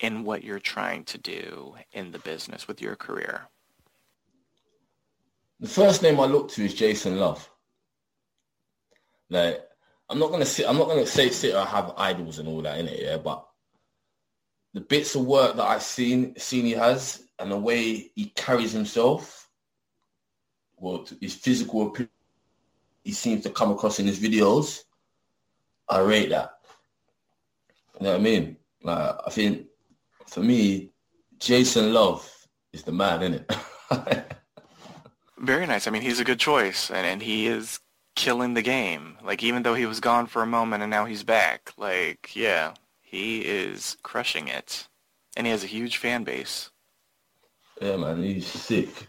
in 0.00 0.24
what 0.24 0.44
you're 0.44 0.58
trying 0.58 1.04
to 1.04 1.18
do 1.18 1.74
in 1.92 2.12
the 2.12 2.18
business 2.18 2.66
with 2.68 2.80
your 2.80 2.96
career? 2.96 3.48
The 5.60 5.68
first 5.68 6.02
name 6.02 6.18
I 6.18 6.26
look 6.26 6.50
to 6.52 6.64
is 6.64 6.74
Jason 6.74 7.18
Love. 7.18 7.48
Like, 9.30 9.64
I'm 10.08 10.18
not 10.18 10.30
gonna 10.30 10.44
sit. 10.46 10.68
I'm 10.68 10.78
not 10.78 10.88
gonna 10.88 11.06
say 11.06 11.30
sit 11.30 11.54
or 11.54 11.64
have 11.64 11.94
idols 11.96 12.38
and 12.38 12.48
all 12.48 12.62
that 12.62 12.78
in 12.78 12.88
it. 12.88 13.00
Yeah, 13.02 13.16
but 13.18 13.46
the 14.74 14.80
bits 14.80 15.14
of 15.14 15.24
work 15.24 15.56
that 15.56 15.66
I've 15.66 15.82
seen 15.82 16.38
seen 16.38 16.64
he 16.64 16.72
has 16.72 17.22
and 17.38 17.50
the 17.50 17.58
way 17.58 18.10
he 18.14 18.26
carries 18.36 18.72
himself, 18.72 19.48
well, 20.76 21.06
his 21.20 21.34
physical 21.34 21.88
appearance, 21.88 22.12
he 23.04 23.12
seems 23.12 23.42
to 23.42 23.50
come 23.50 23.70
across 23.70 23.98
in 23.98 24.06
his 24.06 24.18
videos. 24.18 24.82
I 25.88 26.00
rate 26.00 26.30
that. 26.30 26.52
You 28.00 28.04
know 28.04 28.12
what 28.12 28.20
I 28.20 28.22
mean? 28.22 28.56
Like, 28.82 29.16
I 29.26 29.30
think 29.30 29.66
for 30.26 30.40
me, 30.40 30.92
Jason 31.38 31.92
Love 31.92 32.28
is 32.72 32.82
the 32.84 32.92
man, 32.92 33.22
isn't 33.22 33.44
it? 33.90 34.24
Very 35.38 35.66
nice. 35.66 35.86
I 35.86 35.90
mean, 35.90 36.02
he's 36.02 36.20
a 36.20 36.24
good 36.24 36.38
choice, 36.38 36.90
and, 36.90 37.06
and 37.06 37.22
he 37.22 37.46
is 37.46 37.80
killing 38.14 38.54
the 38.54 38.62
game. 38.62 39.16
Like 39.22 39.42
even 39.42 39.62
though 39.62 39.74
he 39.74 39.86
was 39.86 40.00
gone 40.00 40.26
for 40.26 40.42
a 40.42 40.46
moment 40.46 40.82
and 40.82 40.90
now 40.90 41.04
he's 41.04 41.24
back, 41.24 41.72
like 41.76 42.34
yeah, 42.34 42.74
he 43.00 43.40
is 43.40 43.96
crushing 44.02 44.48
it, 44.48 44.88
and 45.36 45.46
he 45.46 45.50
has 45.50 45.64
a 45.64 45.68
huge 45.68 45.96
fan 45.96 46.24
base. 46.24 46.70
Yeah, 47.80 47.96
man, 47.96 48.22
he's 48.22 48.46
sick. 48.46 49.08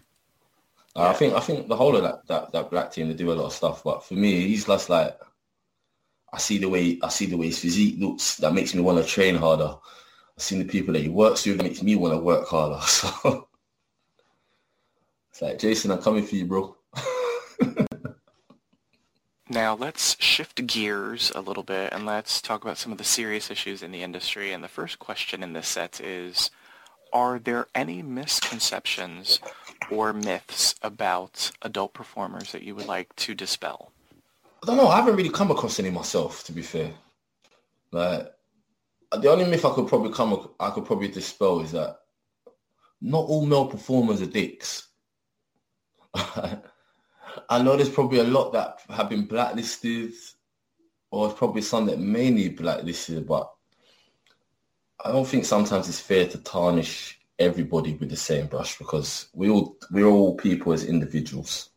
Uh, 0.96 1.02
yeah. 1.02 1.10
I 1.10 1.14
think 1.14 1.34
I 1.34 1.40
think 1.40 1.68
the 1.68 1.76
whole 1.76 1.96
of 1.96 2.04
that, 2.04 2.28
that 2.28 2.52
that 2.52 2.70
black 2.70 2.92
team 2.92 3.08
they 3.08 3.14
do 3.14 3.32
a 3.32 3.34
lot 3.34 3.48
of 3.48 3.54
stuff, 3.54 3.84
but 3.84 4.04
for 4.04 4.14
me, 4.14 4.48
he's 4.48 4.66
just 4.66 4.90
like 4.90 5.18
I 6.32 6.38
see 6.38 6.58
the 6.58 6.70
way 6.70 7.00
I 7.02 7.10
see 7.10 7.26
the 7.28 7.38
way 7.38 7.48
his 7.48 7.60
physique 7.60 7.96
looks. 8.00 8.38
That 8.38 8.54
makes 8.54 8.74
me 8.74 8.82
want 8.82 9.04
to 9.04 9.10
train 9.10 9.36
harder. 9.36 9.76
I've 10.36 10.44
seen 10.44 10.60
the 10.60 10.66
people 10.66 10.94
that 10.94 11.04
he 11.04 11.10
works 11.10 11.46
with. 11.46 11.58
That 11.58 11.64
makes 11.64 11.84
me 11.84 11.96
want 11.96 12.14
to 12.14 12.20
work 12.20 12.48
harder. 12.48 12.80
So 15.34 15.42
it's 15.42 15.42
like 15.42 15.58
Jason, 15.58 15.90
I'm 15.90 16.02
coming 16.02 16.24
for 16.24 16.36
you, 16.36 16.46
bro. 16.46 16.78
Now 19.50 19.76
let's 19.76 20.16
shift 20.22 20.66
gears 20.68 21.32
a 21.36 21.42
little 21.42 21.64
bit 21.64 21.92
and 21.92 22.06
let's 22.06 22.42
talk 22.42 22.64
about 22.64 22.78
some 22.78 22.94
of 22.94 22.98
the 22.98 23.04
serious 23.04 23.52
issues 23.52 23.84
in 23.84 23.92
the 23.92 24.02
industry. 24.02 24.54
And 24.54 24.64
the 24.64 24.70
first 24.70 25.00
question 25.00 25.44
in 25.44 25.52
this 25.54 25.68
set 25.68 26.00
is, 26.00 26.50
are 27.12 27.40
there 27.40 27.68
any 27.76 28.02
misconceptions 28.02 29.40
or 29.92 30.14
myths 30.14 30.76
about 30.82 31.52
adult 31.62 31.94
performers 31.94 32.54
that 32.54 32.64
you 32.64 32.74
would 32.74 32.88
like 32.88 33.14
to 33.18 33.36
dispel? 33.36 33.92
I 34.64 34.68
don't 34.68 34.78
know. 34.78 34.88
I 34.88 34.96
haven't 34.96 35.18
really 35.18 35.30
come 35.30 35.52
across 35.52 35.78
any 35.78 35.92
myself, 35.92 36.46
to 36.46 36.54
be 36.54 36.62
fair. 36.62 36.92
Like, 37.92 38.32
the 39.12 39.30
only 39.30 39.46
myth 39.46 39.66
I 39.66 39.74
could 39.74 39.88
probably 39.88 40.12
come, 40.14 40.50
I 40.60 40.70
could 40.70 40.86
probably 40.86 41.10
dispel 41.10 41.60
is 41.60 41.74
that 41.74 41.98
not 43.02 43.26
all 43.26 43.46
male 43.46 43.68
performers 43.68 44.22
are 44.22 44.26
dicks. 44.26 44.88
I 47.50 47.62
know 47.62 47.76
there's 47.76 47.90
probably 47.90 48.20
a 48.20 48.24
lot 48.24 48.54
that 48.54 48.80
have 48.90 49.10
been 49.10 49.26
blacklisted, 49.26 50.14
or 51.12 51.28
it's 51.28 51.38
probably 51.38 51.62
some 51.62 51.86
that 51.88 52.00
may 52.00 52.30
need 52.30 52.58
blacklisted, 52.58 53.28
but 53.28 53.52
I 55.04 55.12
don't 55.12 55.28
think 55.28 55.46
sometimes 55.46 55.90
it's 55.90 56.00
fair 56.00 56.28
to 56.28 56.38
tarnish 56.40 57.20
everybody 57.40 57.96
with 57.96 58.10
the 58.10 58.16
same 58.16 58.48
brush 58.48 58.78
because 58.78 59.28
we 59.34 59.50
all 59.50 59.78
we're 59.92 60.06
all 60.06 60.36
people 60.36 60.74
as 60.74 60.86
individuals. 60.86 61.70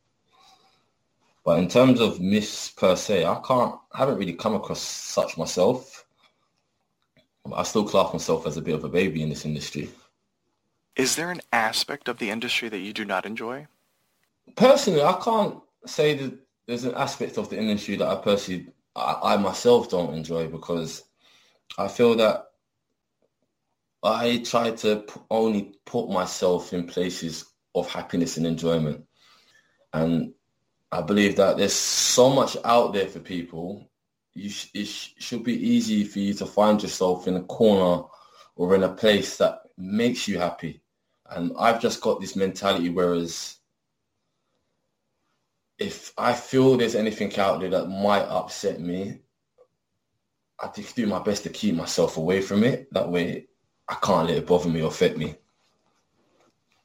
But 1.44 1.58
in 1.58 1.68
terms 1.68 2.00
of 2.00 2.20
myths 2.20 2.70
per 2.70 2.96
se, 2.96 3.24
I 3.24 3.40
can't 3.46 3.74
I 3.92 3.98
haven't 3.98 4.18
really 4.18 4.34
come 4.34 4.54
across 4.54 4.80
such 4.80 5.38
myself. 5.38 6.04
I 7.54 7.62
still 7.62 7.84
class 7.84 8.12
myself 8.12 8.46
as 8.46 8.56
a 8.56 8.62
bit 8.62 8.74
of 8.74 8.84
a 8.84 8.88
baby 8.88 9.22
in 9.22 9.28
this 9.28 9.44
industry. 9.44 9.90
Is 10.96 11.14
there 11.14 11.30
an 11.30 11.42
aspect 11.52 12.08
of 12.08 12.18
the 12.18 12.30
industry 12.30 12.68
that 12.68 12.78
you 12.78 12.92
do 12.92 13.04
not 13.04 13.26
enjoy? 13.26 13.66
Personally, 14.54 15.02
I 15.02 15.18
can't 15.22 15.58
say 15.86 16.14
that 16.14 16.38
there's 16.66 16.84
an 16.84 16.94
aspect 16.94 17.38
of 17.38 17.48
the 17.50 17.58
industry 17.58 17.96
that 17.96 18.08
I 18.08 18.16
personally, 18.16 18.68
I, 18.94 19.18
I 19.22 19.36
myself 19.36 19.90
don't 19.90 20.14
enjoy 20.14 20.48
because 20.48 21.04
I 21.78 21.88
feel 21.88 22.14
that 22.16 22.46
I 24.02 24.38
try 24.44 24.70
to 24.70 25.04
only 25.30 25.74
put 25.84 26.08
myself 26.10 26.72
in 26.72 26.86
places 26.86 27.44
of 27.74 27.88
happiness 27.90 28.36
and 28.36 28.46
enjoyment. 28.46 29.04
And 29.92 30.32
I 30.92 31.02
believe 31.02 31.36
that 31.36 31.56
there's 31.56 31.72
so 31.74 32.30
much 32.30 32.56
out 32.64 32.92
there 32.92 33.08
for 33.08 33.20
people. 33.20 33.90
You 34.34 34.50
sh- 34.50 34.70
it 34.74 34.84
sh- 34.86 35.14
should 35.18 35.42
be 35.42 35.54
easy 35.54 36.04
for 36.04 36.20
you 36.20 36.34
to 36.34 36.46
find 36.46 36.80
yourself 36.82 37.26
in 37.26 37.36
a 37.36 37.42
corner 37.44 38.04
or 38.54 38.74
in 38.74 38.82
a 38.82 38.88
place 38.94 39.36
that 39.38 39.60
makes 39.76 40.28
you 40.28 40.38
happy. 40.38 40.82
And 41.30 41.52
I've 41.58 41.80
just 41.80 42.00
got 42.00 42.20
this 42.20 42.36
mentality, 42.36 42.90
whereas 42.90 43.56
if 45.78 46.12
I 46.16 46.32
feel 46.32 46.76
there's 46.76 46.94
anything 46.94 47.36
out 47.38 47.60
there 47.60 47.70
that 47.70 47.86
might 47.86 48.22
upset 48.22 48.80
me, 48.80 49.20
I 50.58 50.68
just 50.74 50.96
do 50.96 51.06
my 51.06 51.18
best 51.18 51.42
to 51.42 51.50
keep 51.50 51.74
myself 51.74 52.16
away 52.16 52.40
from 52.40 52.64
it. 52.64 52.92
That 52.92 53.10
way 53.10 53.46
I 53.88 53.94
can't 53.96 54.28
let 54.28 54.38
it 54.38 54.46
bother 54.46 54.70
me 54.70 54.82
or 54.82 54.88
affect 54.88 55.18
me. 55.18 55.34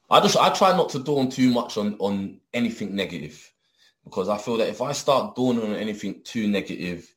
I 0.10 0.20
just 0.20 0.36
I 0.36 0.50
try 0.50 0.76
not 0.76 0.90
to 0.90 1.00
dawn 1.00 1.30
too 1.30 1.50
much 1.52 1.78
on, 1.78 1.96
on 2.00 2.42
anything 2.54 2.94
negative 2.96 3.50
because 4.04 4.28
I 4.28 4.38
feel 4.38 4.58
that 4.58 4.68
if 4.68 4.82
I 4.82 4.92
start 4.92 5.36
dawning 5.36 5.64
on 5.64 5.76
anything 5.76 6.22
too 6.24 6.48
negative, 6.50 7.16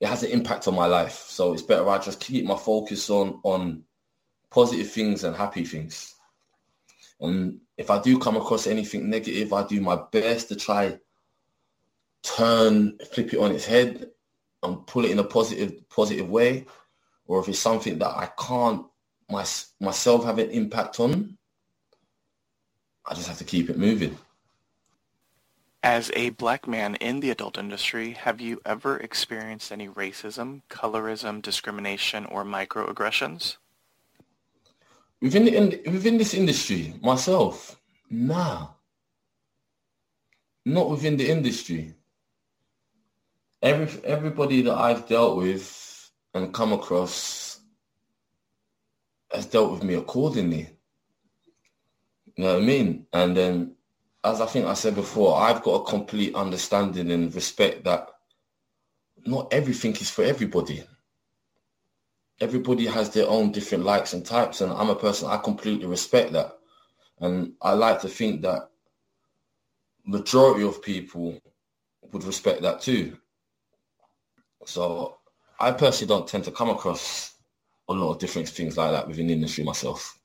it 0.00 0.08
has 0.08 0.22
an 0.22 0.30
impact 0.30 0.66
on 0.66 0.74
my 0.74 0.86
life. 0.86 1.26
So 1.28 1.52
it's 1.52 1.62
better 1.62 1.86
I 1.88 1.98
just 1.98 2.20
keep 2.20 2.46
my 2.46 2.56
focus 2.56 3.10
on 3.10 3.38
on 3.42 3.84
positive 4.50 4.90
things 4.90 5.24
and 5.24 5.36
happy 5.36 5.64
things. 5.64 6.14
And 7.22 7.60
if 7.78 7.90
I 7.90 8.02
do 8.02 8.18
come 8.18 8.36
across 8.36 8.66
anything 8.66 9.08
negative, 9.08 9.52
I 9.52 9.66
do 9.66 9.80
my 9.80 9.96
best 10.10 10.48
to 10.48 10.56
try 10.56 10.98
turn, 12.22 12.98
flip 13.12 13.32
it 13.32 13.38
on 13.38 13.52
its 13.52 13.64
head 13.64 14.10
and 14.62 14.86
pull 14.86 15.04
it 15.04 15.12
in 15.12 15.18
a 15.18 15.24
positive, 15.24 15.88
positive 15.88 16.28
way. 16.28 16.66
Or 17.26 17.40
if 17.40 17.48
it's 17.48 17.58
something 17.58 17.98
that 18.00 18.10
I 18.10 18.28
can't 18.38 18.86
my, 19.30 19.44
myself 19.80 20.24
have 20.24 20.38
an 20.38 20.50
impact 20.50 21.00
on, 21.00 21.38
I 23.06 23.14
just 23.14 23.28
have 23.28 23.38
to 23.38 23.44
keep 23.44 23.70
it 23.70 23.78
moving. 23.78 24.18
As 25.82 26.12
a 26.14 26.30
black 26.30 26.68
man 26.68 26.94
in 26.96 27.20
the 27.20 27.30
adult 27.30 27.58
industry, 27.58 28.12
have 28.12 28.40
you 28.40 28.60
ever 28.64 28.96
experienced 28.98 29.72
any 29.72 29.88
racism, 29.88 30.62
colorism, 30.70 31.42
discrimination, 31.42 32.24
or 32.26 32.44
microaggressions? 32.44 33.56
Within 35.22 35.44
the 35.44 35.56
in, 35.56 35.92
within 35.92 36.18
this 36.18 36.34
industry, 36.34 36.94
myself, 37.00 37.80
nah. 38.10 38.70
Not 40.66 40.90
within 40.90 41.16
the 41.16 41.30
industry. 41.30 41.94
Every 43.62 44.04
everybody 44.04 44.62
that 44.62 44.74
I've 44.76 45.06
dealt 45.08 45.36
with 45.36 46.10
and 46.34 46.52
come 46.52 46.72
across 46.72 47.60
has 49.32 49.46
dealt 49.46 49.70
with 49.70 49.84
me 49.84 49.94
accordingly. 49.94 50.70
You 52.36 52.44
know 52.44 52.54
what 52.54 52.62
I 52.62 52.66
mean? 52.66 53.06
And 53.12 53.36
then 53.36 53.76
as 54.24 54.40
I 54.40 54.46
think 54.46 54.66
I 54.66 54.74
said 54.74 54.96
before, 54.96 55.40
I've 55.40 55.62
got 55.62 55.82
a 55.82 55.90
complete 55.90 56.34
understanding 56.34 57.12
and 57.12 57.32
respect 57.32 57.84
that 57.84 58.08
not 59.24 59.52
everything 59.52 59.92
is 59.92 60.10
for 60.10 60.24
everybody. 60.24 60.82
Everybody 62.42 62.86
has 62.86 63.08
their 63.08 63.28
own 63.28 63.52
different 63.52 63.84
likes 63.84 64.14
and 64.14 64.26
types, 64.26 64.60
and 64.62 64.72
I'm 64.72 64.90
a 64.90 64.96
person 64.96 65.28
I 65.28 65.36
completely 65.36 65.86
respect 65.86 66.32
that, 66.32 66.58
and 67.20 67.52
I 67.62 67.74
like 67.74 68.00
to 68.00 68.08
think 68.08 68.42
that 68.42 68.68
majority 70.04 70.64
of 70.66 70.82
people 70.82 71.40
would 72.10 72.24
respect 72.24 72.62
that 72.62 72.80
too. 72.80 73.16
So 74.66 75.18
I 75.60 75.70
personally 75.70 76.08
don't 76.08 76.26
tend 76.26 76.42
to 76.42 76.50
come 76.50 76.68
across 76.68 77.36
a 77.88 77.92
lot 77.92 78.14
of 78.14 78.18
different 78.18 78.48
things 78.48 78.76
like 78.76 78.90
that 78.90 79.06
within 79.06 79.28
the 79.28 79.34
industry 79.34 79.62
myself. 79.62 80.18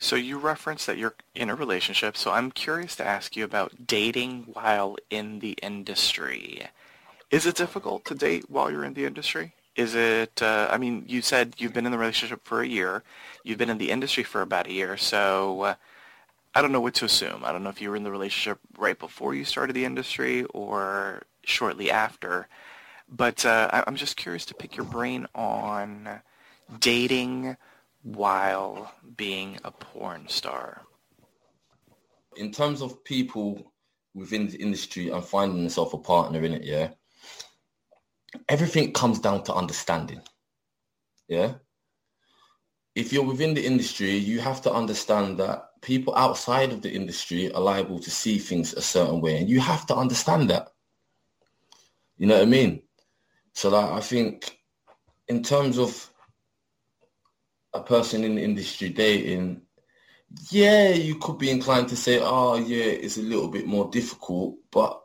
So 0.00 0.16
you 0.16 0.38
referenced 0.38 0.88
that 0.88 0.98
you're 0.98 1.14
in 1.36 1.50
a 1.50 1.54
relationship, 1.54 2.16
so 2.16 2.32
I'm 2.32 2.50
curious 2.50 2.96
to 2.96 3.06
ask 3.06 3.36
you 3.36 3.44
about 3.44 3.86
dating 3.86 4.48
while 4.52 4.96
in 5.08 5.38
the 5.38 5.56
industry. 5.62 6.66
Is 7.30 7.46
it 7.46 7.54
difficult 7.54 8.04
to 8.06 8.16
date 8.16 8.50
while 8.50 8.72
you're 8.72 8.84
in 8.84 8.94
the 8.94 9.06
industry? 9.06 9.54
Is 9.74 9.94
it, 9.94 10.42
uh, 10.42 10.68
I 10.70 10.78
mean, 10.78 11.04
you 11.06 11.22
said 11.22 11.54
you've 11.58 11.72
been 11.72 11.86
in 11.86 11.92
the 11.92 11.98
relationship 11.98 12.44
for 12.44 12.60
a 12.60 12.66
year. 12.66 13.02
You've 13.44 13.58
been 13.58 13.70
in 13.70 13.78
the 13.78 13.90
industry 13.90 14.22
for 14.22 14.42
about 14.42 14.66
a 14.66 14.72
year, 14.72 14.96
so 14.96 15.62
uh, 15.62 15.74
I 16.54 16.60
don't 16.60 16.72
know 16.72 16.80
what 16.80 16.94
to 16.94 17.06
assume. 17.06 17.42
I 17.44 17.52
don't 17.52 17.62
know 17.62 17.70
if 17.70 17.80
you 17.80 17.90
were 17.90 17.96
in 17.96 18.04
the 18.04 18.10
relationship 18.10 18.58
right 18.76 18.98
before 18.98 19.34
you 19.34 19.44
started 19.44 19.74
the 19.74 19.86
industry 19.86 20.44
or 20.52 21.22
shortly 21.44 21.90
after. 21.90 22.48
But 23.08 23.44
uh, 23.44 23.84
I'm 23.86 23.96
just 23.96 24.16
curious 24.16 24.44
to 24.46 24.54
pick 24.54 24.76
your 24.76 24.86
brain 24.86 25.26
on 25.34 26.20
dating 26.78 27.56
while 28.02 28.92
being 29.16 29.58
a 29.64 29.70
porn 29.70 30.28
star? 30.28 30.82
In 32.36 32.50
terms 32.50 32.82
of 32.82 33.02
people 33.04 33.72
within 34.14 34.48
the 34.48 34.58
industry 34.58 35.10
and 35.10 35.24
finding 35.24 35.58
themselves 35.58 35.94
a 35.94 35.98
partner 35.98 36.42
in 36.42 36.52
it, 36.52 36.64
yeah, 36.64 36.90
everything 38.48 38.92
comes 38.92 39.18
down 39.18 39.44
to 39.44 39.54
understanding. 39.54 40.20
Yeah. 41.28 41.54
If 42.94 43.12
you're 43.12 43.24
within 43.24 43.54
the 43.54 43.64
industry, 43.64 44.16
you 44.16 44.40
have 44.40 44.60
to 44.62 44.72
understand 44.72 45.38
that 45.38 45.80
people 45.80 46.14
outside 46.14 46.72
of 46.72 46.82
the 46.82 46.92
industry 46.92 47.52
are 47.52 47.60
liable 47.60 47.98
to 48.00 48.10
see 48.10 48.38
things 48.38 48.74
a 48.74 48.82
certain 48.82 49.20
way, 49.20 49.38
and 49.38 49.48
you 49.48 49.60
have 49.60 49.86
to 49.86 49.96
understand 49.96 50.50
that. 50.50 50.68
You 52.18 52.26
know 52.26 52.34
what 52.34 52.42
I 52.42 52.50
mean? 52.50 52.82
So 53.54 53.70
that 53.70 53.92
I 53.92 54.00
think 54.00 54.58
in 55.28 55.42
terms 55.42 55.78
of 55.78 56.10
a 57.72 57.80
person 57.80 58.24
in 58.24 58.34
the 58.34 58.42
industry 58.42 58.90
dating, 58.90 59.62
yeah, 60.50 60.90
you 60.90 61.16
could 61.16 61.38
be 61.38 61.50
inclined 61.50 61.88
to 61.88 61.96
say, 61.96 62.20
oh, 62.20 62.56
yeah, 62.56 62.84
it's 62.84 63.16
a 63.16 63.22
little 63.22 63.48
bit 63.48 63.66
more 63.66 63.90
difficult, 63.90 64.56
but 64.70 65.02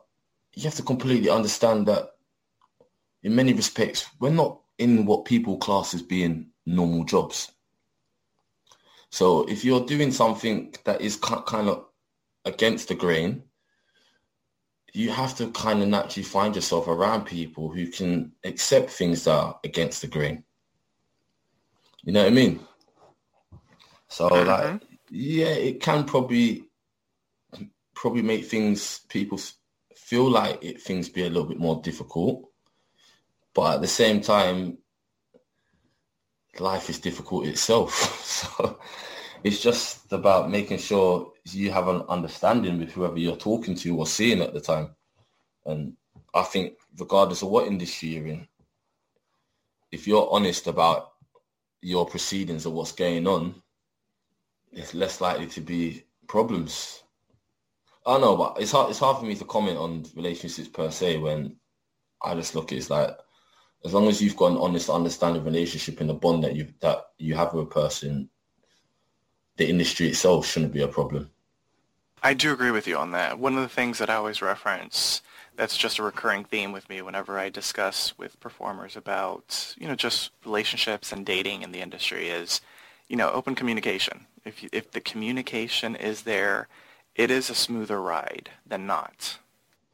you 0.54 0.64
have 0.64 0.74
to 0.74 0.82
completely 0.82 1.30
understand 1.30 1.86
that 1.86 2.10
in 3.22 3.34
many 3.34 3.52
respects, 3.52 4.06
we're 4.20 4.30
not 4.30 4.60
in 4.78 5.06
what 5.06 5.24
people 5.24 5.58
class 5.58 5.94
as 5.94 6.02
being 6.02 6.50
normal 6.66 7.04
jobs. 7.04 7.50
So 9.10 9.48
if 9.48 9.64
you're 9.64 9.86
doing 9.86 10.12
something 10.12 10.74
that 10.84 11.00
is 11.00 11.16
kind 11.16 11.68
of 11.68 11.86
against 12.44 12.88
the 12.88 12.94
grain, 12.94 13.42
you 14.92 15.10
have 15.10 15.36
to 15.36 15.50
kind 15.50 15.82
of 15.82 15.88
naturally 15.88 16.24
find 16.24 16.54
yourself 16.54 16.88
around 16.88 17.24
people 17.24 17.70
who 17.70 17.86
can 17.88 18.32
accept 18.44 18.90
things 18.90 19.24
that 19.24 19.32
are 19.32 19.60
against 19.64 20.00
the 20.00 20.06
grain. 20.06 20.44
You 22.04 22.12
know 22.12 22.22
what 22.22 22.32
I 22.32 22.34
mean? 22.34 22.60
So 24.08 24.28
mm-hmm. 24.28 24.48
like, 24.48 24.82
yeah, 25.10 25.48
it 25.48 25.80
can 25.80 26.04
probably 26.04 26.64
probably 27.94 28.22
make 28.22 28.44
things 28.46 29.00
people 29.08 29.38
feel 29.94 30.30
like 30.30 30.62
it 30.62 30.80
things 30.80 31.08
be 31.08 31.22
a 31.22 31.28
little 31.28 31.44
bit 31.44 31.58
more 31.58 31.80
difficult, 31.82 32.47
but 33.58 33.74
at 33.74 33.80
the 33.80 33.88
same 33.88 34.20
time, 34.20 34.78
life 36.60 36.88
is 36.88 37.00
difficult 37.00 37.44
itself. 37.44 37.92
so 38.24 38.78
it's 39.42 39.60
just 39.60 40.12
about 40.12 40.48
making 40.48 40.78
sure 40.78 41.32
you 41.42 41.72
have 41.72 41.88
an 41.88 42.02
understanding 42.08 42.78
with 42.78 42.92
whoever 42.92 43.18
you're 43.18 43.34
talking 43.34 43.74
to 43.74 43.98
or 43.98 44.06
seeing 44.06 44.40
at 44.42 44.54
the 44.54 44.60
time. 44.60 44.94
And 45.66 45.94
I 46.32 46.44
think 46.44 46.74
regardless 47.00 47.42
of 47.42 47.48
what 47.48 47.66
industry 47.66 48.10
you're 48.10 48.28
in, 48.28 48.46
if 49.90 50.06
you're 50.06 50.28
honest 50.30 50.68
about 50.68 51.14
your 51.82 52.06
proceedings 52.06 52.64
or 52.64 52.72
what's 52.72 52.92
going 52.92 53.26
on, 53.26 53.60
it's 54.70 54.94
less 54.94 55.20
likely 55.20 55.48
to 55.48 55.60
be 55.60 56.04
problems. 56.28 57.02
I 58.06 58.20
know, 58.20 58.36
but 58.36 58.58
it's 58.60 58.70
hard. 58.70 58.90
It's 58.90 59.00
hard 59.00 59.18
for 59.18 59.24
me 59.24 59.34
to 59.34 59.44
comment 59.44 59.78
on 59.78 60.04
relationships 60.14 60.68
per 60.68 60.92
se 60.92 61.18
when 61.18 61.56
I 62.22 62.36
just 62.36 62.54
look 62.54 62.70
at 62.70 62.78
it 62.78 62.88
like 62.88 63.18
as 63.84 63.94
long 63.94 64.08
as 64.08 64.20
you've 64.20 64.36
got 64.36 64.52
an 64.52 64.58
honest, 64.58 64.90
understanding 64.90 65.44
relationship 65.44 66.00
and 66.00 66.10
a 66.10 66.14
bond 66.14 66.44
that 66.44 66.56
you 66.56 66.68
that 66.80 67.10
you 67.18 67.34
have 67.34 67.54
with 67.54 67.64
a 67.64 67.70
person, 67.70 68.28
the 69.56 69.68
industry 69.68 70.08
itself 70.08 70.46
shouldn't 70.46 70.72
be 70.72 70.82
a 70.82 70.88
problem. 70.88 71.30
I 72.22 72.34
do 72.34 72.52
agree 72.52 72.72
with 72.72 72.88
you 72.88 72.96
on 72.96 73.12
that. 73.12 73.38
One 73.38 73.54
of 73.54 73.62
the 73.62 73.68
things 73.68 73.98
that 73.98 74.10
I 74.10 74.16
always 74.16 74.42
reference 74.42 75.22
that's 75.56 75.76
just 75.76 75.98
a 75.98 76.02
recurring 76.02 76.44
theme 76.44 76.72
with 76.72 76.88
me 76.88 77.02
whenever 77.02 77.38
I 77.38 77.48
discuss 77.48 78.16
with 78.16 78.38
performers 78.40 78.96
about, 78.96 79.74
you 79.76 79.88
know, 79.88 79.96
just 79.96 80.30
relationships 80.44 81.12
and 81.12 81.26
dating 81.26 81.62
in 81.62 81.72
the 81.72 81.80
industry 81.80 82.28
is, 82.28 82.60
you 83.08 83.16
know, 83.16 83.30
open 83.30 83.56
communication. 83.56 84.26
If, 84.44 84.62
you, 84.62 84.68
if 84.72 84.92
the 84.92 85.00
communication 85.00 85.96
is 85.96 86.22
there, 86.22 86.68
it 87.16 87.30
is 87.30 87.50
a 87.50 87.56
smoother 87.56 88.00
ride 88.00 88.50
than 88.64 88.86
not. 88.86 89.38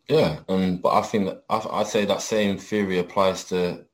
Yeah, 0.08 0.40
um, 0.48 0.78
but 0.78 0.92
I 0.94 1.02
think 1.02 1.26
that 1.26 1.44
I, 1.48 1.66
I 1.70 1.82
say 1.84 2.04
that 2.04 2.20
same 2.20 2.58
theory 2.58 2.98
applies 2.98 3.44
to 3.44 3.84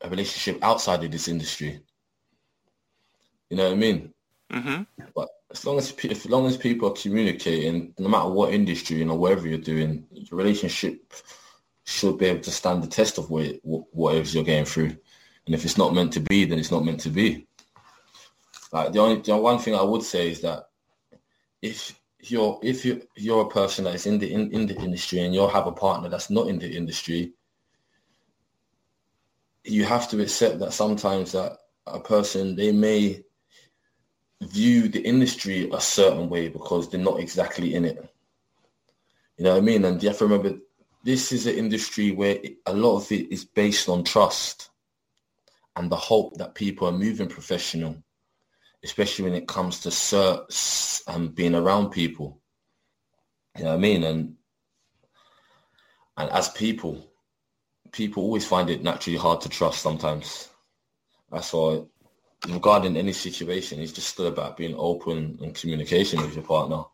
a 0.00 0.08
relationship 0.08 0.62
outside 0.64 1.04
of 1.04 1.10
this 1.10 1.28
industry. 1.28 1.80
You 3.50 3.56
know 3.56 3.64
what 3.64 3.72
I 3.72 3.76
mean? 3.76 4.14
Mm-hmm. 4.50 4.82
But 5.14 5.28
as 5.50 5.64
long 5.66 5.78
as 5.78 5.92
as 6.04 6.26
long 6.26 6.46
as 6.46 6.56
people 6.56 6.88
are 6.88 6.94
communicating, 6.94 7.92
no 7.98 8.08
matter 8.08 8.28
what 8.28 8.54
industry 8.54 8.96
you 8.96 9.04
know 9.04 9.16
whatever 9.16 9.48
you're 9.48 9.58
doing, 9.58 10.06
the 10.12 10.34
relationship 10.34 11.12
should 11.84 12.18
be 12.18 12.26
able 12.26 12.40
to 12.42 12.50
stand 12.50 12.82
the 12.82 12.86
test 12.86 13.18
of 13.18 13.30
what 13.30 13.56
whatever 13.62 14.28
you're 14.28 14.44
going 14.44 14.64
through. 14.64 14.96
And 15.46 15.54
if 15.54 15.64
it's 15.64 15.78
not 15.78 15.94
meant 15.94 16.12
to 16.14 16.20
be, 16.20 16.44
then 16.44 16.58
it's 16.58 16.70
not 16.70 16.84
meant 16.84 17.00
to 17.00 17.10
be. 17.10 17.46
Like 18.72 18.92
the 18.92 19.00
only 19.00 19.20
the 19.20 19.36
one 19.36 19.58
thing 19.58 19.74
I 19.74 19.82
would 19.82 20.04
say 20.04 20.30
is 20.30 20.40
that 20.42 20.68
if 21.60 21.99
you're 22.22 22.58
if 22.62 22.84
you 22.84 23.02
you're 23.16 23.42
a 23.42 23.48
person 23.48 23.84
that 23.84 23.94
is 23.94 24.06
in 24.06 24.18
the 24.18 24.32
in, 24.32 24.52
in 24.52 24.66
the 24.66 24.76
industry 24.76 25.20
and 25.20 25.34
you'll 25.34 25.48
have 25.48 25.66
a 25.66 25.72
partner 25.72 26.08
that's 26.08 26.30
not 26.30 26.48
in 26.48 26.58
the 26.58 26.70
industry, 26.70 27.32
you 29.64 29.84
have 29.84 30.08
to 30.10 30.20
accept 30.20 30.58
that 30.58 30.72
sometimes 30.72 31.32
that 31.32 31.58
a 31.86 32.00
person 32.00 32.56
they 32.56 32.72
may 32.72 33.22
view 34.42 34.88
the 34.88 35.00
industry 35.00 35.68
a 35.72 35.80
certain 35.80 36.28
way 36.28 36.48
because 36.48 36.88
they're 36.88 37.00
not 37.00 37.20
exactly 37.20 37.74
in 37.74 37.84
it. 37.84 37.96
You 39.36 39.44
know 39.44 39.52
what 39.52 39.58
I 39.58 39.60
mean? 39.62 39.84
And 39.84 40.02
you 40.02 40.08
have 40.08 40.18
to 40.18 40.26
remember, 40.26 40.58
this 41.04 41.32
is 41.32 41.46
an 41.46 41.54
industry 41.54 42.10
where 42.10 42.38
a 42.66 42.72
lot 42.72 42.96
of 42.96 43.12
it 43.12 43.32
is 43.32 43.44
based 43.44 43.88
on 43.88 44.04
trust 44.04 44.70
and 45.76 45.90
the 45.90 45.96
hope 45.96 46.36
that 46.36 46.54
people 46.54 46.88
are 46.88 46.92
moving 46.92 47.28
professional, 47.28 48.02
especially 48.84 49.24
when 49.26 49.34
it 49.34 49.48
comes 49.48 49.80
to 49.80 49.88
certs 49.90 51.02
and 51.06 51.16
um, 51.16 51.28
being 51.28 51.54
around 51.54 51.90
people. 51.90 52.40
You 53.56 53.64
know 53.64 53.70
what 53.70 53.76
I 53.76 53.80
mean? 53.80 54.04
And 54.04 54.36
and 56.16 56.30
as 56.30 56.48
people, 56.50 57.06
people 57.92 58.22
always 58.22 58.46
find 58.46 58.68
it 58.70 58.82
naturally 58.82 59.18
hard 59.18 59.40
to 59.42 59.48
trust 59.48 59.82
sometimes. 59.82 60.48
That's 61.30 61.52
why 61.52 61.82
regarding 62.48 62.96
any 62.96 63.12
situation, 63.12 63.80
it's 63.80 63.92
just 63.92 64.08
still 64.08 64.26
about 64.26 64.56
being 64.56 64.74
open 64.76 65.38
and 65.42 65.54
communication 65.54 66.20
with 66.20 66.34
your 66.34 66.44
partner. 66.44 66.84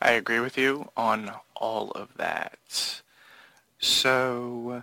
I 0.00 0.12
agree 0.12 0.40
with 0.40 0.58
you 0.58 0.88
on 0.96 1.32
all 1.56 1.92
of 1.92 2.08
that. 2.16 3.02
So 3.78 4.82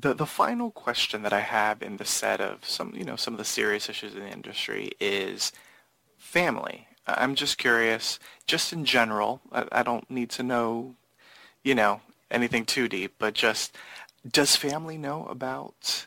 the 0.00 0.14
the 0.14 0.26
final 0.26 0.70
question 0.70 1.22
that 1.22 1.32
I 1.32 1.40
have 1.40 1.82
in 1.82 1.96
the 1.96 2.04
set 2.04 2.40
of 2.40 2.64
some 2.64 2.92
you 2.94 3.04
know 3.04 3.16
some 3.16 3.34
of 3.34 3.38
the 3.38 3.44
serious 3.44 3.88
issues 3.88 4.14
in 4.14 4.20
the 4.20 4.28
industry 4.28 4.92
is 5.00 5.52
family. 6.16 6.88
I'm 7.06 7.34
just 7.34 7.56
curious, 7.56 8.18
just 8.46 8.72
in 8.72 8.84
general, 8.84 9.40
I, 9.50 9.64
I 9.72 9.82
don't 9.82 10.10
need 10.10 10.28
to 10.30 10.42
know, 10.42 10.94
you 11.64 11.74
know, 11.74 12.02
anything 12.30 12.66
too 12.66 12.86
deep, 12.86 13.14
but 13.18 13.32
just 13.32 13.74
does 14.30 14.56
family 14.56 14.98
know 14.98 15.24
about 15.26 16.06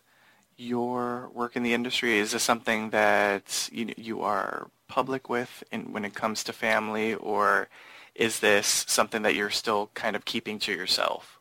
your 0.58 1.30
work 1.34 1.56
in 1.56 1.64
the 1.64 1.74
industry? 1.74 2.20
Is 2.20 2.34
this 2.34 2.44
something 2.44 2.92
that 2.92 3.68
you, 3.72 3.94
you 3.98 4.22
are 4.22 4.70
public 4.88 5.28
with 5.28 5.64
in, 5.72 5.92
when 5.92 6.06
it 6.06 6.14
comes 6.14 6.44
to 6.44 6.54
family, 6.54 7.16
or 7.16 7.68
is 8.14 8.40
this 8.42 8.86
something 8.88 9.24
that 9.24 9.34
you're 9.34 9.50
still 9.50 9.90
kind 9.96 10.16
of 10.16 10.26
keeping 10.26 10.60
to 10.60 10.72
yourself? 10.72 11.41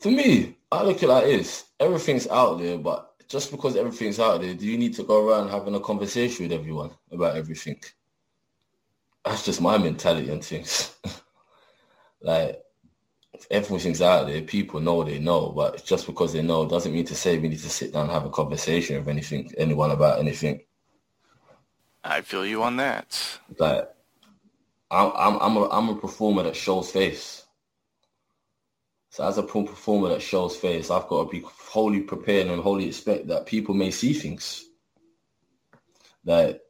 For 0.00 0.10
me, 0.10 0.56
I 0.70 0.82
look 0.82 0.98
at 0.98 1.04
it 1.04 1.08
like 1.08 1.24
this. 1.24 1.64
Everything's 1.80 2.28
out 2.28 2.58
there, 2.58 2.78
but 2.78 3.14
just 3.28 3.50
because 3.50 3.76
everything's 3.76 4.20
out 4.20 4.40
there, 4.40 4.54
do 4.54 4.66
you 4.66 4.78
need 4.78 4.94
to 4.94 5.02
go 5.02 5.26
around 5.26 5.48
having 5.48 5.74
a 5.74 5.80
conversation 5.80 6.44
with 6.44 6.52
everyone 6.52 6.90
about 7.10 7.36
everything? 7.36 7.80
That's 9.24 9.44
just 9.44 9.60
my 9.60 9.78
mentality 9.78 10.30
and 10.30 10.44
things. 10.44 10.94
like, 12.20 12.62
everything's 13.50 14.02
out 14.02 14.26
there. 14.26 14.42
People 14.42 14.80
know 14.80 15.02
they 15.02 15.18
know, 15.18 15.50
but 15.50 15.84
just 15.84 16.06
because 16.06 16.32
they 16.32 16.42
know 16.42 16.68
doesn't 16.68 16.92
mean 16.92 17.06
to 17.06 17.14
say 17.14 17.38
we 17.38 17.48
need 17.48 17.58
to 17.58 17.70
sit 17.70 17.92
down 17.92 18.04
and 18.04 18.12
have 18.12 18.26
a 18.26 18.30
conversation 18.30 18.98
with 18.98 19.08
anything, 19.08 19.50
anyone 19.58 19.90
about 19.90 20.18
anything. 20.18 20.60
I 22.04 22.20
feel 22.20 22.46
you 22.46 22.62
on 22.62 22.76
that. 22.76 23.40
Like, 23.58 23.88
I'm, 24.90 25.12
I'm, 25.16 25.38
I'm 25.40 25.56
a, 25.56 25.68
I'm 25.70 25.88
a 25.88 25.96
performer 25.96 26.44
that 26.44 26.54
shows 26.54 26.92
face. 26.92 27.45
So 29.16 29.26
as 29.26 29.38
a 29.38 29.42
performer 29.42 30.10
that 30.10 30.20
shows 30.20 30.56
face, 30.56 30.90
I've 30.90 31.08
got 31.08 31.24
to 31.24 31.30
be 31.30 31.42
wholly 31.42 32.02
prepared 32.02 32.48
and 32.48 32.62
wholly 32.62 32.86
expect 32.86 33.28
that 33.28 33.46
people 33.46 33.74
may 33.74 33.90
see 33.90 34.12
things. 34.12 34.66
That 36.24 36.60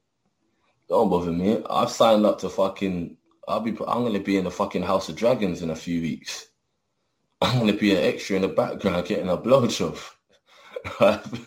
don't 0.89 1.11
bother 1.11 1.33
me. 1.33 1.61
I've 1.69 1.91
signed 1.91 2.25
up 2.25 2.39
to 2.39 2.49
fucking. 2.49 3.17
I'll 3.49 3.59
be. 3.59 3.71
I'm 3.89 4.05
gonna 4.05 4.21
be 4.21 4.37
in 4.37 4.45
the 4.45 4.53
fucking 4.53 4.85
House 4.85 5.09
of 5.09 5.17
Dragons 5.17 5.61
in 5.61 5.71
a 5.71 5.75
few 5.75 6.01
weeks. 6.01 6.47
I'm 7.41 7.59
gonna 7.59 7.73
be 7.73 7.91
an 7.97 8.05
extra 8.05 8.37
in 8.37 8.43
the 8.43 8.49
background 8.49 9.09
getting 9.09 9.29
a 9.29 9.37
blowjob 9.37 9.99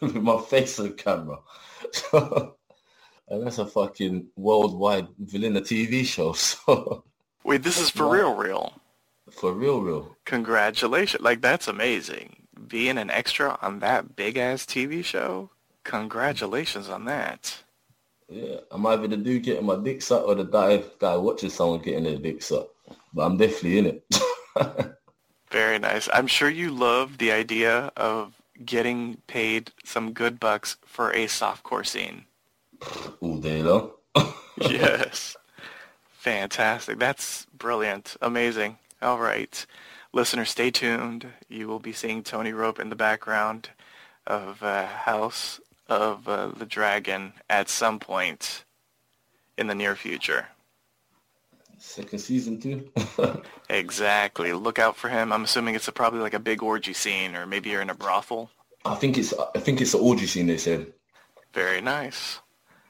with 0.02 0.16
my 0.22 0.41
face 0.41 0.82
on 0.82 0.97
camera. 0.97 1.38
and 2.12 3.45
that's 3.45 3.60
a 3.60 3.66
fucking 3.66 4.28
worldwide 4.36 5.08
villain 5.18 5.54
TV 5.64 6.04
show. 6.04 6.34
So 6.34 7.06
wait, 7.45 7.64
this 7.64 7.80
is 7.80 7.89
for 7.89 8.10
real, 8.10 8.36
real. 8.36 8.74
For 9.32 9.54
real, 9.54 9.82
real. 9.82 10.16
Congratulations! 10.26 11.22
Like 11.22 11.42
that's 11.42 11.68
amazing. 11.68 12.48
Being 12.68 12.98
an 12.98 13.10
extra 13.10 13.58
on 13.62 13.80
that 13.80 14.16
big 14.16 14.38
ass 14.38 14.66
TV 14.66 15.04
show. 15.04 15.50
Congratulations 15.84 16.90
on 16.90 17.06
that. 17.06 17.64
Yeah, 18.28 18.58
I'm 18.70 18.86
either 18.86 19.08
the 19.08 19.18
dude 19.18 19.44
getting 19.44 19.66
my 19.66 19.76
dick 19.76 20.02
sucked 20.02 20.28
or 20.28 20.36
the 20.36 20.44
guy 20.44 20.84
guy 21.00 21.16
watching 21.18 21.50
someone 21.50 21.82
getting 21.82 22.04
their 22.04 22.18
dick 22.18 22.44
sucked. 22.44 22.76
But 23.14 23.24
I'm 23.24 23.38
definitely 23.38 23.78
in 23.80 23.86
it. 23.86 24.20
Very 25.52 25.80
nice. 25.80 26.08
I'm 26.14 26.28
sure 26.28 26.50
you 26.50 26.70
love 26.72 27.18
the 27.18 27.32
idea 27.32 27.92
of 27.98 28.34
getting 28.64 29.18
paid 29.26 29.72
some 29.84 30.14
good 30.14 30.40
bucks 30.40 30.78
for 30.86 31.12
a 31.12 31.26
softcore 31.26 31.86
scene. 31.86 32.26
All 33.20 33.38
day 33.38 33.64
long. 33.64 33.92
yes. 34.62 35.36
Fantastic. 36.12 37.00
That's 37.00 37.48
brilliant. 37.58 38.16
Amazing. 38.22 38.78
All 39.02 39.20
right. 39.20 39.66
Listener, 40.12 40.45
stay 40.45 40.72
tuned. 40.72 41.28
You 41.47 41.68
will 41.68 41.80
be 41.80 41.93
seeing 41.93 42.24
Tony 42.24 42.52
Rope 42.52 42.80
in 42.80 42.89
the 42.89 42.95
background 42.95 43.70
of 44.26 44.62
uh, 44.64 44.86
House 44.86 45.60
of 45.88 46.28
uh, 46.28 46.47
the 46.50 46.66
Dragon 46.66 47.34
at 47.50 47.70
some 47.70 48.00
point 48.00 48.64
in 49.58 49.68
the 49.68 49.76
near 49.76 49.95
future. 49.95 50.47
Second 51.78 52.20
season 52.20 52.60
too. 52.60 52.91
exactly. 53.70 54.52
Look 54.52 54.80
out 54.80 54.97
for 54.97 55.10
him. 55.10 55.32
I'm 55.32 55.45
assuming 55.45 55.76
it's 55.76 55.88
a, 55.88 55.93
probably 55.93 56.20
like 56.20 56.34
a 56.34 56.39
big 56.39 56.62
orgy 56.62 56.93
scene, 56.93 57.36
or 57.36 57.45
maybe 57.45 57.70
you're 57.70 57.82
in 57.82 57.89
a 57.89 57.95
brothel. 57.95 58.50
I 58.84 58.95
think 58.95 59.18
it's 59.18 59.34
I 59.56 59.60
think 59.60 59.80
it's 59.80 59.93
an 59.93 60.02
orgy 60.02 60.26
scene. 60.26 60.47
They 60.47 60.58
said. 60.58 60.91
Very 61.54 61.82
nice. 61.82 62.39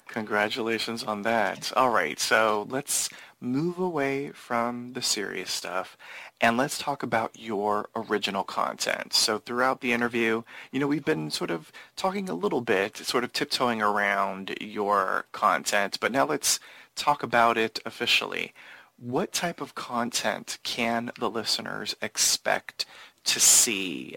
Congratulations 0.07 1.03
on 1.03 1.21
that. 1.21 1.71
All 1.75 1.91
right, 1.91 2.19
so 2.19 2.65
let's 2.69 3.09
move 3.41 3.79
away 3.79 4.31
from 4.31 4.93
the 4.93 5.01
serious 5.01 5.51
stuff 5.51 5.97
and 6.41 6.57
let's 6.57 6.77
talk 6.77 7.03
about 7.03 7.37
your 7.37 7.89
original 7.95 8.43
content. 8.43 9.13
So 9.13 9.39
throughout 9.39 9.81
the 9.81 9.93
interview, 9.93 10.43
you 10.71 10.79
know, 10.79 10.87
we've 10.87 11.05
been 11.05 11.31
sort 11.31 11.51
of 11.51 11.71
talking 11.95 12.29
a 12.29 12.33
little 12.33 12.61
bit, 12.61 12.97
sort 12.97 13.23
of 13.23 13.33
tiptoeing 13.33 13.81
around 13.81 14.55
your 14.61 15.25
content, 15.31 15.97
but 15.99 16.11
now 16.11 16.25
let's 16.25 16.59
talk 16.95 17.23
about 17.23 17.57
it 17.57 17.79
officially. 17.85 18.53
What 18.97 19.31
type 19.31 19.61
of 19.61 19.75
content 19.75 20.57
can 20.63 21.11
the 21.19 21.29
listeners 21.29 21.95
expect 22.01 22.85
to 23.25 23.39
see? 23.39 24.15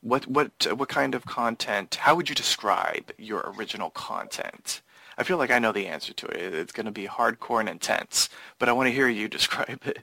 What 0.00 0.26
what 0.26 0.66
what 0.76 0.88
kind 0.88 1.14
of 1.14 1.24
content? 1.26 1.96
How 1.96 2.14
would 2.14 2.28
you 2.28 2.34
describe 2.34 3.10
your 3.18 3.52
original 3.56 3.90
content? 3.90 4.80
I 5.18 5.24
feel 5.24 5.36
like 5.36 5.50
I 5.50 5.58
know 5.58 5.72
the 5.72 5.88
answer 5.88 6.14
to 6.14 6.26
it. 6.26 6.54
It's 6.54 6.72
going 6.72 6.86
to 6.86 6.92
be 6.92 7.06
hardcore 7.06 7.58
and 7.58 7.68
intense, 7.68 8.28
but 8.60 8.68
I 8.68 8.72
want 8.72 8.86
to 8.86 8.92
hear 8.92 9.08
you 9.08 9.28
describe 9.28 9.82
it. 9.84 9.98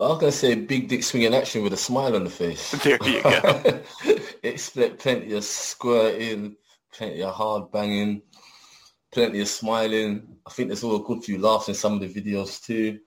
I 0.00 0.04
was 0.08 0.18
going 0.18 0.32
to 0.32 0.38
say 0.38 0.54
big 0.54 0.88
dick 0.88 1.04
swinging 1.04 1.34
action 1.34 1.62
with 1.62 1.74
a 1.74 1.76
smile 1.76 2.16
on 2.16 2.24
the 2.24 2.30
face. 2.30 2.72
There 2.82 2.98
you 3.04 3.22
go. 3.22 3.80
Expect 4.42 4.98
plenty 4.98 5.34
of 5.34 5.44
squirting, 5.44 6.56
plenty 6.90 7.22
of 7.22 7.34
hard 7.34 7.70
banging, 7.70 8.22
plenty 9.12 9.40
of 9.40 9.48
smiling. 9.48 10.36
I 10.46 10.50
think 10.50 10.68
there's 10.68 10.82
all 10.82 10.96
a 10.96 11.04
good 11.04 11.22
few 11.22 11.36
laughs 11.36 11.68
in 11.68 11.74
some 11.74 11.92
of 11.94 12.00
the 12.00 12.08
videos 12.08 12.64
too. 12.64 12.98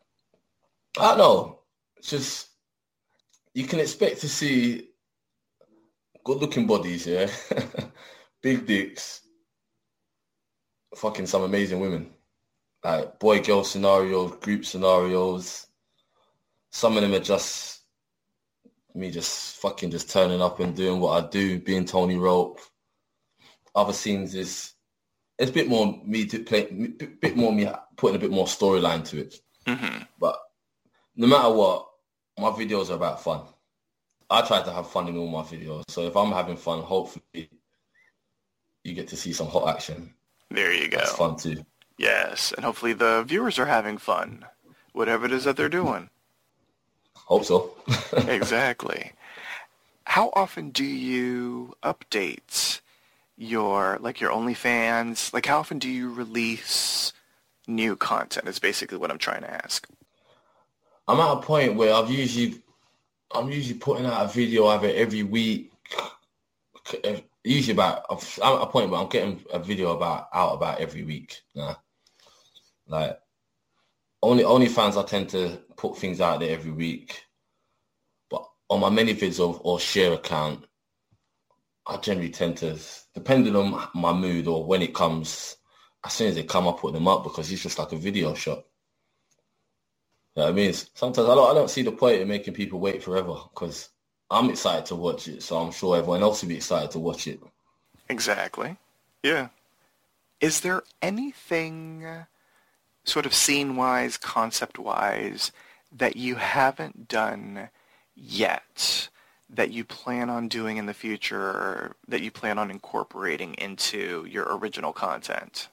I 1.00 1.10
don't 1.10 1.18
know. 1.18 1.60
It's 1.98 2.12
just, 2.12 2.50
you 3.56 3.66
can 3.66 3.80
expect 3.80 4.22
to 4.22 4.30
see 4.30 4.90
good 6.24 6.38
looking 6.38 6.68
bodies, 6.68 7.08
yeah? 7.08 7.28
big 8.44 8.68
dicks, 8.68 9.22
fucking 10.96 11.28
some 11.28 11.44
amazing 11.44 11.80
women. 11.80 12.12
Like 12.84 13.20
boy-girl 13.20 13.64
scenarios, 13.64 14.36
group 14.38 14.66
scenarios. 14.66 15.68
Some 16.72 16.98
of 16.98 17.04
them 17.04 17.14
are 17.14 17.20
just 17.20 17.82
me 18.96 19.10
just 19.10 19.58
fucking 19.58 19.91
just 19.91 20.10
turning 20.10 20.41
up 20.41 20.60
and 20.60 20.76
doing 20.76 21.00
what 21.00 21.24
I 21.24 21.28
do, 21.28 21.60
being 21.60 21.86
Tony 21.86 22.18
Rope. 22.18 22.60
Other 23.76 23.94
scenes 23.94 24.36
is 24.36 24.74
it's 25.39 25.50
a 25.50 25.54
bit 25.54 25.68
more 25.68 26.00
me 26.06 26.26
to 26.28 26.44
play, 26.44 26.68
a 27.02 27.06
bit 27.06 27.36
more 27.36 27.52
me 27.52 27.68
putting 27.98 28.16
a 28.16 28.20
bit 28.20 28.32
more 28.32 28.46
storyline 28.46 29.04
to 29.10 29.20
it. 29.22 29.36
Mm-hmm. 29.66 30.04
But 30.20 30.38
no 31.16 31.28
matter 31.28 31.50
what, 31.50 31.88
my 32.38 32.50
videos 32.50 32.89
are 32.89 32.96
about 32.96 33.24
fun. 33.24 33.41
I 34.30 34.41
try 34.41 34.62
to 34.62 34.72
have 34.72 34.89
fun 34.89 35.08
in 35.08 35.18
all 35.18 35.28
my 35.28 35.44
videos. 35.44 35.84
So 35.89 36.06
if 36.06 36.16
I'm 36.16 36.32
having 36.32 36.58
fun, 36.58 36.82
hopefully 36.82 37.50
you 38.84 38.94
get 38.94 39.08
to 39.10 39.18
see 39.18 39.34
some 39.34 39.48
hot 39.48 39.70
action. 39.70 40.14
There 40.54 40.72
you 40.72 40.88
go. 40.88 40.99
It's 40.99 41.16
fun 41.16 41.36
too. 41.36 41.66
Yes, 41.97 42.54
and 42.56 42.64
hopefully 42.64 42.93
the 42.93 43.24
viewers 43.24 43.58
are 43.58 43.66
having 43.66 43.97
fun, 43.97 44.45
whatever 44.93 45.26
it 45.26 45.32
is 45.32 45.45
that 45.45 45.58
they're 45.58 45.68
doing. 45.68 46.10
Hope 47.16 47.43
so. 47.43 47.74
exactly. 48.28 49.14
How 50.06 50.32
often 50.36 50.70
do 50.70 50.84
you 50.84 51.76
update 51.82 52.82
your 53.36 53.97
like 53.99 54.22
your 54.22 54.30
OnlyFans? 54.30 55.34
Like 55.34 55.47
how 55.47 55.58
often 55.58 55.80
do 55.80 55.89
you 55.89 56.14
release 56.14 57.14
new 57.68 57.95
content? 57.95 58.47
Is 58.47 58.60
basically 58.60 58.99
what 58.99 59.10
I'm 59.10 59.18
trying 59.18 59.41
to 59.41 59.51
ask. 59.51 59.88
I'm 61.08 61.20
at 61.20 61.38
a 61.38 61.41
point 61.41 61.76
where 61.76 61.95
I've 61.95 62.12
usually 62.12 62.62
I'm 63.34 63.49
usually 63.49 63.80
putting 63.80 64.06
out 64.06 64.26
a 64.26 64.28
video 64.28 64.68
either 64.68 64.91
every 64.93 65.24
week 65.24 65.72
usually 67.44 67.74
about 67.74 68.06
I'm 68.41 68.62
a 68.62 68.68
point 68.68 68.89
where 68.89 69.02
I'm 69.02 69.10
getting 69.10 69.44
a 69.52 69.60
video 69.60 69.96
about 69.96 70.28
out 70.34 70.54
about 70.54 70.80
every 70.80 71.04
week. 71.04 71.41
Nah. 71.56 71.76
Like 72.88 73.20
only 74.22 74.44
OnlyFans 74.44 75.02
I 75.02 75.06
tend 75.06 75.30
to 75.30 75.60
put 75.76 75.98
things 75.98 76.22
out 76.22 76.39
there 76.39 76.52
every 76.52 76.72
week. 76.72 77.24
But 78.30 78.48
on 78.70 78.80
my 78.80 78.89
ManyVids 78.89 79.39
or, 79.39 79.60
or 79.64 79.80
share 79.80 80.14
account, 80.14 80.66
I 81.86 81.98
generally 81.98 82.30
tend 82.30 82.58
to 82.58 82.80
depending 83.14 83.56
on 83.56 83.88
my 83.94 84.14
mood 84.14 84.48
or 84.48 84.66
when 84.66 84.82
it 84.82 84.94
comes, 84.94 85.58
as 86.06 86.14
soon 86.14 86.30
as 86.30 86.36
they 86.36 86.44
come 86.44 86.68
I 86.68 86.72
put 86.72 86.94
them 86.94 87.08
up 87.08 87.24
because 87.24 87.52
it's 87.52 87.64
just 87.64 87.78
like 87.80 87.91
a 87.91 87.98
video 87.98 88.34
shot. 88.34 88.64
You 90.36 90.44
know 90.44 90.50
I 90.50 90.52
mean? 90.52 90.74
Sometimes 90.74 91.30
I 91.30 91.36
don't, 91.36 91.52
I 91.52 91.54
don't 91.54 91.70
see 91.70 91.84
the 91.84 91.91
point 91.91 92.22
in 92.22 92.28
making 92.28 92.54
people 92.54 92.80
wait 92.80 93.04
forever 93.04 93.36
because 93.54 93.89
I'm 94.30 94.50
excited 94.50 94.86
to 94.88 94.96
watch 94.96 95.28
it, 95.28 95.44
so 95.44 95.58
I'm 95.58 95.72
sure 95.72 95.98
everyone 95.98 96.24
else 96.24 96.42
will 96.42 96.50
be 96.50 96.56
excited 96.56 96.92
to 96.92 97.00
watch 97.00 97.28
it. 97.28 97.40
Exactly. 98.10 98.78
Yeah. 99.22 99.50
Is 100.42 100.62
there 100.62 100.84
anything 101.02 102.06
uh, 102.06 102.26
sort 103.04 103.26
of 103.26 103.34
scene-wise, 103.34 104.18
concept-wise, 104.18 105.52
that 105.96 106.16
you 106.16 106.36
haven't 106.36 107.08
done 107.08 107.70
yet 108.16 109.10
that 109.50 109.72
you 109.72 109.84
plan 109.84 110.30
on 110.30 110.48
doing 110.48 110.78
in 110.78 110.88
the 110.88 110.94
future 110.94 111.96
that 112.08 112.22
you 112.22 112.32
plan 112.32 112.58
on 112.58 112.72
incorporating 112.72 113.54
into 113.56 114.26
your 114.28 114.58
original 114.58 114.92
content? 114.92 115.70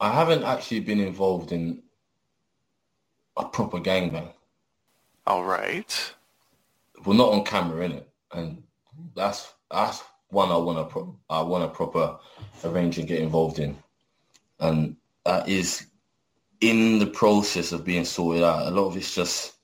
I 0.00 0.10
haven't 0.10 0.42
actually 0.42 0.80
been 0.80 1.00
involved 1.00 1.52
in 1.52 1.82
a 3.36 3.44
proper 3.44 3.78
gangbang. 3.78 4.32
All 5.26 5.44
right. 5.44 6.14
Well, 7.04 7.16
not 7.16 7.32
on 7.32 7.44
camera, 7.44 7.84
in 7.84 7.92
it, 7.92 8.08
And 8.32 8.62
that's 9.14 9.52
that's 9.70 10.02
one 10.28 10.50
I 10.50 10.56
want 10.56 10.78
to 10.78 10.84
pro- 10.84 11.18
I 11.28 11.42
want 11.42 11.64
to 11.64 11.76
proper 11.76 12.18
arrange 12.64 12.98
and 12.98 13.08
get 13.08 13.20
involved 13.20 13.58
in, 13.58 13.76
and 14.60 14.96
that 15.24 15.48
is 15.48 15.86
in 16.60 16.98
the 16.98 17.06
process 17.06 17.72
of 17.72 17.84
being 17.84 18.04
sorted 18.04 18.42
out. 18.44 18.66
A 18.66 18.70
lot 18.70 18.86
of 18.86 18.96
it's 18.96 19.14
just 19.14 19.54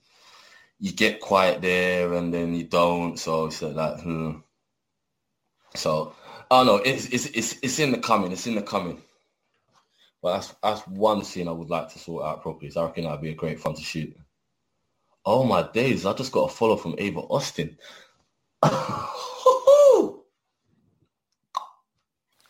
you 0.79 0.91
get 0.91 1.21
quiet 1.21 1.61
there 1.61 2.13
and 2.13 2.33
then 2.33 2.53
you 2.53 2.63
don't. 2.63 3.17
So 3.17 3.45
it's 3.45 3.61
like, 3.61 4.01
hmm. 4.01 4.37
So 5.75 6.13
I 6.51 6.57
don't 6.57 6.65
know. 6.65 6.75
It's 6.77 7.05
it's 7.07 7.25
it's 7.27 7.59
it's 7.61 7.79
in 7.79 7.91
the 7.91 7.97
coming. 7.99 8.31
It's 8.31 8.47
in 8.47 8.55
the 8.55 8.61
coming. 8.61 9.01
But 10.21 10.33
that's 10.33 10.55
that's 10.61 10.87
one 10.87 11.23
scene 11.23 11.47
I 11.47 11.51
would 11.51 11.69
like 11.69 11.89
to 11.93 11.99
sort 11.99 12.25
out 12.25 12.41
properly. 12.41 12.71
So 12.71 12.81
I 12.81 12.85
reckon 12.85 13.05
that'd 13.05 13.21
be 13.21 13.29
a 13.31 13.35
great 13.35 13.59
fun 13.59 13.75
to 13.75 13.81
shoot. 13.81 14.15
Oh 15.25 15.43
my 15.43 15.69
days! 15.73 16.05
I 16.05 16.13
just 16.13 16.31
got 16.31 16.49
a 16.51 16.53
follow 16.53 16.75
from 16.77 16.95
Ava 16.97 17.19
Austin. 17.19 17.77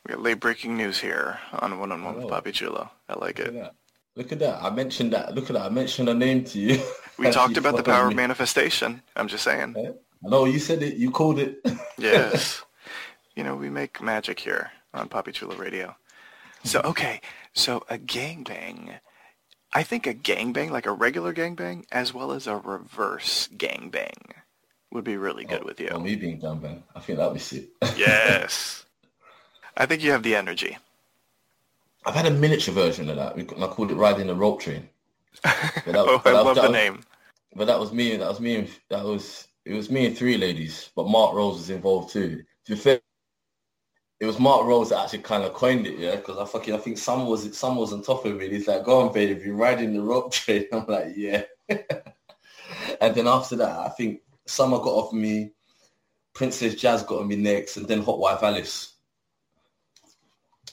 We 0.05 0.13
got 0.15 0.24
late 0.24 0.39
breaking 0.39 0.76
news 0.76 0.99
here 0.99 1.39
on 1.53 1.78
One 1.80 1.91
on 1.91 2.03
One 2.03 2.15
with 2.15 2.26
Oh. 2.26 2.30
Papi 2.30 2.51
Chulo. 2.51 2.89
I 3.07 3.13
like 3.20 3.38
Look 3.38 3.47
it. 3.49 3.53
that. 3.53 3.76
Look 4.15 4.32
at 4.32 4.39
that. 4.39 4.63
I 4.63 4.70
mentioned 4.72 5.13
that. 5.13 5.36
Look 5.36 5.49
at 5.49 5.53
that. 5.53 5.65
I 5.65 5.70
mentioned 5.70 6.09
a 6.09 6.13
name 6.15 6.43
to 6.45 6.59
you. 6.59 6.82
We 7.20 7.30
talked 7.32 7.57
about 7.57 7.76
the 7.78 7.84
power 7.84 8.07
of 8.07 8.15
manifestation. 8.15 9.01
I'm 9.15 9.28
just 9.28 9.43
saying. 9.43 9.76
I 9.78 10.28
know 10.30 10.45
you 10.45 10.57
said 10.59 10.82
it. 10.82 10.95
You 10.95 11.11
called 11.11 11.39
it. 11.39 11.59
Yes. 11.99 12.63
you 13.36 13.43
know, 13.43 13.55
we 13.55 13.70
make 13.70 14.01
magic 14.01 14.39
here 14.39 14.72
on 14.93 15.09
Papi 15.09 15.34
Chulo 15.34 15.55
Radio. 15.57 15.95
So, 16.63 16.80
okay. 16.86 17.20
So 17.53 17.84
a 17.89 17.97
gangbang. 17.97 18.99
I 19.74 19.84
think 19.84 20.07
a 20.07 20.13
gangbang, 20.13 20.72
like 20.72 20.86
a 20.88 20.91
regular 20.91 21.34
gangbang, 21.34 21.86
as 21.91 22.13
well 22.13 22.32
as 22.32 22.47
a 22.47 22.57
reverse 22.57 23.49
gangbang 23.55 24.32
would 24.91 25.03
be 25.03 25.17
really 25.17 25.45
good 25.45 25.61
oh, 25.61 25.65
with 25.65 25.80
you. 25.80 25.89
Oh, 25.91 25.99
me 25.99 26.15
being 26.15 26.39
man. 26.41 26.84
I 26.95 26.99
think 26.99 27.20
that'd 27.20 27.34
be 27.34 27.39
sick. 27.39 27.70
Yes. 27.95 28.86
I 29.78 29.86
think 29.86 30.03
you 30.03 30.11
have 30.11 30.24
the 30.24 30.36
energy. 30.36 30.78
I've 32.05 32.15
had 32.15 32.26
a 32.26 32.32
miniature 32.32 32.74
version 32.74 33.09
of 33.09 33.17
that. 33.17 33.36
We- 33.36 33.43
I 33.43 33.67
called 33.67 33.91
it 33.91 33.95
riding 33.95 34.28
the 34.28 34.36
rope 34.36 34.61
train. 34.61 34.89
But 35.43 35.53
that- 35.86 35.95
Oh, 35.95 36.22
I 36.26 36.32
that- 36.32 36.43
love 36.43 36.55
that 36.55 36.61
the 36.63 36.70
was- 36.70 36.72
name. 36.72 37.03
But 37.55 37.65
that 37.65 37.80
was 37.80 37.91
me. 37.91 38.15
That 38.15 38.30
was 38.30 38.39
me. 38.39 38.55
And 38.57 38.70
that 38.89 39.03
was 39.03 39.47
it. 39.65 39.74
Was 39.74 39.89
me 39.89 40.05
and 40.05 40.17
three 40.17 40.38
ladies. 40.38 40.91
But 40.95 41.07
Mark 41.07 41.34
Rose 41.34 41.57
was 41.57 41.70
involved 41.72 42.13
too. 42.13 42.43
To 42.65 42.72
be 42.74 42.78
fair, 42.78 42.99
it 44.20 44.26
was 44.26 44.39
Mark 44.39 44.65
Rose 44.65 44.89
that 44.89 45.03
actually 45.03 45.20
kind 45.20 45.43
of 45.43 45.53
coined 45.53 45.88
it. 45.88 45.97
Yeah, 45.97 46.15
because 46.17 46.38
I 46.38 46.45
fucking 46.45 46.74
I 46.74 46.78
think 46.78 46.97
some 46.97 47.26
was 47.26 47.57
some 47.57 47.76
was 47.78 47.93
on 47.93 48.03
top 48.03 48.26
of 48.26 48.36
me. 48.36 48.49
He's 48.49 48.67
like, 48.67 48.84
"Go 48.84 49.01
on, 49.01 49.13
baby, 49.13 49.41
you're 49.43 49.55
riding 49.55 49.93
the 49.93 50.01
rope 50.01 50.32
train." 50.32 50.65
I'm 50.74 50.86
like, 50.88 51.13
"Yeah." 51.15 51.43
and 51.70 53.15
then 53.15 53.28
after 53.28 53.55
that, 53.57 53.78
I 53.78 53.89
think 53.89 54.22
Summer 54.45 54.78
got 54.78 54.89
off 54.89 55.13
me. 55.13 55.51
Princess 56.34 56.76
Jazz 56.76 57.03
got 57.03 57.22
on 57.22 57.28
me 57.28 57.36
next, 57.36 57.78
and 57.78 57.88
then 57.88 58.01
Hot 58.03 58.20
Wife 58.20 58.43
Alice. 58.43 58.93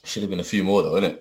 Should 0.05 0.23
have 0.23 0.31
been 0.31 0.41
a 0.41 0.45
few 0.45 0.63
more 0.63 0.83
though, 0.83 1.01
innit? 1.01 1.21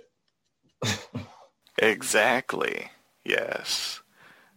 Exactly. 1.77 2.89
Yes. 3.23 4.01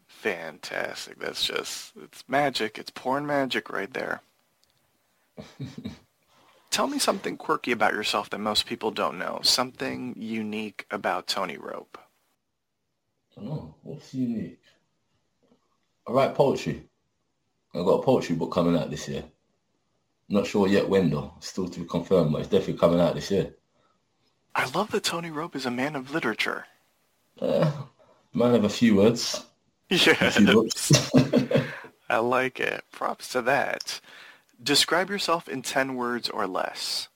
Fantastic. 0.07 1.19
That's 1.19 1.45
just, 1.45 1.93
it's 2.03 2.25
magic. 2.29 2.79
It's 2.79 2.91
porn 2.91 3.27
magic 3.27 3.71
right 3.71 3.93
there. 3.93 4.21
Tell 6.71 6.87
me 6.87 6.99
something 6.99 7.37
quirky 7.37 7.73
about 7.73 7.95
yourself 7.95 8.31
that 8.31 8.39
most 8.39 8.67
people 8.67 8.91
don't 8.91 9.19
know. 9.19 9.41
Something 9.43 10.15
unique 10.19 10.87
about 10.91 11.27
Tony 11.27 11.57
Rope. 11.57 11.99
I 13.37 13.41
don't 13.41 13.49
know. 13.49 13.75
What's 13.83 14.13
unique? 14.15 14.61
I 16.07 16.13
write 16.13 16.35
poetry. 16.35 16.85
I've 17.75 17.85
got 17.85 18.01
a 18.01 18.03
poetry 18.03 18.37
book 18.37 18.53
coming 18.53 18.77
out 18.77 18.91
this 18.91 19.09
year. 19.09 19.25
Not 20.29 20.47
sure 20.47 20.69
yet 20.69 20.89
when 20.89 21.11
though. 21.11 21.33
Still 21.41 21.69
to 21.69 21.81
be 21.81 21.87
confirmed, 21.87 22.33
but 22.33 22.41
it's 22.41 22.51
definitely 22.51 22.79
coming 22.79 23.01
out 23.01 23.15
this 23.15 23.31
year. 23.31 23.55
I 24.55 24.69
love 24.71 24.91
that 24.91 25.05
Tony 25.05 25.31
Rope 25.31 25.57
is 25.57 25.67
a 25.67 25.71
man 25.71 25.97
of 25.97 26.13
literature. 26.13 26.67
Uh, 27.41 27.71
man 28.35 28.55
of 28.55 28.65
a 28.65 28.69
few 28.69 28.97
words. 28.97 29.45
A 29.91 29.97
few 29.97 30.13
Yes. 30.13 30.41
books. 30.41 31.11
I 32.11 32.19
like 32.19 32.61
it. 32.61 32.85
Props 32.93 33.29
to 33.31 33.41
that. 33.43 34.01
Describe 34.63 35.09
yourself 35.11 35.49
in 35.49 35.63
10 35.63 35.95
words 35.95 36.29
or 36.29 36.47
less. 36.47 37.09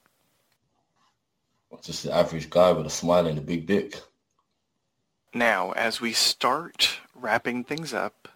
Just 1.82 2.05
the 2.05 2.12
average 2.12 2.49
guy 2.49 2.70
with 2.70 2.86
a 2.86 2.90
smile 2.90 3.26
and 3.26 3.38
a 3.38 3.43
big 3.43 3.66
dick. 3.66 4.01
Now, 5.34 5.72
as 5.72 6.01
we 6.01 6.12
start 6.12 7.01
wrapping 7.14 7.64
things 7.64 7.93
up, 7.93 8.28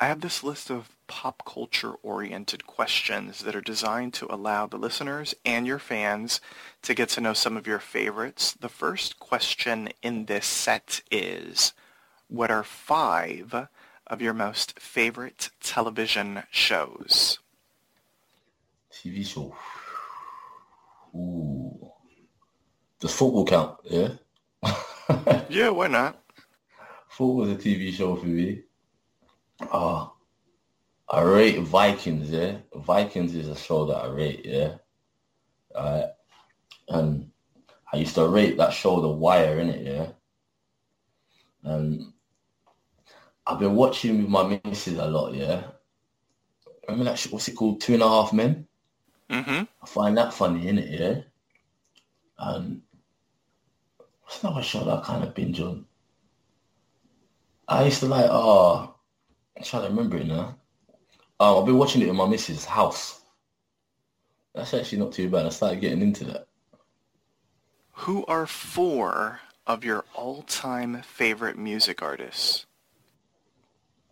I 0.00 0.06
have 0.06 0.20
this 0.20 0.44
list 0.44 0.70
of 0.70 0.96
pop 1.06 1.42
culture 1.44 1.94
oriented 2.02 2.66
questions 2.66 3.40
that 3.40 3.56
are 3.56 3.60
designed 3.60 4.14
to 4.14 4.32
allow 4.32 4.66
the 4.66 4.76
listeners 4.76 5.34
and 5.44 5.66
your 5.66 5.78
fans 5.78 6.40
to 6.82 6.94
get 6.94 7.08
to 7.10 7.20
know 7.20 7.32
some 7.32 7.56
of 7.56 7.66
your 7.66 7.78
favorites. 7.78 8.52
The 8.52 8.68
first 8.68 9.18
question 9.18 9.90
in 10.02 10.26
this 10.26 10.46
set 10.46 11.02
is, 11.10 11.72
what 12.28 12.50
are 12.50 12.64
five 12.64 13.68
of 14.06 14.22
your 14.22 14.34
most 14.34 14.78
favorite 14.78 15.50
television 15.60 16.44
shows? 16.50 17.38
TV 19.06 19.26
show. 19.26 19.54
Ooh. 21.14 21.90
Does 23.00 23.12
football 23.14 23.44
count? 23.44 23.78
Yeah. 23.84 24.08
Yeah, 25.48 25.68
why 25.68 25.86
not? 25.86 26.20
Football's 27.08 27.50
a 27.50 27.54
TV 27.54 27.92
show 27.92 28.16
for 28.16 28.26
me. 28.26 28.62
Ah, 29.72 30.12
I 31.08 31.22
rate 31.22 31.60
Vikings. 31.60 32.30
Yeah, 32.30 32.56
Vikings 32.74 33.34
is 33.36 33.48
a 33.48 33.56
show 33.56 33.86
that 33.86 33.96
I 33.96 34.08
rate. 34.08 34.42
Yeah, 34.44 34.74
uh, 35.74 36.06
and 36.88 37.30
I 37.92 37.98
used 37.98 38.16
to 38.16 38.26
rate 38.28 38.56
that 38.58 38.72
show 38.72 39.00
The 39.00 39.08
Wire 39.08 39.60
in 39.60 39.70
it. 39.70 39.86
Yeah, 39.86 40.08
and 41.62 42.12
I've 43.46 43.60
been 43.60 43.76
watching 43.76 44.18
with 44.18 44.28
my 44.28 44.60
missus 44.64 44.98
a 44.98 45.06
lot. 45.06 45.32
Yeah, 45.34 45.62
remember 46.88 47.04
that? 47.10 47.18
sh- 47.20 47.30
What's 47.30 47.46
it 47.48 47.54
called? 47.54 47.80
Two 47.80 47.94
and 47.94 48.02
a 48.02 48.08
Half 48.08 48.32
Men. 48.32 48.66
Mm-hmm. 49.30 49.64
I 49.82 49.86
find 49.86 50.16
that 50.16 50.32
funny 50.32 50.68
in 50.68 50.78
it. 50.78 51.00
Yeah, 51.00 51.22
and 52.38 52.82
what's 54.22 54.42
another 54.42 54.62
show 54.62 54.84
that 54.84 54.98
I 54.98 55.04
kind 55.04 55.24
of 55.24 55.34
binge 55.34 55.60
on? 55.60 55.86
I 57.68 57.84
used 57.84 58.00
to 58.00 58.06
like, 58.06 58.26
oh, 58.28 58.94
I'm 59.56 59.64
trying 59.64 59.82
to 59.82 59.88
remember 59.88 60.18
it 60.18 60.26
now. 60.26 60.56
Um, 61.40 61.58
I've 61.58 61.66
been 61.66 61.78
watching 61.78 62.02
it 62.02 62.08
in 62.08 62.16
my 62.16 62.26
missus' 62.26 62.64
house. 62.64 63.20
That's 64.54 64.72
actually 64.72 64.98
not 64.98 65.12
too 65.12 65.28
bad. 65.28 65.46
I 65.46 65.50
started 65.50 65.80
getting 65.80 66.00
into 66.00 66.24
that. 66.26 66.46
Who 67.92 68.24
are 68.26 68.46
four 68.46 69.40
of 69.66 69.84
your 69.84 70.04
all-time 70.14 71.02
favorite 71.02 71.58
music 71.58 72.02
artists? 72.02 72.66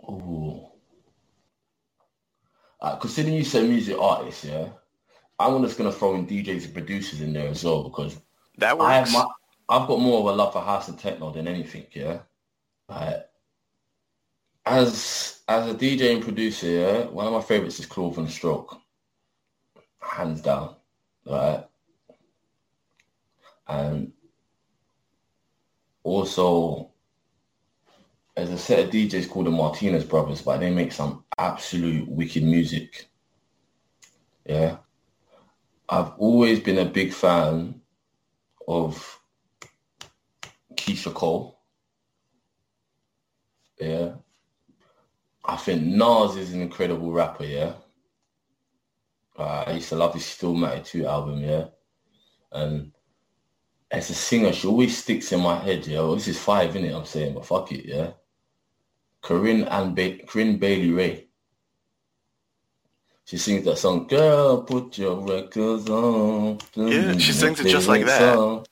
Ooh. 0.02 0.66
Uh, 2.80 2.96
considering 2.96 3.36
you 3.36 3.44
said 3.44 3.68
music 3.68 3.96
artists, 3.98 4.44
yeah, 4.44 4.68
I'm 5.38 5.62
just 5.62 5.76
gonna 5.78 5.92
throw 5.92 6.14
in 6.14 6.26
DJs 6.26 6.64
and 6.66 6.74
producers 6.74 7.20
in 7.20 7.32
there 7.32 7.48
as 7.48 7.64
well 7.64 7.84
because 7.84 8.20
That 8.58 8.80
I 8.80 8.94
have 8.94 9.12
my, 9.12 9.26
I've 9.68 9.88
got 9.88 10.00
more 10.00 10.20
of 10.20 10.26
a 10.26 10.32
love 10.32 10.52
for 10.52 10.62
house 10.62 10.88
and 10.88 10.98
techno 10.98 11.32
than 11.32 11.48
anything, 11.48 11.86
yeah. 11.92 12.20
As 14.66 15.40
as 15.48 15.70
a 15.70 15.74
DJ 15.74 16.14
and 16.14 16.22
producer, 16.22 16.66
yeah, 16.66 17.04
one 17.06 17.26
of 17.26 17.32
my 17.32 17.40
favorites 17.42 17.78
is 17.80 17.86
Cloven 17.86 18.24
and 18.24 18.32
Stroke, 18.32 18.78
hands 20.00 20.40
down, 20.40 20.76
right. 21.26 21.64
And 23.66 24.12
also, 26.02 26.90
there's 28.36 28.50
a 28.50 28.58
set 28.58 28.84
of 28.84 28.90
DJs 28.90 29.28
called 29.28 29.46
the 29.46 29.50
Martinez 29.50 30.04
Brothers, 30.04 30.42
but 30.42 30.58
they 30.60 30.70
make 30.70 30.92
some 30.92 31.24
absolute 31.38 32.08
wicked 32.08 32.42
music. 32.42 33.08
Yeah, 34.46 34.76
I've 35.88 36.12
always 36.18 36.60
been 36.60 36.78
a 36.78 36.84
big 36.84 37.12
fan 37.12 37.80
of 38.66 39.20
Keyshia 40.74 41.12
Cole. 41.12 41.60
Yeah. 43.78 44.14
I 45.44 45.56
think 45.56 45.82
Nas 45.82 46.36
is 46.36 46.54
an 46.54 46.62
incredible 46.62 47.12
rapper, 47.12 47.44
yeah. 47.44 47.74
Uh, 49.38 49.64
I 49.66 49.72
used 49.72 49.90
to 49.90 49.96
love 49.96 50.14
his 50.14 50.22
Stillmatic 50.22 50.86
2 50.86 51.06
album, 51.06 51.40
yeah. 51.40 51.66
And 52.52 52.92
as 53.90 54.08
a 54.08 54.14
singer, 54.14 54.52
she 54.52 54.66
always 54.66 54.96
sticks 54.96 55.32
in 55.32 55.40
my 55.40 55.58
head, 55.58 55.86
yeah. 55.86 55.98
Well, 55.98 56.14
this 56.14 56.28
is 56.28 56.38
five, 56.38 56.72
innit, 56.72 56.96
I'm 56.96 57.04
saying, 57.04 57.34
but 57.34 57.44
fuck 57.44 57.72
it, 57.72 57.84
yeah. 57.84 58.12
Corinne 59.20 59.64
and 59.64 59.94
ba- 59.94 60.24
Corinne 60.26 60.58
Bailey 60.58 60.90
Rae. 60.90 61.23
She 63.26 63.38
sings 63.38 63.64
that 63.64 63.78
song, 63.78 64.06
Girl, 64.06 64.62
put 64.62 64.98
your 64.98 65.16
records 65.20 65.88
on. 65.88 66.58
Yeah, 66.74 67.16
she 67.16 67.32
sings 67.32 67.58
it 67.60 67.68
just 67.68 67.88
like 67.88 68.04
that. 68.04 68.34
song. 68.34 68.66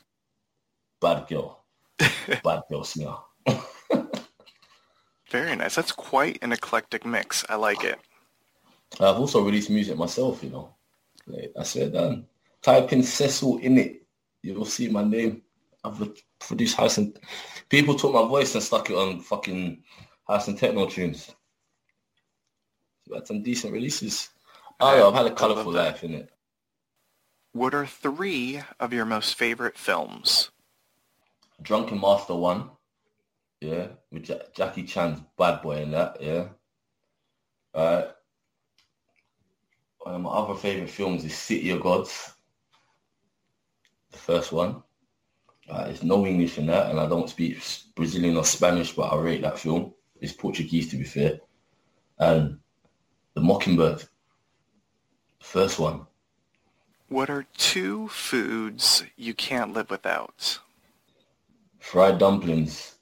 Bad 1.01 1.27
girl. 1.27 1.65
Bad 1.99 2.63
girl 2.71 2.85
singer. 2.85 3.17
Very 5.31 5.57
nice. 5.57 5.75
That's 5.75 5.93
quite 5.93 6.39
an 6.43 6.53
eclectic 6.53 7.07
mix. 7.07 7.45
I 7.49 7.57
like 7.57 7.83
it. 7.83 7.99
I've 9.01 9.17
also 9.17 9.43
released 9.43 9.71
music 9.71 9.97
myself, 9.97 10.45
you 10.45 10.51
know. 10.51 10.75
Like, 11.27 11.53
I 11.59 11.63
said, 11.63 11.97
um, 11.97 12.27
type 12.61 12.93
in 12.93 13.03
Cecil 13.03 13.57
in 13.59 13.79
it. 13.79 14.03
You'll 14.43 14.67
see 14.67 14.89
my 14.89 15.03
name. 15.03 15.43
I've 15.83 15.99
produced 16.39 16.77
house 16.77 16.99
and 16.99 17.19
people 17.71 17.95
took 17.95 18.13
my 18.13 18.27
voice 18.27 18.55
and 18.55 18.63
stuck 18.63 18.91
it 18.91 18.97
on 18.97 19.21
fucking 19.21 19.83
house 20.29 20.49
and 20.49 20.59
techno 20.59 20.87
tunes. 20.87 21.35
So 23.09 23.15
had 23.15 23.27
some 23.27 23.43
decent 23.43 23.73
releases. 23.73 24.29
Oh, 24.85 24.97
yeah, 24.97 25.07
I've 25.07 25.15
had 25.15 25.27
a 25.27 25.35
colourful 25.35 25.73
life 25.73 26.03
in 26.03 26.13
it. 26.15 26.31
What 27.53 27.73
are 27.73 27.87
three 27.87 28.61
of 28.81 28.93
your 28.93 29.05
most 29.05 29.37
favorite 29.37 29.79
films? 29.79 30.51
Drunken 31.63 32.01
Master 32.01 32.35
One, 32.35 32.71
yeah, 33.61 33.89
with 34.11 34.29
ja- 34.29 34.43
Jackie 34.57 34.83
Chan's 34.83 35.21
Bad 35.39 35.63
Boy 35.63 35.83
in 35.83 35.93
that, 35.93 36.21
yeah. 36.21 36.49
Alright. 37.73 38.09
One 40.01 40.17
of 40.17 40.21
my 40.21 40.31
other 40.31 40.55
favourite 40.55 40.91
films 40.91 41.25
is 41.25 41.37
City 41.37 41.71
of 41.71 41.81
Gods, 41.81 42.33
the 44.11 44.19
first 44.19 44.51
one. 44.51 44.83
Uh, 45.71 45.85
there's 45.85 46.03
no 46.03 46.27
English 46.27 46.59
in 46.59 46.67
that, 46.67 46.91
and 46.91 46.99
I 46.99 47.07
don't 47.07 47.31
speak 47.31 47.63
Brazilian 47.95 48.37
or 48.37 48.45
Spanish, 48.45 48.93
but 48.95 49.13
I 49.13 49.17
rate 49.17 49.43
that 49.43 49.61
film. 49.61 49.95
It's 50.21 50.33
Portuguese, 50.33 50.89
to 50.91 50.97
be 50.97 51.05
fair. 51.05 51.39
And 52.19 52.59
The 53.35 53.43
Mockingbird, 53.43 54.09
first 55.43 55.79
one. 55.79 56.07
What 57.09 57.29
are 57.29 57.45
two 57.59 58.09
foods 58.09 59.05
you 59.17 59.35
can't 59.35 59.75
live 59.75 59.91
without? 59.91 60.61
Fried 61.79 62.19
dumplings 62.19 62.95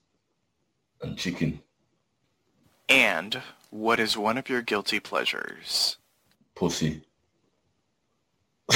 and 1.00 1.16
chicken. 1.16 1.60
And 2.88 3.40
what 3.70 4.00
is 4.00 4.16
one 4.16 4.36
of 4.36 4.48
your 4.48 4.62
guilty 4.62 4.98
pleasures? 4.98 5.96
Pussy. 6.56 7.02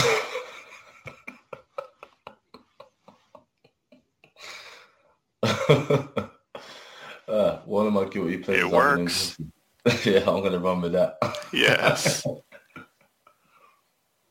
uh, 7.29 7.59
one 7.65 7.87
of 7.89 7.93
my 7.93 8.05
guilty 8.05 8.39
pleasures. 8.39 8.65
It 8.65 8.71
works. 8.71 9.37
yeah, 10.05 10.21
I'm 10.21 10.41
going 10.41 10.53
to 10.53 10.61
run 10.61 10.81
with 10.81 10.93
that. 10.93 11.19
Yes. 11.53 12.25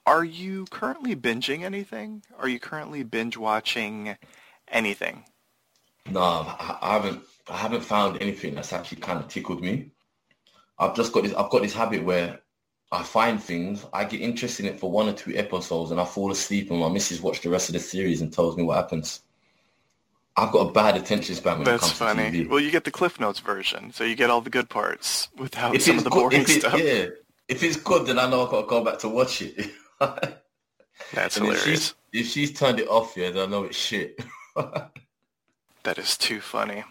Are 0.06 0.24
you 0.24 0.66
currently 0.70 1.16
binging 1.16 1.64
anything? 1.64 2.24
Are 2.38 2.48
you 2.48 2.60
currently 2.60 3.04
binge 3.04 3.38
watching 3.38 4.18
anything? 4.68 5.26
No, 6.10 6.22
I, 6.22 6.78
I 6.82 6.94
haven't. 6.94 7.24
I 7.50 7.58
haven't 7.58 7.82
found 7.82 8.22
anything 8.22 8.56
that's 8.56 8.72
actually 8.74 9.02
kind 9.02 9.20
of 9.20 9.28
tickled 9.28 9.62
me. 9.62 9.92
I've 10.80 10.96
just 10.96 11.14
got 11.14 11.24
this. 11.24 11.34
I've 11.34 11.50
got 11.50 11.62
this 11.62 11.74
habit 11.74 12.04
where 12.04 12.40
I 12.94 13.02
find 13.02 13.42
things, 13.42 13.86
I 13.92 14.04
get 14.06 14.22
interested 14.22 14.68
in 14.68 14.74
it 14.74 14.80
for 14.80 14.92
one 14.92 15.10
or 15.10 15.14
two 15.14 15.36
episodes, 15.36 15.90
and 15.90 16.00
I 16.00 16.06
fall 16.06 16.32
asleep, 16.32 16.70
and 16.70 16.80
my 16.80 16.90
missus 16.90 17.22
watch 17.22 17.42
the 17.42 17.50
rest 17.50 17.70
of 17.70 17.74
the 17.74 17.80
series 17.80 18.22
and 18.22 18.32
tells 18.32 18.56
me 18.56 18.62
what 18.62 18.78
happens. 18.78 19.22
I've 20.38 20.52
got 20.52 20.70
a 20.70 20.72
bad 20.72 20.98
attention 20.98 21.34
span 21.34 21.58
when 21.58 21.66
That's 21.66 21.92
it 21.92 21.98
comes 21.98 21.98
funny. 21.98 22.32
to 22.32 22.46
TV. 22.46 22.50
Well, 22.50 22.60
you 22.60 22.70
get 22.70 22.84
the 22.84 22.92
Cliff 22.92 23.20
Notes 23.20 23.40
version, 23.40 23.92
so 23.94 24.04
you 24.04 24.16
get 24.16 24.30
all 24.30 24.42
the 24.42 24.52
good 24.52 24.70
parts 24.70 25.30
without 25.36 25.74
if 25.76 25.82
some 25.82 25.98
of 25.98 26.04
the 26.04 26.12
good, 26.12 26.20
boring 26.20 26.42
if 26.42 26.50
it, 26.50 26.60
stuff. 26.62 26.80
yeah, 26.80 27.06
if 27.48 27.64
it's 27.64 27.78
good, 27.78 28.06
then 28.06 28.20
I 28.20 28.30
know 28.30 28.46
I've 28.46 28.52
got 28.52 28.62
to 28.62 28.68
go 28.68 28.84
back 28.84 29.00
to 29.00 29.10
watch 29.10 29.42
it. 29.42 29.72
That's 31.14 31.38
And 31.38 31.46
if 31.48 31.62
hilarious. 31.62 31.64
she's, 31.64 31.96
if 32.12 32.28
she's 32.28 32.54
turned 32.54 32.80
it 32.80 32.88
off, 32.88 33.16
yeah, 33.18 33.30
then 33.32 33.44
I 33.44 33.52
know 33.52 33.64
it's 33.66 33.78
shit. 33.78 34.20
That 35.84 35.98
is 35.98 36.18
too 36.18 36.42
funny. 36.42 36.84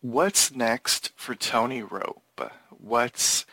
What's 0.00 0.50
next 0.54 1.12
for 1.16 1.34
Tony 1.34 1.82
Rope? 1.82 2.22
What's 2.70 3.44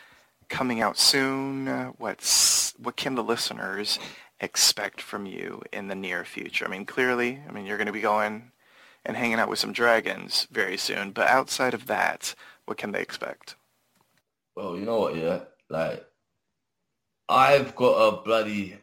coming 0.48 0.80
out 0.80 0.98
soon? 0.98 1.66
What's 1.98 2.72
what 2.78 2.96
can 2.96 3.14
the 3.14 3.24
listeners 3.24 3.98
expect 4.40 5.00
from 5.00 5.26
you 5.26 5.62
in 5.72 5.88
the 5.88 5.94
near 5.94 6.24
future? 6.24 6.64
I 6.66 6.68
mean, 6.68 6.86
clearly, 6.86 7.42
I 7.48 7.52
mean, 7.52 7.66
you're 7.66 7.78
going 7.78 7.86
to 7.86 7.92
be 7.92 8.00
going 8.00 8.52
and 9.04 9.16
hanging 9.16 9.38
out 9.40 9.48
with 9.50 9.58
some 9.58 9.72
dragons 9.72 10.46
very 10.50 10.76
soon, 10.78 11.12
but 11.12 11.28
outside 11.28 11.74
of 11.74 11.86
that, 11.86 12.34
what 12.66 12.78
can 12.78 12.92
they 12.92 13.02
expect? 13.02 13.56
Well, 14.56 14.76
you 14.76 14.84
know 14.84 14.98
what, 15.00 15.16
yeah? 15.16 15.44
Like, 15.68 16.06
I've 17.28 17.74
got 17.74 17.92
a 17.92 18.22
bloody 18.22 18.76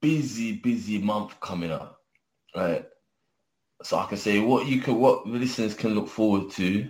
busy, 0.00 0.52
busy 0.52 0.98
month 0.98 1.38
coming 1.40 1.70
up, 1.70 2.02
right? 2.54 2.86
So 3.82 3.98
I 3.98 4.06
can 4.06 4.18
say 4.18 4.40
what 4.40 4.66
you 4.66 4.80
can, 4.80 4.96
what 4.98 5.26
listeners 5.26 5.74
can 5.74 5.94
look 5.94 6.08
forward 6.08 6.50
to. 6.52 6.88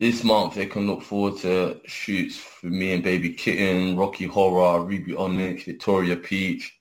This 0.00 0.22
month, 0.24 0.54
they 0.54 0.66
can 0.66 0.86
look 0.86 1.02
forward 1.02 1.38
to 1.40 1.80
shoots 1.86 2.36
for 2.36 2.66
me 2.66 2.92
and 2.92 3.02
Baby 3.02 3.32
Kitten, 3.32 3.96
Rocky 3.96 4.26
Horror, 4.26 4.84
Ruby 4.84 5.14
Onyx, 5.14 5.64
Victoria 5.64 6.16
Peach, 6.16 6.78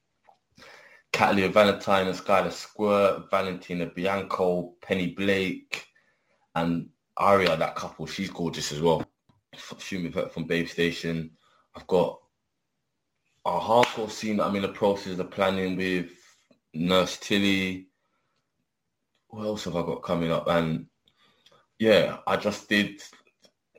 Catalia 1.12 1.48
Valentine 1.48 2.08
and 2.08 2.18
Skylar 2.18 2.52
Squirt, 2.52 3.30
Valentina 3.30 3.86
Bianco, 3.86 4.74
Penny 4.82 5.08
Blake, 5.08 5.86
and 6.56 6.90
Aria, 7.18 7.56
that 7.56 7.76
couple. 7.76 8.08
She's 8.08 8.32
gorgeous 8.32 8.72
as 8.72 8.82
well 8.82 9.06
with 9.54 10.14
her 10.16 10.28
from 10.30 10.46
Babe 10.46 10.68
Station. 10.68 11.32
I've 11.76 11.88
got 11.88 12.20
a 13.46 13.60
hardcore 13.60 14.10
scene 14.10 14.38
that 14.38 14.46
I'm 14.46 14.56
in 14.56 14.62
the 14.62 14.70
process 14.70 15.20
of 15.20 15.32
planning 15.32 15.76
with 15.76 16.12
Nurse 16.74 17.18
Tilly. 17.18 17.88
What 19.30 19.46
else 19.46 19.66
have 19.66 19.76
I 19.76 19.82
got 19.82 20.04
coming 20.04 20.32
up? 20.32 20.48
And 20.48 20.88
yeah, 21.80 22.18
I 22.28 22.38
just 22.38 22.70
did. 22.70 23.02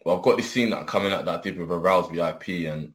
Well, 0.05 0.17
I've 0.17 0.23
got 0.23 0.37
this 0.37 0.51
scene 0.51 0.71
that 0.71 0.87
coming 0.87 1.13
up 1.13 1.25
that 1.25 1.39
I 1.39 1.43
did 1.43 1.59
with 1.59 1.71
Arouse 1.71 2.11
VIP, 2.11 2.67
and 2.67 2.93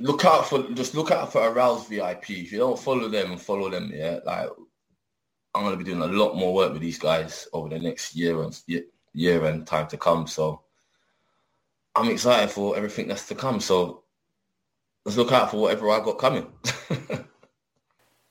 look 0.00 0.24
out 0.24 0.46
for 0.46 0.62
just 0.70 0.94
look 0.94 1.10
out 1.10 1.32
for 1.32 1.48
Arouse 1.48 1.88
VIP. 1.88 2.30
If 2.30 2.52
you 2.52 2.58
don't 2.58 2.78
follow 2.78 3.08
them 3.08 3.32
and 3.32 3.40
follow 3.40 3.70
them, 3.70 3.90
yeah, 3.94 4.18
like 4.24 4.50
I'm 5.54 5.64
gonna 5.64 5.76
be 5.76 5.84
doing 5.84 6.02
a 6.02 6.06
lot 6.06 6.36
more 6.36 6.52
work 6.52 6.72
with 6.72 6.82
these 6.82 6.98
guys 6.98 7.48
over 7.52 7.68
the 7.68 7.78
next 7.78 8.14
year 8.14 8.42
and 8.42 8.60
year 9.14 9.44
and 9.44 9.66
time 9.66 9.86
to 9.88 9.96
come. 9.96 10.26
So 10.26 10.62
I'm 11.94 12.10
excited 12.10 12.50
for 12.50 12.76
everything 12.76 13.08
that's 13.08 13.28
to 13.28 13.34
come. 13.34 13.60
So 13.60 14.04
let's 15.04 15.16
look 15.16 15.32
out 15.32 15.50
for 15.50 15.58
whatever 15.58 15.90
I 15.90 16.00
got 16.00 16.18
coming. 16.18 16.46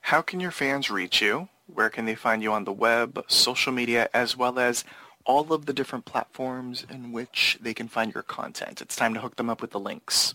How 0.01 0.22
can 0.22 0.39
your 0.39 0.51
fans 0.51 0.89
reach 0.89 1.22
you? 1.22 1.49
Where 1.68 1.89
can 1.89 2.05
they 2.05 2.16
find 2.16 2.41
you 2.41 2.51
on 2.51 2.64
the 2.64 2.74
web, 2.74 3.24
social 3.28 3.72
media, 3.72 4.10
as 4.14 4.36
well 4.36 4.57
as 4.57 4.84
all 5.26 5.53
of 5.53 5.66
the 5.66 5.74
different 5.74 6.05
platforms 6.05 6.86
in 6.89 7.12
which 7.12 7.60
they 7.62 7.74
can 7.74 7.88
find 7.88 8.14
your 8.14 8.24
content? 8.24 8.82
It's 8.82 8.95
time 8.95 9.14
to 9.14 9.20
hook 9.20 9.36
them 9.36 9.49
up 9.49 9.62
with 9.62 9.72
the 9.72 9.80
links. 9.80 10.34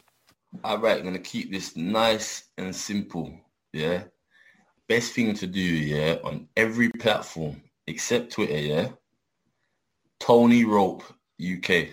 All 0.62 0.78
right, 0.78 0.98
I'm 0.98 1.02
going 1.02 1.14
to 1.14 1.20
keep 1.20 1.50
this 1.50 1.76
nice 1.76 2.44
and 2.56 2.74
simple. 2.74 3.36
Yeah. 3.72 4.04
Best 4.88 5.12
thing 5.12 5.34
to 5.34 5.46
do, 5.46 5.60
yeah, 5.60 6.18
on 6.22 6.46
every 6.56 6.90
platform 6.90 7.60
except 7.86 8.32
Twitter, 8.32 8.58
yeah. 8.58 8.88
Tony 10.20 10.64
Rope 10.64 11.02
UK. 11.40 11.88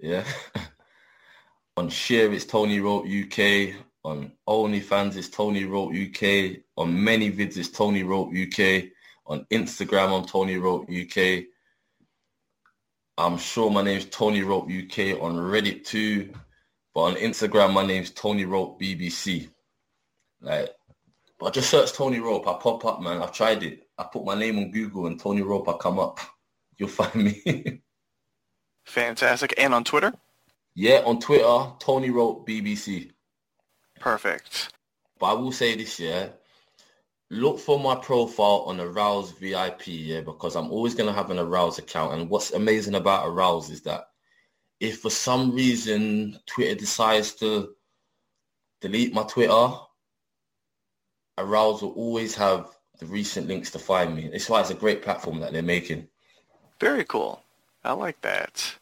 Yeah. 0.00 0.24
on 1.76 1.90
Share, 1.90 2.32
it's 2.32 2.46
Tony 2.46 2.80
Rope 2.80 3.04
UK. 3.04 3.74
On 4.02 4.32
OnlyFans, 4.48 5.16
it's 5.16 5.28
Tony 5.28 5.64
Rope 5.64 5.90
UK. 5.90 6.62
On 6.78 6.90
ManyVids, 6.90 7.58
it's 7.58 7.68
Tony 7.68 8.02
Rope 8.02 8.28
UK. 8.28 8.84
On 9.26 9.44
Instagram, 9.50 10.18
I'm 10.18 10.26
Tony 10.26 10.56
Rope 10.56 10.88
UK. 10.90 11.44
I'm 13.18 13.36
sure 13.36 13.70
my 13.70 13.82
name's 13.82 14.06
Tony 14.06 14.42
Rope 14.42 14.70
UK 14.70 15.20
on 15.22 15.36
Reddit 15.36 15.84
too. 15.84 16.32
But 16.94 17.00
on 17.02 17.14
Instagram, 17.16 17.74
my 17.74 17.86
name's 17.86 18.10
Tony 18.10 18.46
Rope 18.46 18.80
BBC. 18.80 19.50
Like, 20.40 20.70
but 21.38 21.46
I 21.46 21.50
just 21.50 21.68
search 21.68 21.92
Tony 21.92 22.20
Rope. 22.20 22.48
I 22.48 22.54
pop 22.54 22.84
up, 22.86 23.02
man. 23.02 23.22
I've 23.22 23.32
tried 23.32 23.62
it. 23.62 23.82
I 23.98 24.04
put 24.04 24.24
my 24.24 24.34
name 24.34 24.58
on 24.58 24.70
Google 24.70 25.06
and 25.06 25.20
Tony 25.20 25.42
Rope, 25.42 25.68
I 25.68 25.74
come 25.74 25.98
up. 25.98 26.18
You'll 26.78 26.88
find 26.88 27.14
me. 27.14 27.82
Fantastic. 28.84 29.54
And 29.58 29.74
on 29.74 29.84
Twitter? 29.84 30.12
yeah, 30.74 31.02
on 31.04 31.20
Twitter, 31.20 31.72
Tony 31.78 32.10
Rope 32.10 32.48
BBC. 32.48 33.10
Perfect. 33.98 34.72
But 35.18 35.26
I 35.26 35.32
will 35.34 35.52
say 35.52 35.76
this, 35.76 36.00
yeah. 36.00 36.28
Look 37.30 37.60
for 37.60 37.78
my 37.78 37.94
profile 37.94 38.64
on 38.66 38.80
Arouse 38.80 39.32
VIP, 39.32 39.82
yeah, 39.86 40.20
because 40.20 40.56
I'm 40.56 40.70
always 40.72 40.94
going 40.94 41.08
to 41.08 41.12
have 41.12 41.30
an 41.30 41.38
Arouse 41.38 41.78
account. 41.78 42.14
And 42.14 42.30
what's 42.30 42.52
amazing 42.52 42.94
about 42.94 43.28
Arouse 43.28 43.70
is 43.70 43.82
that 43.82 44.04
if 44.80 45.00
for 45.00 45.10
some 45.10 45.54
reason 45.54 46.38
Twitter 46.46 46.74
decides 46.74 47.34
to 47.34 47.74
delete 48.80 49.14
my 49.14 49.22
Twitter, 49.24 49.68
Arouse 51.38 51.82
will 51.82 51.92
always 51.92 52.34
have 52.34 52.68
the 52.98 53.06
recent 53.06 53.46
links 53.46 53.70
to 53.72 53.78
find 53.78 54.16
me. 54.16 54.28
That's 54.28 54.48
why 54.48 54.60
it's 54.60 54.70
a 54.70 54.74
great 54.74 55.02
platform 55.02 55.40
that 55.40 55.52
they're 55.52 55.62
making. 55.62 56.08
Very 56.80 57.04
cool. 57.04 57.42
I 57.84 57.92
like 57.92 58.20
that. 58.22 58.76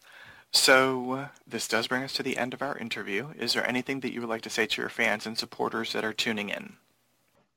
So 0.52 1.28
this 1.46 1.68
does 1.68 1.86
bring 1.86 2.02
us 2.02 2.14
to 2.14 2.22
the 2.22 2.38
end 2.38 2.54
of 2.54 2.62
our 2.62 2.76
interview. 2.78 3.28
Is 3.38 3.52
there 3.52 3.68
anything 3.68 4.00
that 4.00 4.12
you 4.12 4.20
would 4.20 4.30
like 4.30 4.42
to 4.42 4.50
say 4.50 4.66
to 4.66 4.82
your 4.82 4.88
fans 4.88 5.26
and 5.26 5.36
supporters 5.36 5.92
that 5.92 6.04
are 6.04 6.12
tuning 6.12 6.48
in? 6.48 6.74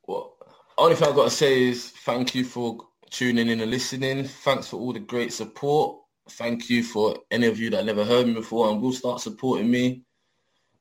Well, 0.07 0.35
only 0.77 0.95
thing 0.95 1.07
I've 1.07 1.15
got 1.15 1.25
to 1.25 1.29
say 1.29 1.63
is 1.63 1.89
thank 1.89 2.35
you 2.35 2.43
for 2.43 2.77
tuning 3.09 3.47
in 3.47 3.61
and 3.61 3.71
listening. 3.71 4.25
Thanks 4.25 4.67
for 4.67 4.77
all 4.77 4.93
the 4.93 4.99
great 4.99 5.33
support. 5.33 5.97
thank 6.29 6.69
you 6.69 6.83
for 6.83 7.17
any 7.29 7.47
of 7.47 7.59
you 7.59 7.69
that 7.69 7.85
never 7.85 8.05
heard 8.05 8.27
me 8.27 8.33
before 8.33 8.69
and 8.69 8.81
will 8.81 8.93
start 8.93 9.21
supporting 9.21 9.69
me. 9.69 10.03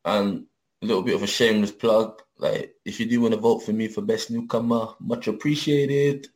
And 0.05 0.47
a 0.83 0.87
little 0.87 1.03
bit 1.03 1.15
of 1.15 1.23
a 1.23 1.27
shameless 1.27 1.73
plug. 1.73 2.23
Like, 2.39 2.75
if 2.85 2.99
you 2.99 3.07
do 3.07 3.21
want 3.21 3.35
to 3.35 3.41
vote 3.41 3.61
for 3.61 3.73
me 3.73 3.89
for 3.89 4.01
best 4.01 4.31
newcomer, 4.31 4.89
much 5.01 5.29
appreciated. 5.29 6.29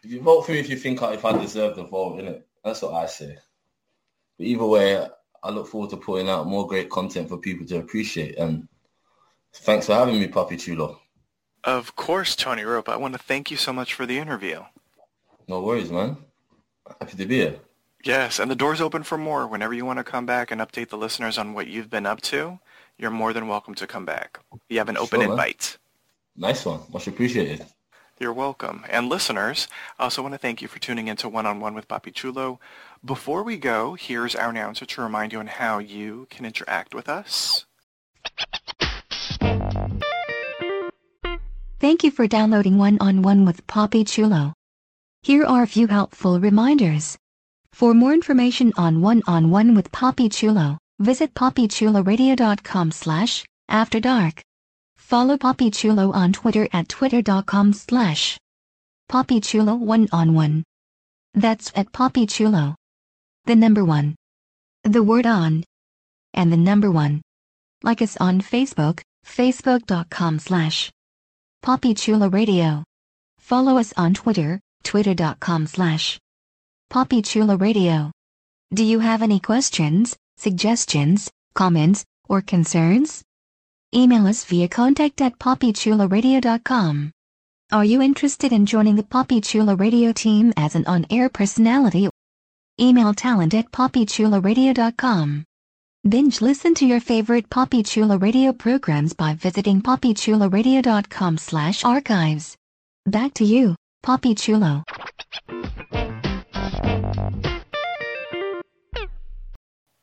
if 0.03 0.11
you 0.11 0.21
vote 0.21 0.45
for 0.45 0.51
me, 0.51 0.59
if 0.59 0.69
you 0.69 0.77
think 0.77 1.01
if 1.01 1.25
I 1.25 1.37
deserve 1.37 1.75
the 1.75 1.83
vote, 1.83 2.19
innit? 2.19 2.43
That's 2.63 2.81
what 2.81 2.93
I 2.93 3.05
say. 3.05 3.37
But 4.37 4.47
either 4.47 4.65
way, 4.65 5.07
I 5.43 5.49
look 5.49 5.67
forward 5.67 5.89
to 5.91 5.97
putting 5.97 6.29
out 6.29 6.47
more 6.47 6.67
great 6.67 6.89
content 6.89 7.29
for 7.29 7.37
people 7.37 7.65
to 7.67 7.79
appreciate. 7.79 8.37
And 8.37 8.67
thanks 9.53 9.85
for 9.85 9.93
having 9.93 10.19
me, 10.19 10.27
Papi 10.27 10.59
Chulo. 10.59 10.99
Of 11.63 11.95
course, 11.95 12.35
Tony 12.35 12.63
Rope. 12.63 12.89
I 12.89 12.95
want 12.95 13.13
to 13.13 13.19
thank 13.19 13.51
you 13.51 13.57
so 13.57 13.73
much 13.73 13.93
for 13.93 14.05
the 14.05 14.17
interview. 14.17 14.63
No 15.47 15.61
worries, 15.61 15.91
man. 15.91 16.17
Happy 16.99 17.17
to 17.17 17.25
be 17.25 17.35
here. 17.35 17.59
Yes, 18.03 18.39
and 18.39 18.49
the 18.49 18.55
door's 18.55 18.79
open 18.79 19.03
for 19.03 19.17
more. 19.17 19.45
Whenever 19.45 19.73
you 19.73 19.85
want 19.85 19.99
to 19.99 20.05
come 20.05 20.25
back 20.25 20.51
and 20.51 20.61
update 20.61 20.89
the 20.89 20.97
listeners 20.97 21.37
on 21.37 21.53
what 21.53 21.67
you've 21.67 21.89
been 21.89 22.05
up 22.05 22.21
to, 22.21 22.59
you're 22.97 23.11
more 23.11 23.33
than 23.33 23.47
welcome 23.47 23.75
to 23.75 23.87
come 23.87 24.05
back. 24.05 24.39
You 24.69 24.77
have 24.77 24.87
an 24.87 24.97
open 24.97 25.21
sure, 25.21 25.31
invite. 25.31 25.77
Nice 26.37 26.65
one. 26.65 26.79
Much 26.93 27.07
appreciated. 27.07 27.65
You're 28.19 28.33
welcome. 28.33 28.83
And 28.89 29.07
listeners, 29.07 29.69
I 29.97 30.03
also 30.03 30.21
want 30.21 30.33
to 30.33 30.37
thank 30.37 30.61
you 30.61 30.67
for 30.67 30.77
tuning 30.79 31.07
in 31.07 31.15
to 31.17 31.29
One-on-One 31.29 31.73
with 31.73 31.87
Papi 31.87 32.13
Chulo. 32.13 32.59
Before 33.03 33.43
we 33.43 33.55
go, 33.55 33.93
here's 33.93 34.35
our 34.35 34.49
announcer 34.49 34.85
to 34.85 35.01
remind 35.01 35.31
you 35.31 35.39
on 35.39 35.47
how 35.47 35.79
you 35.79 36.27
can 36.29 36.45
interact 36.45 36.93
with 36.93 37.07
us. 37.07 37.65
Thank 41.79 42.03
you 42.03 42.11
for 42.11 42.27
downloading 42.27 42.77
One-on-One 42.77 43.45
with 43.45 43.65
Papi 43.67 44.05
Chulo. 44.05 44.53
Here 45.21 45.45
are 45.45 45.63
a 45.63 45.67
few 45.67 45.87
helpful 45.87 46.41
reminders. 46.41 47.17
For 47.71 47.93
more 47.93 48.13
information 48.13 48.73
on 48.75 49.01
One-on-One 49.01 49.75
with 49.75 49.93
Papi 49.93 50.29
Chulo, 50.29 50.77
visit 50.99 51.33
papichuloradio.com 51.35 52.91
slash 52.91 53.45
after 53.69 54.01
dark. 54.01 54.43
Follow 55.09 55.37
Papi 55.37 55.73
Chulo 55.73 56.11
on 56.11 56.31
Twitter 56.31 56.67
at 56.71 56.87
twitter.com 56.87 57.73
slash 57.73 58.37
Papi 59.09 59.43
Chulo 59.43 59.73
one 59.73 60.07
on 60.11 60.35
one. 60.35 60.63
That's 61.33 61.71
at 61.75 61.91
Papi 61.91 62.29
Chulo. 62.29 62.75
The 63.45 63.55
number 63.55 63.83
one. 63.83 64.13
The 64.83 65.01
word 65.01 65.25
on. 65.25 65.63
And 66.35 66.53
the 66.53 66.57
number 66.57 66.91
one. 66.91 67.23
Like 67.81 68.03
us 68.03 68.17
on 68.17 68.39
Facebook, 68.39 69.01
facebook.com 69.25 70.37
slash 70.37 70.91
Papi 71.65 71.97
Chulo 71.97 72.29
Radio. 72.29 72.83
Follow 73.39 73.79
us 73.79 73.91
on 73.97 74.13
Twitter, 74.13 74.59
twitter.com 74.83 75.65
slash 75.65 76.19
Papi 76.93 77.25
Chulo 77.25 77.57
Radio. 77.57 78.11
Do 78.71 78.83
you 78.83 78.99
have 78.99 79.23
any 79.23 79.39
questions, 79.39 80.15
suggestions, 80.37 81.31
comments, 81.55 82.05
or 82.27 82.43
concerns? 82.43 83.23
Email 83.93 84.27
us 84.27 84.45
via 84.45 84.67
contact 84.67 85.19
at 85.21 85.39
papichuloradio.com. 85.39 87.11
Are 87.71 87.85
you 87.85 88.01
interested 88.01 88.51
in 88.51 88.65
joining 88.65 88.95
the 88.95 89.03
Papi 89.03 89.43
Chulo 89.43 89.75
Radio 89.75 90.11
team 90.11 90.53
as 90.57 90.75
an 90.75 90.85
on-air 90.85 91.29
personality? 91.29 92.09
Email 92.79 93.13
talent 93.13 93.53
at 93.53 93.71
papichuloradio.com. 93.71 95.43
Binge 96.07 96.41
listen 96.41 96.73
to 96.75 96.85
your 96.85 96.99
favorite 96.99 97.49
Papi 97.49 97.85
Chulo 97.85 98.17
Radio 98.17 98.53
programs 98.53 99.13
by 99.13 99.33
visiting 99.33 99.81
papichuloradio.com 99.81 101.37
slash 101.37 101.83
archives. 101.83 102.55
Back 103.05 103.33
to 103.35 103.43
you. 103.43 103.75
Papi 104.05 104.37
Chulo. 104.37 104.83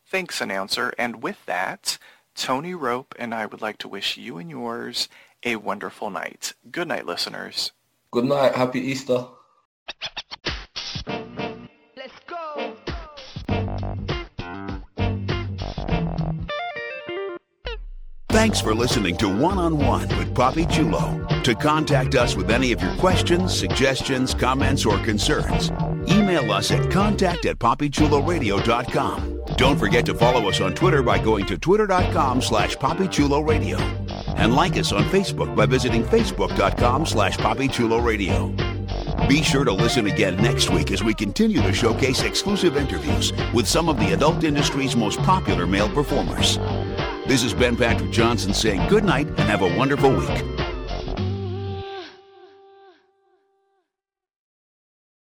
Thanks, 0.09 0.41
announcer. 0.41 0.93
And 0.99 1.22
with 1.22 1.45
that, 1.47 1.99
Tony 2.37 2.74
Rope 2.74 3.14
and 3.18 3.34
I 3.34 3.47
would 3.47 3.62
like 3.62 3.78
to 3.78 3.89
wish 3.89 4.16
you 4.16 4.39
and 4.39 4.51
yours 4.51 5.09
a 5.43 5.57
wonderful 5.57 6.11
night. 6.11 6.53
Good 6.70 6.89
night, 6.89 7.07
listeners. 7.07 7.72
Good 8.11 8.26
night. 8.26 8.55
Happy 8.55 8.80
Easter. 8.80 9.26
Thanks 18.37 18.61
for 18.61 18.74
listening 18.74 19.16
to 19.16 19.34
One 19.34 19.57
on 19.57 19.78
One 19.78 20.09
with 20.18 20.34
Papi 20.34 20.70
Chulo. 20.70 21.26
To 21.43 21.55
contact 21.55 22.14
us 22.16 22.37
with 22.37 22.51
any 22.51 22.70
of 22.70 22.82
your 22.82 22.95
questions, 22.97 23.59
suggestions, 23.59 24.34
comments, 24.34 24.84
or 24.84 24.99
concerns, 24.99 25.70
email 26.07 26.53
us 26.53 26.70
at 26.70 26.91
contact 26.91 27.47
at 27.47 27.59
papichuloradio.com. 27.59 29.43
Don't 29.57 29.78
forget 29.78 30.05
to 30.05 30.14
follow 30.14 30.51
us 30.51 30.61
on 30.61 30.74
Twitter 30.74 31.03
by 31.03 31.18
going 31.18 31.47
to 31.47 31.57
twitter.com 31.57 32.43
slash 32.43 32.76
papichuloradio. 32.76 33.80
And 34.37 34.55
like 34.55 34.76
us 34.76 34.93
on 34.93 35.05
Facebook 35.05 35.57
by 35.57 35.64
visiting 35.64 36.05
facebook.com 36.05 37.07
slash 37.07 37.39
papichuloradio. 37.39 39.28
Be 39.30 39.43
sure 39.43 39.64
to 39.64 39.72
listen 39.72 40.09
again 40.09 40.37
next 40.37 40.68
week 40.68 40.93
as 40.93 41.03
we 41.03 41.14
continue 41.14 41.62
to 41.62 41.72
showcase 41.72 42.20
exclusive 42.20 42.76
interviews 42.76 43.32
with 43.55 43.66
some 43.66 43.89
of 43.89 43.99
the 43.99 44.12
adult 44.12 44.45
industry's 44.45 44.95
most 44.95 45.18
popular 45.20 45.66
male 45.66 45.89
performers. 45.89 46.59
This 47.26 47.42
is 47.42 47.52
Ben 47.52 47.76
Patrick 47.76 48.12
Johnson 48.12 48.54
saying 48.54 48.86
good 48.88 49.02
night 49.02 49.26
and 49.26 49.40
have 49.40 49.60
a 49.60 49.76
wonderful 49.76 50.10
week. 50.10 50.65